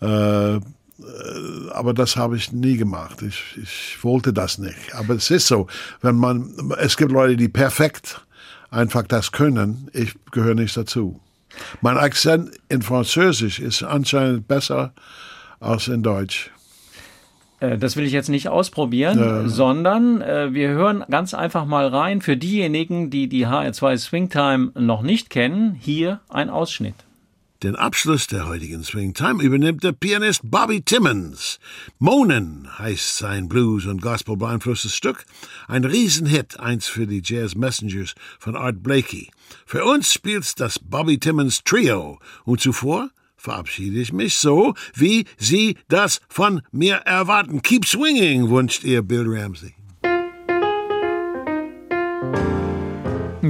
Äh, 0.00 0.60
aber 1.72 1.94
das 1.94 2.16
habe 2.16 2.36
ich 2.36 2.52
nie 2.52 2.76
gemacht. 2.76 3.22
Ich, 3.22 3.58
ich 3.62 4.02
wollte 4.02 4.32
das 4.32 4.58
nicht. 4.58 4.94
Aber 4.94 5.14
es 5.14 5.30
ist 5.30 5.46
so, 5.46 5.66
wenn 6.02 6.16
man, 6.16 6.72
es 6.78 6.96
gibt 6.96 7.12
Leute, 7.12 7.36
die 7.36 7.48
perfekt 7.48 8.20
einfach 8.70 9.02
das 9.06 9.32
können. 9.32 9.90
Ich 9.92 10.14
gehöre 10.32 10.54
nicht 10.54 10.76
dazu. 10.76 11.20
Mein 11.80 11.96
Akzent 11.96 12.50
in 12.68 12.82
Französisch 12.82 13.60
ist 13.60 13.82
anscheinend 13.82 14.46
besser 14.48 14.92
als 15.60 15.88
in 15.88 16.02
Deutsch. 16.02 16.50
Äh, 17.60 17.78
Das 17.78 17.96
will 17.96 18.04
ich 18.04 18.12
jetzt 18.12 18.28
nicht 18.28 18.48
ausprobieren, 18.48 19.48
sondern 19.48 20.20
äh, 20.20 20.52
wir 20.52 20.68
hören 20.68 21.04
ganz 21.10 21.32
einfach 21.32 21.64
mal 21.64 21.86
rein. 21.86 22.20
Für 22.20 22.36
diejenigen, 22.36 23.08
die 23.10 23.28
die 23.28 23.46
HR2 23.46 23.96
Swingtime 23.96 24.72
noch 24.74 25.02
nicht 25.02 25.30
kennen, 25.30 25.74
hier 25.74 26.20
ein 26.28 26.50
Ausschnitt. 26.50 27.05
Den 27.62 27.74
Abschluss 27.74 28.26
der 28.26 28.46
heutigen 28.46 28.84
Swingtime 28.84 29.42
übernimmt 29.42 29.82
der 29.82 29.92
Pianist 29.92 30.42
Bobby 30.44 30.82
Timmons. 30.82 31.58
Monen 31.98 32.68
heißt 32.78 33.16
sein 33.16 33.48
Blues- 33.48 33.86
und 33.86 34.02
Gospel 34.02 34.36
beeinflusstes 34.36 34.94
Stück. 34.94 35.24
Ein 35.66 35.84
Riesenhit, 35.84 36.60
eins 36.60 36.86
für 36.86 37.06
die 37.06 37.22
Jazz 37.24 37.54
Messengers 37.54 38.14
von 38.38 38.56
Art 38.56 38.82
Blakey. 38.82 39.30
Für 39.64 39.84
uns 39.84 40.12
spielt 40.12 40.60
das 40.60 40.78
Bobby 40.78 41.18
Timmons 41.18 41.64
Trio. 41.64 42.18
Und 42.44 42.60
zuvor 42.60 43.08
verabschiede 43.36 44.00
ich 44.00 44.12
mich 44.12 44.36
so, 44.36 44.74
wie 44.94 45.24
Sie 45.38 45.76
das 45.88 46.20
von 46.28 46.60
mir 46.72 46.96
erwarten. 46.96 47.62
Keep 47.62 47.86
swinging, 47.86 48.50
wünscht 48.50 48.84
ihr 48.84 49.00
Bill 49.00 49.24
Ramsey. 49.26 49.74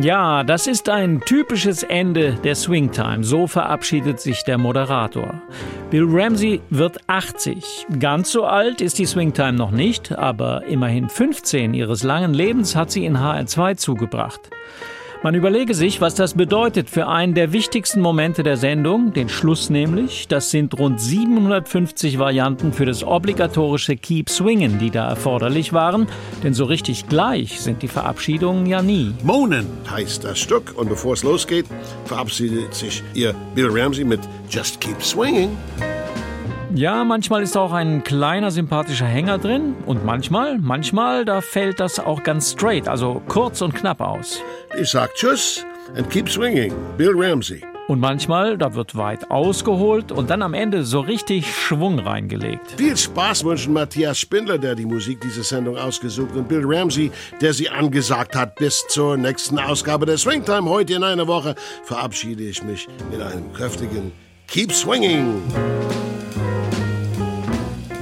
Ja, 0.03 0.42
das 0.44 0.66
ist 0.66 0.88
ein 0.88 1.20
typisches 1.20 1.82
Ende 1.82 2.32
der 2.44 2.55
Swingtime. 2.55 3.24
So 3.24 3.47
verabschiedet 3.47 4.20
sich 4.20 4.42
der 4.42 4.59
Moderator. 4.59 5.42
Bill 5.90 6.07
Ramsey 6.09 6.61
wird 6.70 6.99
80. 7.07 7.86
Ganz 7.99 8.32
so 8.32 8.44
alt 8.44 8.80
ist 8.80 8.99
die 8.99 9.07
Swingtime 9.07 9.53
noch 9.53 9.70
nicht, 9.70 10.12
aber 10.12 10.64
immerhin 10.66 11.09
15 11.09 11.74
ihres 11.74 12.03
langen 12.03 12.34
Lebens 12.34 12.74
hat 12.74 12.90
sie 12.90 13.05
in 13.05 13.18
HR2 13.18 13.76
zugebracht. 13.76 14.51
Man 15.23 15.35
überlege 15.35 15.75
sich, 15.75 16.01
was 16.01 16.14
das 16.14 16.35
bedeutet 16.35 16.91
für 16.91 17.09
einen 17.09 17.35
der 17.35 17.53
wichtigsten 17.53 18.01
Momente 18.01 18.43
der 18.43 18.57
Sendung, 18.57 19.12
den 19.12 19.29
Schluss 19.29 19.71
nämlich. 19.71 20.29
Das 20.29 20.51
sind 20.51 20.79
rund 20.79 21.01
750 21.01 22.19
Varianten 22.19 22.73
für 22.73 22.85
das 22.85 23.03
obligatorische 23.03 23.97
Keep 23.97 24.29
Swingen, 24.29 24.79
die 24.79 24.91
da 24.91 25.09
erforderlich 25.09 25.73
waren. 25.73 26.07
Denn 26.45 26.55
so 26.55 26.64
richtig 26.64 27.09
gleich 27.09 27.61
sind 27.61 27.83
die 27.83 27.89
Verabschiedungen 27.89 28.67
ja 28.67 28.83
nie. 28.83 29.14
Monen 29.23 29.67
heißt 29.91 30.23
das 30.25 30.39
Stück 30.39 30.75
und 30.77 30.89
bevor 30.89 31.14
es 31.14 31.23
losgeht, 31.23 31.67
verabschiedet 32.05 32.75
sich 32.75 33.03
ihr 33.14 33.35
Bill 33.55 33.69
Ramsey 33.71 34.05
mit 34.05 34.21
Just 34.51 34.81
Keep 34.81 35.03
Swinging. 35.03 35.51
Ja, 36.75 37.05
manchmal 37.05 37.43
ist 37.43 37.57
auch 37.57 37.73
ein 37.73 38.03
kleiner 38.03 38.51
sympathischer 38.51 39.07
Hänger 39.07 39.39
drin 39.39 39.75
und 39.87 40.05
manchmal, 40.05 40.59
manchmal, 40.59 41.25
da 41.25 41.41
fällt 41.41 41.81
das 41.81 41.99
auch 41.99 42.23
ganz 42.23 42.53
straight, 42.53 42.89
also 42.89 43.23
kurz 43.29 43.62
und 43.62 43.75
knapp 43.75 44.01
aus. 44.01 44.41
Ich 44.79 44.91
sag 44.91 45.14
Tschüss 45.14 45.64
and 45.97 46.11
keep 46.11 46.29
swinging. 46.29 46.75
Bill 46.97 47.12
Ramsey. 47.14 47.62
Und 47.89 48.01
manchmal, 48.01 48.59
da 48.59 48.75
wird 48.75 48.97
weit 48.97 49.31
ausgeholt 49.31 50.11
und 50.11 50.29
dann 50.29 50.43
am 50.43 50.55
Ende 50.55 50.83
so 50.83 50.99
richtig 51.01 51.47
Schwung 51.55 52.01
reingelegt. 52.01 52.73
Viel 52.77 52.97
Spaß 52.97 53.45
wünschen 53.45 53.73
Matthias 53.73 54.19
Spindler, 54.19 54.59
der 54.59 54.75
die 54.75 54.87
Musik 54.87 55.21
dieser 55.21 55.45
Sendung 55.45 55.77
ausgesucht 55.77 56.35
und 56.35 56.49
Bill 56.49 56.62
Ramsey, 56.64 57.12
der 57.41 57.53
sie 57.53 57.71
angesagt 57.71 58.35
hat. 58.35 58.57
Bis 58.57 58.85
zur 58.89 59.17
nächsten 59.17 59.61
Ausgabe 59.61 60.05
der 60.05 60.19
Swingtime. 60.19 60.69
Heute 60.69 60.95
in 60.95 61.05
einer 61.05 61.29
Woche 61.29 61.55
verabschiede 61.85 62.43
ich 62.43 62.61
mich 62.64 62.89
mit 63.09 63.23
einem 63.23 63.53
kräftigen 63.53 64.11
Keep 64.49 64.73
Swinging. 64.73 65.43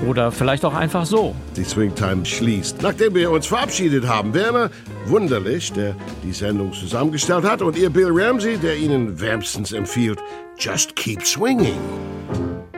Oder 0.08 0.32
vielleicht 0.32 0.64
auch 0.64 0.74
einfach 0.74 1.06
so. 1.06 1.34
Die 1.56 1.64
Swingtime 1.64 2.26
schließt. 2.26 2.82
Nachdem 2.82 3.14
wir 3.14 3.30
uns 3.30 3.46
verabschiedet 3.46 4.06
haben, 4.06 4.34
Werner 4.34 4.70
Wunderlich, 5.06 5.72
der 5.72 5.94
die 6.22 6.32
Sendung 6.32 6.72
zusammengestellt 6.72 7.44
hat, 7.44 7.60
und 7.60 7.76
ihr 7.76 7.90
Bill 7.90 8.08
Ramsey, 8.10 8.56
der 8.56 8.76
Ihnen 8.76 9.20
wärmstens 9.20 9.72
empfiehlt, 9.72 10.18
Just 10.58 10.96
Keep 10.96 11.26
Swinging. 11.26 11.78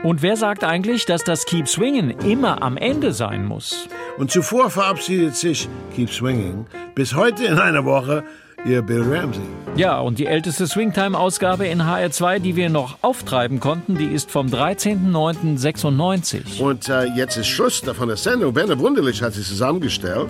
Und 0.03 0.23
wer 0.23 0.37
sagt 0.37 0.65
eigentlich, 0.65 1.07
dass 1.07 1.25
das 1.25 1.47
Keep 1.47 1.69
Swingen 1.69 2.11
immer 2.11 2.63
am 2.63 2.77
Ende 2.77 3.13
sein 3.13 3.45
muss? 3.45 3.89
Und 4.19 4.31
zuvor 4.31 4.71
verabschiedet 4.71 5.37
sich 5.37 5.69
Keep 5.95 6.11
Swinging 6.11 6.67
bis 6.95 7.15
heute 7.15 7.45
in 7.45 7.59
einer 7.59 7.85
Woche 7.85 8.25
ihr 8.67 8.83
Bill 8.83 9.03
Ramsey. 9.03 9.41
Ja, 9.77 10.01
und 10.01 10.19
die 10.19 10.27
älteste 10.27 10.67
Swingtime-Ausgabe 10.67 11.67
in 11.67 11.83
HR2, 11.83 12.41
die 12.41 12.57
wir 12.57 12.69
noch 12.71 12.99
auftreiben 13.03 13.61
konnten, 13.61 13.97
die 13.97 14.07
ist 14.07 14.31
vom 14.31 14.47
13.09.96. 14.49 16.61
Und 16.61 16.89
äh, 16.89 17.05
jetzt 17.15 17.37
ist 17.37 17.47
Schluss 17.47 17.81
von 17.81 18.09
der 18.09 18.17
Sendung. 18.17 18.55
Werner 18.55 18.79
Wunderlich 18.79 19.23
hat 19.23 19.35
sie 19.35 19.43
zusammengestellt. 19.43 20.29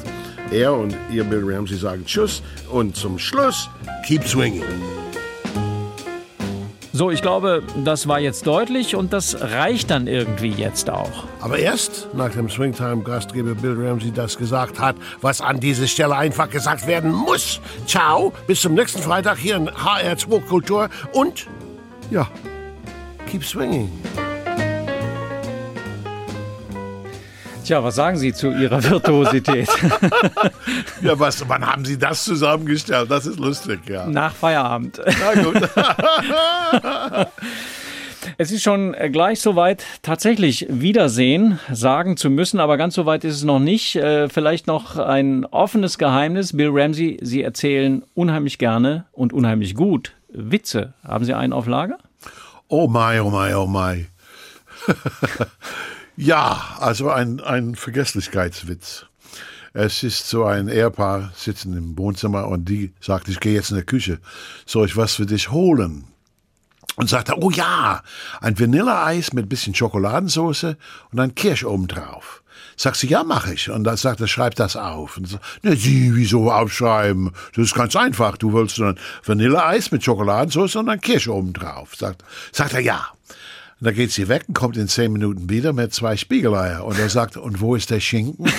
Er 0.51 0.74
und 0.74 0.97
ihr 1.12 1.22
Bill 1.24 1.43
Ramsey 1.45 1.76
sagen 1.76 2.05
Tschüss. 2.05 2.43
Und 2.70 2.97
zum 2.97 3.18
Schluss, 3.18 3.68
keep 4.07 4.24
swinging. 4.24 4.64
So, 6.97 7.11
ich 7.11 7.21
glaube, 7.21 7.63
das 7.85 8.09
war 8.09 8.21
jetzt 8.21 8.47
deutlich 8.47 8.97
und 8.97 9.13
das 9.13 9.39
reicht 9.39 9.91
dann 9.91 10.07
irgendwie 10.07 10.49
jetzt 10.49 10.89
auch. 10.89 11.25
Aber 11.43 11.59
erst, 11.59 12.09
nachdem 12.15 12.49
Swingtime-Gastgeber 12.49 13.55
Bill 13.55 13.77
Ramsey 13.79 14.11
das 14.11 14.39
gesagt 14.39 14.81
hat, 14.81 14.97
was 15.21 15.43
an 15.43 15.61
dieser 15.61 15.89
Stelle 15.89 16.17
einfach 16.17 16.49
gesagt 16.49 16.87
werden 16.87 17.13
muss. 17.13 17.61
Ciao, 17.87 18.33
bis 18.47 18.63
zum 18.63 18.73
nächsten 18.73 19.03
Freitag 19.03 19.37
hier 19.37 19.57
in 19.57 19.69
HR2 19.69 20.41
Kultur 20.47 20.89
und, 21.13 21.47
ja, 22.11 22.27
keep 23.31 23.45
swinging. 23.45 23.93
Tja, 27.67 27.83
was 27.83 27.97
sagen 27.97 28.17
Sie 28.17 28.33
zu 28.33 28.53
Ihrer 28.53 28.81
Virtuosität? 28.81 29.69
Ja, 31.03 31.19
was, 31.19 31.49
wann 31.49 31.67
haben 31.67 31.85
Sie 31.85 31.99
das 31.99 32.23
zusammengestellt? 32.23 33.11
Das 33.11 33.27
ist 33.27 33.41
lustig, 33.41 33.81
ja. 33.89 34.07
Nach 34.07 34.33
Feierabend. 34.33 35.01
Na 35.05 35.43
gut. 35.43 35.69
Es 38.39 38.51
ist 38.51 38.62
schon 38.62 38.95
gleich 39.12 39.41
soweit, 39.41 39.85
tatsächlich 40.03 40.67
Wiedersehen 40.69 41.59
sagen 41.73 42.17
zu 42.17 42.29
müssen, 42.29 42.61
aber 42.61 42.77
ganz 42.77 42.95
so 42.95 43.07
weit 43.07 43.25
ist 43.25 43.37
es 43.37 43.45
noch 43.45 43.61
nicht. 43.61 43.97
Äh, 43.97 44.29
Vielleicht 44.29 44.67
noch 44.67 44.97
ein 44.97 45.45
offenes 45.47 45.97
Geheimnis. 45.97 46.57
Bill 46.57 46.71
Ramsey, 46.73 47.19
Sie 47.23 47.43
erzählen 47.43 48.03
unheimlich 48.14 48.59
gerne 48.59 49.07
und 49.12 49.33
unheimlich 49.33 49.75
gut 49.75 50.12
Witze. 50.29 50.93
Haben 51.07 51.25
Sie 51.25 51.35
einen 51.35 51.53
auf 51.53 51.67
Lager? 51.67 51.99
Oh 52.69 52.89
my, 52.89 53.21
oh 53.21 53.31
my, 53.31 53.55
oh 53.55 53.67
my. 53.67 54.07
ja, 56.17 56.77
also 56.81 57.11
ein, 57.11 57.41
ein 57.41 57.75
Vergesslichkeitswitz. 57.75 59.07
Es 59.73 60.03
ist 60.03 60.29
so 60.29 60.45
ein 60.45 60.69
Ehepaar 60.69 61.33
sitzen 61.37 61.77
im 61.77 61.99
Wohnzimmer 61.99 62.49
und 62.49 62.67
die 62.67 62.95
sagt, 62.99 63.29
ich 63.29 63.41
gehe 63.41 63.53
jetzt 63.53 63.71
in 63.71 63.77
die 63.77 63.83
Küche. 63.83 64.21
Soll 64.64 64.87
ich 64.87 64.97
was 64.97 65.17
für 65.17 65.27
dich 65.27 65.51
holen? 65.51 66.05
Und 66.97 67.11
sagt 67.11 67.29
er, 67.29 67.43
oh 67.43 67.51
ja, 67.51 68.03
ein 68.41 68.59
Vanilleeis 68.59 69.35
mit 69.35 69.51
bisschen 69.51 69.75
Schokoladensauce 69.75 70.77
und 71.12 71.21
ein 71.21 71.35
Kirsch 71.35 71.64
oben 71.64 71.89
drauf. 71.89 72.43
Sagt 72.79 72.97
sie, 72.97 73.09
ja, 73.09 73.23
mache 73.23 73.53
ich. 73.53 73.71
Und 73.71 73.85
dann 73.85 73.99
sagt 73.99 74.21
er, 74.21 74.29
schreib 74.29 74.55
das 74.55 74.77
auf. 74.77 75.19
Und 75.19 75.29
so, 75.29 75.39
ne, 75.62 75.77
Sie, 75.77 76.14
wieso 76.14 76.51
aufschreiben? 76.51 77.33
Das 77.55 77.67
ist 77.67 77.75
ganz 77.75 77.97
einfach. 77.97 78.39
Du 78.39 78.55
willst 78.55 78.81
ein 78.81 78.99
Vanilleeis 79.25 79.91
mit 79.91 80.05
Schokoladensauce 80.05 80.77
und 80.77 80.89
ein 80.89 81.01
Kirsch 81.03 81.29
oben 81.29 81.53
drauf. 81.53 81.95
Sagt, 81.97 82.25
sagt 82.53 82.73
er, 82.73 82.81
ja. 82.81 83.09
Und 83.79 83.89
dann 83.89 83.95
geht 83.95 84.11
sie 84.11 84.27
weg 84.29 84.45
und 84.49 84.55
kommt 84.55 84.79
in 84.79 84.89
zehn 84.89 85.12
Minuten 85.12 85.51
wieder 85.51 85.74
mit 85.74 85.93
zwei 85.93 86.16
Spiegeleier. 86.16 86.83
Und 86.87 86.99
er 86.99 87.11
sagt, 87.11 87.37
und 87.37 87.61
wo 87.61 87.74
ist 87.74 87.91
der 87.91 88.01
Schinken? 88.01 88.51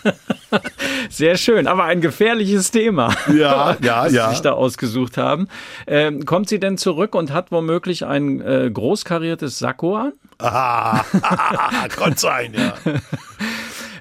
Sehr 1.10 1.36
schön, 1.36 1.68
aber 1.68 1.84
ein 1.84 2.00
gefährliches 2.00 2.72
Thema. 2.72 3.14
Ja, 3.28 3.76
ja, 3.82 4.04
das 4.04 4.12
ja. 4.12 4.28
Sie 4.28 4.34
sich 4.34 4.42
da 4.42 4.52
ausgesucht 4.52 5.16
haben. 5.16 5.46
Ähm, 5.86 6.24
kommt 6.24 6.48
sie 6.48 6.58
denn 6.58 6.76
zurück 6.76 7.14
und 7.14 7.32
hat 7.32 7.52
womöglich 7.52 8.04
ein 8.04 8.40
äh, 8.40 8.68
großkariertes 8.72 9.60
Sakko 9.60 9.96
an? 9.96 10.12
Ah, 10.38 11.04
kann 11.90 12.16
sein, 12.16 12.52
ja. 12.52 12.74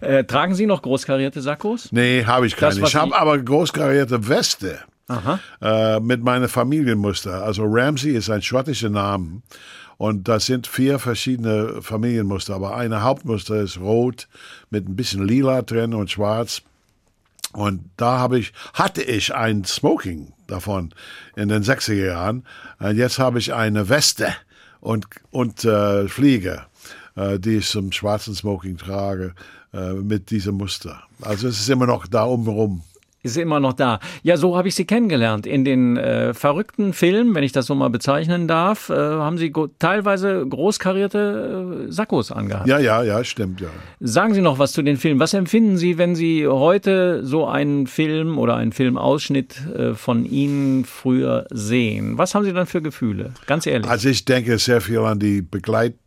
Äh, 0.02 0.24
tragen 0.26 0.56
Sie 0.56 0.66
noch 0.66 0.82
großkarierte 0.82 1.42
Sakkos? 1.42 1.92
Nee, 1.92 2.26
habe 2.26 2.48
ich 2.48 2.56
keine. 2.56 2.80
Das, 2.80 2.90
ich 2.90 2.96
habe 2.96 3.16
aber 3.16 3.38
großkarierte 3.38 4.28
Weste. 4.28 4.80
Äh, 5.62 6.00
mit 6.00 6.24
meiner 6.24 6.48
Familienmuster. 6.48 7.44
Also 7.44 7.64
Ramsey 7.68 8.14
ist 8.14 8.30
ein 8.32 8.42
schottischer 8.42 8.90
Name 8.90 9.42
und 9.98 10.28
das 10.28 10.46
sind 10.46 10.68
vier 10.68 11.00
verschiedene 11.00 11.82
Familienmuster. 11.82 12.56
Aber 12.56 12.76
eine 12.76 13.04
Hauptmuster 13.04 13.62
ist 13.62 13.80
rot 13.80 14.28
mit 14.70 14.88
ein 14.88 14.96
bisschen 14.96 15.26
lila 15.26 15.62
drin 15.62 15.94
und 15.94 16.12
schwarz. 16.12 16.62
Und 17.54 17.90
da 17.96 18.20
habe 18.20 18.38
ich, 18.40 18.52
hatte 18.74 19.02
ich 19.02 19.34
ein 19.34 19.64
Smoking 19.64 20.34
davon 20.48 20.94
in 21.36 21.48
den 21.48 21.64
60er 21.64 22.08
Jahren. 22.08 22.46
Und 22.80 22.98
jetzt 22.98 23.20
habe 23.20 23.40
ich 23.40 23.54
eine 23.54 23.88
Weste 23.88 24.28
und, 24.82 25.08
und 25.32 25.64
äh, 25.64 26.08
Fliege, 26.10 26.64
äh, 27.16 27.40
die 27.40 27.58
ich 27.58 27.70
zum 27.70 27.94
schwarzen 27.94 28.36
Smoking 28.36 28.78
trage, 28.78 29.34
äh, 29.74 29.94
mit 29.94 30.32
diesem 30.32 30.56
Muster. 30.56 31.04
Also 31.22 31.48
es 31.48 31.60
ist 31.60 31.70
immer 31.70 31.88
noch 31.88 32.08
da 32.08 32.26
oben 32.26 32.48
rum. 32.48 32.84
Ist 33.26 33.38
immer 33.38 33.60
noch 33.60 33.74
da. 33.74 34.00
Ja, 34.22 34.38
so 34.38 34.56
habe 34.56 34.68
ich 34.68 34.76
Sie 34.76 34.86
kennengelernt. 34.86 35.48
In 35.48 35.66
den 35.66 35.98
äh, 35.98 36.36
verrückten 36.36 36.94
Filmen, 36.94 37.34
wenn 37.34 37.44
ich 37.44 37.52
das 37.52 37.66
so 37.66 37.74
mal 37.74 37.90
bezeichnen 37.90 38.48
darf, 38.48 38.92
äh, 38.92 38.94
haben 38.94 39.40
Sie 39.40 39.52
teilweise 39.80 40.46
großkarierte 40.48 41.88
äh, 41.88 41.92
Sakkos 41.92 42.32
angehabt. 42.32 42.68
Ja, 42.68 42.78
ja, 42.78 43.02
ja, 43.02 43.24
stimmt, 43.24 43.62
ja. 43.62 43.70
Sagen 44.00 44.36
Sie 44.36 44.42
noch 44.42 44.60
was 44.60 44.74
zu 44.74 44.84
den 44.84 44.98
Filmen. 44.98 45.20
Was 45.20 45.34
empfinden 45.34 45.76
Sie, 45.78 45.98
wenn 45.98 46.14
Sie 46.14 46.48
heute 46.48 47.26
so 47.26 47.48
einen 47.48 47.88
Film 47.88 48.38
oder 48.38 48.58
einen 48.58 48.72
Filmausschnitt 48.72 49.60
äh, 49.76 49.94
von 49.96 50.24
Ihnen 50.26 50.86
früher 50.86 51.48
sehen? 51.50 52.20
Was 52.20 52.36
haben 52.36 52.46
Sie 52.46 52.54
dann 52.54 52.68
für 52.68 52.84
Gefühle? 52.84 53.32
Ganz 53.48 53.66
ehrlich. 53.66 53.90
Also 53.90 54.08
ich 54.08 54.26
denke 54.26 54.60
sehr 54.60 54.82
viel 54.82 55.00
an 55.00 55.18
die 55.18 55.42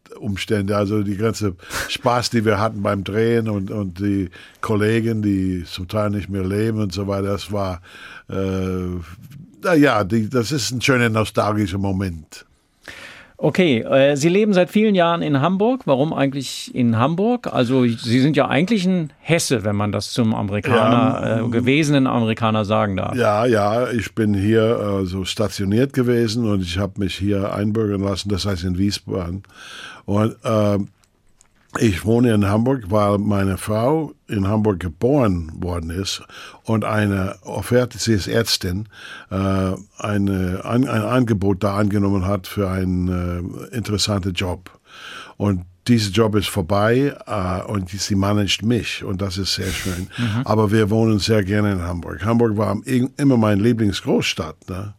Begleitumstände, 0.09 0.76
also 0.76 1.02
die 1.02 1.16
ganze 1.16 1.56
Spaß, 1.88 2.30
die 2.30 2.44
wir 2.44 2.59
hatten 2.59 2.82
beim 2.82 3.04
Drehen 3.04 3.48
und, 3.48 3.70
und 3.70 3.98
die 3.98 4.30
Kollegen, 4.61 5.22
die 5.22 5.64
zum 5.64 5.88
Teil 5.88 6.11
nicht 6.11 6.28
mehr 6.28 6.44
leben 6.44 6.80
und 6.80 6.92
so 6.92 7.06
weiter. 7.06 7.28
Das 7.28 7.52
war, 7.52 7.80
äh, 8.28 9.76
ja, 9.76 10.04
die, 10.04 10.28
das 10.28 10.52
ist 10.52 10.70
ein 10.70 10.80
schöner 10.80 11.09
nostalgischer 11.09 11.78
Moment. 11.78 12.46
Okay, 13.41 13.82
äh, 13.82 14.16
Sie 14.16 14.28
leben 14.28 14.53
seit 14.53 14.68
vielen 14.68 14.97
Jahren 14.97 15.22
in 15.22 15.41
Hamburg. 15.41 15.82
Warum 15.84 16.12
eigentlich 16.12 16.74
in 16.74 16.99
Hamburg? 16.99 17.47
Also 17.53 17.86
Sie 17.86 18.18
sind 18.18 18.36
ja 18.36 18.49
eigentlich 18.49 18.84
ein 18.84 19.12
Hesse, 19.20 19.62
wenn 19.62 19.76
man 19.76 19.93
das 19.93 20.11
zum 20.11 20.34
Amerikaner, 20.34 21.20
Ja. 21.39 21.47
äh, 21.47 21.49
gewesenen 21.49 22.09
Amerikaner 22.09 22.64
sagen 22.64 22.97
darf. 22.97 23.14
Ja, 23.14 23.47
ja, 23.47 23.91
ich 23.93 24.12
bin 24.16 24.34
hier 24.34 25.03
äh, 25.03 25.07
so 25.07 25.24
stationiert 25.24 25.93
gewesen 25.93 26.51
und 26.51 26.62
ich 26.62 26.78
habe 26.78 26.95
mich 26.99 27.14
hier 27.14 27.55
einbürgern 27.55 28.01
lassen, 28.01 28.28
das 28.28 28.45
heißt 28.45 28.64
in 28.64 28.76
Wiesbaden. 28.76 29.45
Und 30.05 30.34
äh, 30.43 30.78
ich 31.80 32.04
wohne 32.04 32.32
in 32.34 32.46
Hamburg, 32.46 32.84
weil 32.88 33.18
meine 33.18 33.56
Frau 33.56 34.12
in 34.26 34.46
Hamburg 34.48 34.80
geboren 34.80 35.50
worden 35.60 35.90
ist 35.90 36.22
und 36.64 36.84
eine 36.84 37.36
Offerte, 37.42 37.98
sie 37.98 38.12
ist 38.12 38.28
Ärztin, 38.28 38.88
äh, 39.30 39.36
eine, 39.98 40.60
ein, 40.64 40.88
ein 40.88 41.02
Angebot 41.02 41.62
da 41.62 41.76
angenommen 41.76 42.26
hat 42.26 42.46
für 42.46 42.68
einen 42.70 43.08
äh, 43.72 43.76
interessanten 43.76 44.32
Job. 44.34 44.70
Und 45.36 45.62
dieser 45.86 46.10
Job 46.10 46.34
ist 46.34 46.48
vorbei 46.48 47.14
äh, 47.26 47.62
und 47.70 47.88
sie 47.88 48.14
managt 48.14 48.62
mich 48.62 49.02
und 49.04 49.22
das 49.22 49.38
ist 49.38 49.54
sehr 49.54 49.70
schön. 49.70 50.08
Aber 50.44 50.70
wir 50.70 50.90
wohnen 50.90 51.18
sehr 51.18 51.42
gerne 51.42 51.72
in 51.72 51.82
Hamburg. 51.82 52.24
Hamburg 52.24 52.56
war 52.56 52.76
im- 52.84 53.10
immer 53.16 53.36
meine 53.38 53.62
Lieblingsgroßstadt. 53.62 54.68
Ne? 54.68 54.94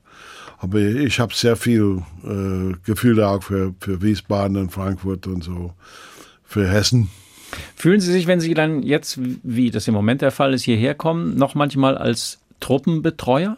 Aber 0.58 0.80
ich 0.80 1.20
habe 1.20 1.34
sehr 1.34 1.56
viel 1.56 2.02
äh, 2.24 2.74
Gefühle 2.84 3.28
auch 3.28 3.44
für, 3.44 3.74
für 3.80 4.02
Wiesbaden 4.02 4.58
und 4.58 4.72
Frankfurt 4.72 5.28
und 5.28 5.44
so, 5.44 5.74
für 6.50 6.68
Hessen. 6.68 7.10
Fühlen 7.76 8.02
Sie 8.02 8.12
sich, 8.12 8.28
wenn 8.28 8.40
Sie 8.40 8.54
dann 8.54 8.84
jetzt, 8.84 9.20
wie 9.44 9.72
das 9.72 9.88
im 9.88 9.94
Moment 9.94 10.22
der 10.22 10.32
Fall 10.32 10.54
ist, 10.54 10.64
hierher 10.64 10.96
kommen, 10.96 11.38
noch 11.38 11.56
manchmal 11.56 11.98
als 11.98 12.40
Truppenbetreuer? 12.60 13.58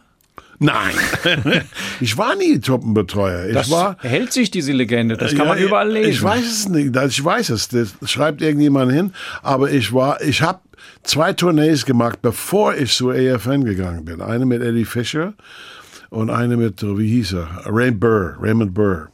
Nein, 0.60 0.94
ich 2.02 2.18
war 2.18 2.36
nie 2.36 2.60
Truppenbetreuer. 2.60 3.48
Ich 3.48 3.54
Das 3.54 3.72
war 3.72 3.98
hält 4.02 4.32
sich 4.32 4.52
diese 4.52 4.74
Legende, 4.74 5.18
das 5.18 5.32
kann 5.32 5.48
Ja, 5.48 5.54
man 5.54 5.58
überall 5.58 5.89
lesen. 5.89 6.12
Ich 6.12 6.22
weiß 6.22 6.46
es 6.46 6.70
nicht, 6.70 6.96
ich 6.96 7.24
weiß 7.24 7.50
es, 7.50 7.70
das 7.70 7.96
schreibt 8.06 8.44
irgendjemand 8.44 8.92
hin, 8.92 9.12
aber 9.42 9.72
ich 9.72 9.92
war, 9.92 10.22
ich 10.22 10.44
habe 10.44 10.60
zwei 11.04 11.34
Tournees 11.34 11.86
gemacht, 11.86 12.20
bevor 12.22 12.76
ich 12.76 12.94
zur 12.94 13.16
EFN 13.16 13.64
gegangen 13.66 14.06
bin. 14.06 14.22
Eine 14.22 14.46
mit 14.46 14.62
Eddie 14.62 14.86
Fischer 14.86 15.34
und 16.12 16.30
eine 16.30 16.58
mit, 16.58 16.84
wie 16.84 17.08
hieß 17.08 17.34
er, 17.34 17.48
Ray 17.66 17.89
Burr, 17.92 18.38
Raymond 18.39 18.74
Burr. 18.74 19.08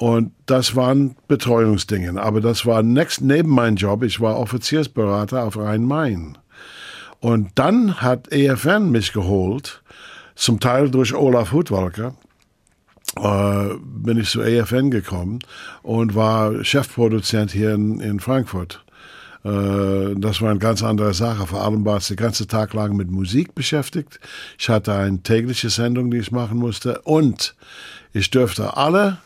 Und 0.00 0.32
das 0.46 0.76
waren 0.76 1.14
Betreuungsdingen, 1.28 2.16
aber 2.16 2.40
das 2.40 2.64
war 2.64 2.82
next, 2.82 3.20
neben 3.20 3.50
meinem 3.50 3.76
Job, 3.76 4.02
ich 4.02 4.18
war 4.18 4.38
Offiziersberater 4.38 5.44
auf 5.44 5.58
Rhein-Main. 5.58 6.38
Und 7.18 7.50
dann 7.56 8.00
hat 8.00 8.32
EFN 8.32 8.90
mich 8.90 9.12
geholt, 9.12 9.82
zum 10.34 10.58
Teil 10.58 10.90
durch 10.90 11.14
Olaf 11.14 11.52
Hutwalker, 11.52 12.14
äh, 13.18 13.74
bin 13.84 14.16
ich 14.16 14.30
zur 14.30 14.46
EFN 14.46 14.90
gekommen 14.90 15.40
und 15.82 16.14
war 16.14 16.64
Chefproduzent 16.64 17.50
hier 17.50 17.74
in, 17.74 18.00
in 18.00 18.20
Frankfurt. 18.20 18.82
Äh, 19.44 20.14
das 20.16 20.40
war 20.40 20.48
eine 20.48 20.60
ganz 20.60 20.82
andere 20.82 21.12
Sache. 21.12 21.46
Vor 21.46 21.62
allem 21.62 21.84
war 21.84 21.98
es 21.98 22.08
den 22.08 22.16
ganzen 22.16 22.48
Tag 22.48 22.72
lang 22.72 22.96
mit 22.96 23.10
Musik 23.10 23.54
beschäftigt. 23.54 24.18
Ich 24.58 24.70
hatte 24.70 24.94
eine 24.94 25.22
tägliche 25.22 25.68
Sendung, 25.68 26.10
die 26.10 26.16
ich 26.20 26.32
machen 26.32 26.56
musste. 26.56 27.02
Und 27.02 27.54
ich 28.14 28.30
dürfte 28.30 28.78
alle 28.78 29.18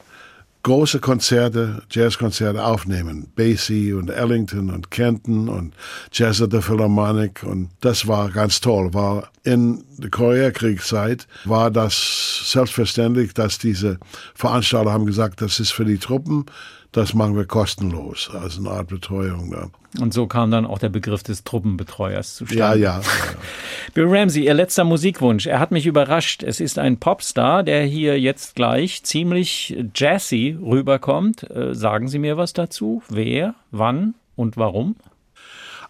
große 0.64 0.98
Konzerte, 0.98 1.82
Jazzkonzerte 1.90 2.64
aufnehmen. 2.64 3.30
Basie 3.36 3.92
und 3.92 4.10
Ellington 4.10 4.70
und 4.70 4.90
Kenton 4.90 5.48
und 5.48 5.74
Jazz 6.10 6.42
at 6.42 6.50
the 6.50 6.60
Philharmonic. 6.60 7.44
Und 7.44 7.70
das 7.80 8.08
war 8.08 8.30
ganz 8.30 8.60
toll, 8.60 8.92
weil 8.92 9.24
in 9.44 9.84
der 9.98 10.10
Koreakriegszeit 10.10 11.28
war 11.44 11.70
das 11.70 12.50
selbstverständlich, 12.50 13.34
dass 13.34 13.58
diese 13.58 13.98
Veranstalter 14.34 14.90
haben 14.90 15.06
gesagt, 15.06 15.42
das 15.42 15.60
ist 15.60 15.70
für 15.70 15.84
die 15.84 15.98
Truppen, 15.98 16.46
das 16.94 17.12
machen 17.12 17.36
wir 17.36 17.44
kostenlos, 17.44 18.30
als 18.32 18.56
eine 18.58 18.70
Art 18.70 18.86
Betreuung. 18.86 19.50
Da. 19.50 19.68
Und 20.00 20.14
so 20.14 20.26
kam 20.28 20.50
dann 20.52 20.64
auch 20.64 20.78
der 20.78 20.88
Begriff 20.88 21.24
des 21.24 21.42
Truppenbetreuers 21.42 22.36
zustande. 22.36 22.58
Ja, 22.60 22.74
ja. 22.74 23.00
Bill 23.94 24.06
Ramsey, 24.08 24.44
Ihr 24.44 24.54
letzter 24.54 24.84
Musikwunsch. 24.84 25.46
Er 25.46 25.58
hat 25.58 25.72
mich 25.72 25.86
überrascht. 25.86 26.42
Es 26.44 26.60
ist 26.60 26.78
ein 26.78 26.98
Popstar, 26.98 27.64
der 27.64 27.82
hier 27.84 28.18
jetzt 28.20 28.54
gleich 28.54 29.02
ziemlich 29.02 29.76
jazzy 29.94 30.56
rüberkommt. 30.62 31.50
Äh, 31.50 31.74
sagen 31.74 32.06
Sie 32.08 32.20
mir 32.20 32.36
was 32.36 32.52
dazu? 32.52 33.02
Wer, 33.08 33.54
wann 33.72 34.14
und 34.36 34.56
warum? 34.56 34.94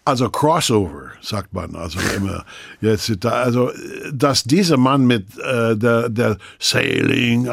Also 0.05 0.29
Crossover, 0.29 1.11
sagt 1.21 1.53
man 1.53 1.75
also 1.75 1.99
immer. 2.15 2.45
Jetzt, 2.81 3.11
da- 3.23 3.41
also, 3.43 3.71
dass 4.11 4.43
dieser 4.43 4.77
Mann 4.77 5.05
mit 5.05 5.25
äh, 5.39 5.75
der, 5.75 6.09
der 6.09 6.37
Sailing 6.59 7.45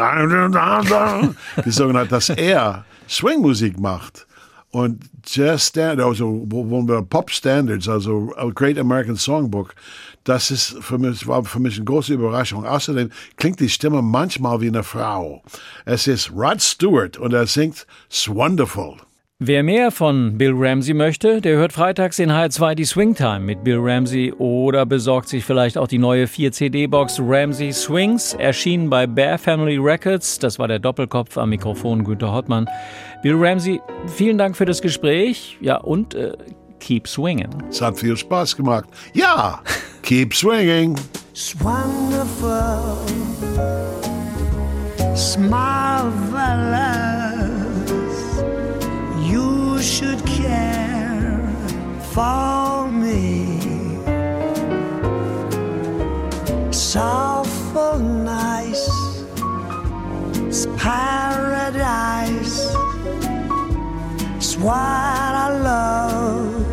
gesungen 1.64 1.96
hat, 1.96 2.12
dass 2.12 2.28
er 2.28 2.84
Swingmusik 3.08 3.78
macht 3.78 4.26
und 4.70 5.04
Jazz 5.26 5.68
Standard, 5.68 6.06
also 6.06 6.46
Pop 7.08 7.30
Standards, 7.30 7.88
also 7.88 8.32
a 8.36 8.50
Great 8.50 8.78
American 8.78 9.16
Songbook, 9.16 9.74
das 10.24 10.50
ist 10.50 10.76
für 10.80 10.98
mich, 10.98 11.26
war 11.26 11.44
für 11.44 11.60
mich 11.60 11.76
eine 11.76 11.84
große 11.84 12.14
Überraschung. 12.14 12.64
Außerdem 12.64 13.10
klingt 13.36 13.60
die 13.60 13.68
Stimme 13.68 14.02
manchmal 14.02 14.60
wie 14.60 14.68
eine 14.68 14.82
Frau. 14.82 15.42
Es 15.84 16.06
ist 16.06 16.32
Rod 16.32 16.60
Stewart 16.60 17.18
und 17.18 17.32
er 17.32 17.46
singt 17.46 17.86
It's 18.08 18.28
Wonderful. 18.28 18.96
Wer 19.44 19.64
mehr 19.64 19.90
von 19.90 20.38
Bill 20.38 20.52
Ramsey 20.54 20.94
möchte, 20.94 21.40
der 21.40 21.56
hört 21.56 21.72
freitags 21.72 22.20
in 22.20 22.30
H2 22.30 22.76
die 22.76 22.84
Swingtime 22.84 23.40
mit 23.40 23.64
Bill 23.64 23.80
Ramsey 23.80 24.32
oder 24.38 24.86
besorgt 24.86 25.28
sich 25.28 25.44
vielleicht 25.44 25.76
auch 25.76 25.88
die 25.88 25.98
neue 25.98 26.26
4-CD-Box 26.26 27.18
Ramsey 27.18 27.72
Swings, 27.72 28.34
erschienen 28.34 28.88
bei 28.88 29.08
Bear 29.08 29.38
Family 29.38 29.78
Records. 29.78 30.38
Das 30.38 30.60
war 30.60 30.68
der 30.68 30.78
Doppelkopf 30.78 31.36
am 31.38 31.48
Mikrofon 31.48 32.04
Günter 32.04 32.32
Hottmann. 32.32 32.68
Bill 33.24 33.34
Ramsey, 33.36 33.80
vielen 34.06 34.38
Dank 34.38 34.56
für 34.56 34.64
das 34.64 34.80
Gespräch. 34.80 35.58
Ja, 35.60 35.78
und 35.78 36.14
äh, 36.14 36.34
keep 36.78 37.08
swinging. 37.08 37.50
Es 37.68 37.82
hat 37.82 37.98
viel 37.98 38.16
Spaß 38.16 38.56
gemacht. 38.56 38.84
Ja, 39.12 39.60
keep 40.02 40.34
swinging. 40.34 40.96
It's 41.32 41.56
wonderful, 41.58 42.96
it's 45.12 45.36
for 52.12 52.90
me. 52.92 53.58
It's 56.68 56.94
awful 56.96 57.98
nice, 57.98 58.86
it's 60.46 60.66
paradise. 60.76 62.74
It's 64.36 64.56
what 64.58 64.74
I 64.76 65.48
love 65.70 66.66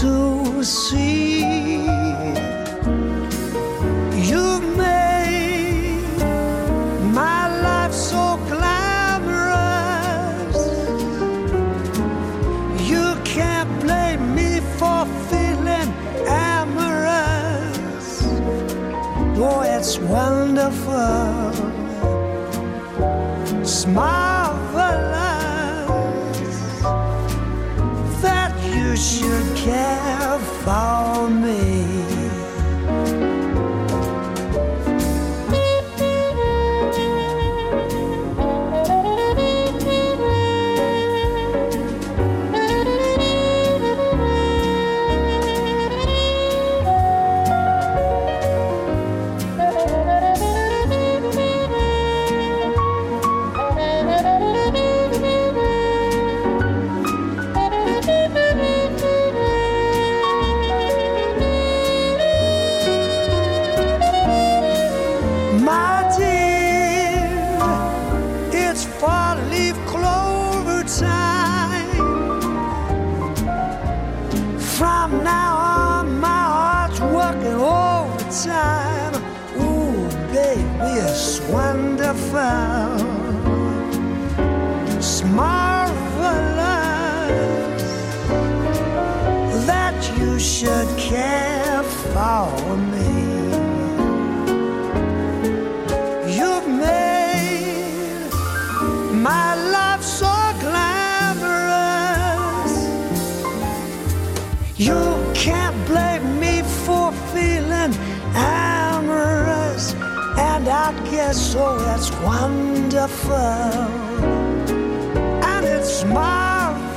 to 0.00 0.64
see. 0.64 1.65
Wonderful. 20.66 21.76
It's 23.60 23.86
marvelous 23.86 25.12
that 28.22 28.54
you 28.74 28.96
should 28.96 29.56
care 29.56 30.38
for 30.64 31.28
me 31.30 31.85
so. 111.36 111.76
It's 111.94 112.10
wonderful, 112.22 113.34
and 115.50 115.64
it's 115.64 116.04
marvelous 116.04 116.96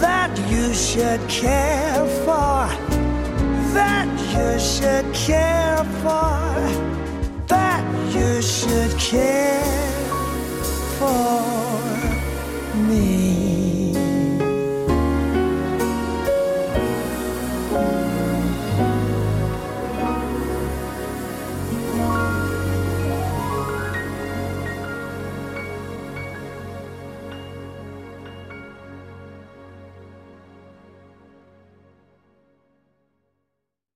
that 0.00 0.30
you 0.48 0.72
should 0.74 1.20
care 1.28 2.06
for, 2.24 2.68
that 3.74 4.08
you 4.34 4.58
should 4.60 5.12
care 5.14 5.84
for, 6.02 6.32
that 7.48 7.84
you 8.14 8.42
should 8.42 8.96
care. 8.98 9.47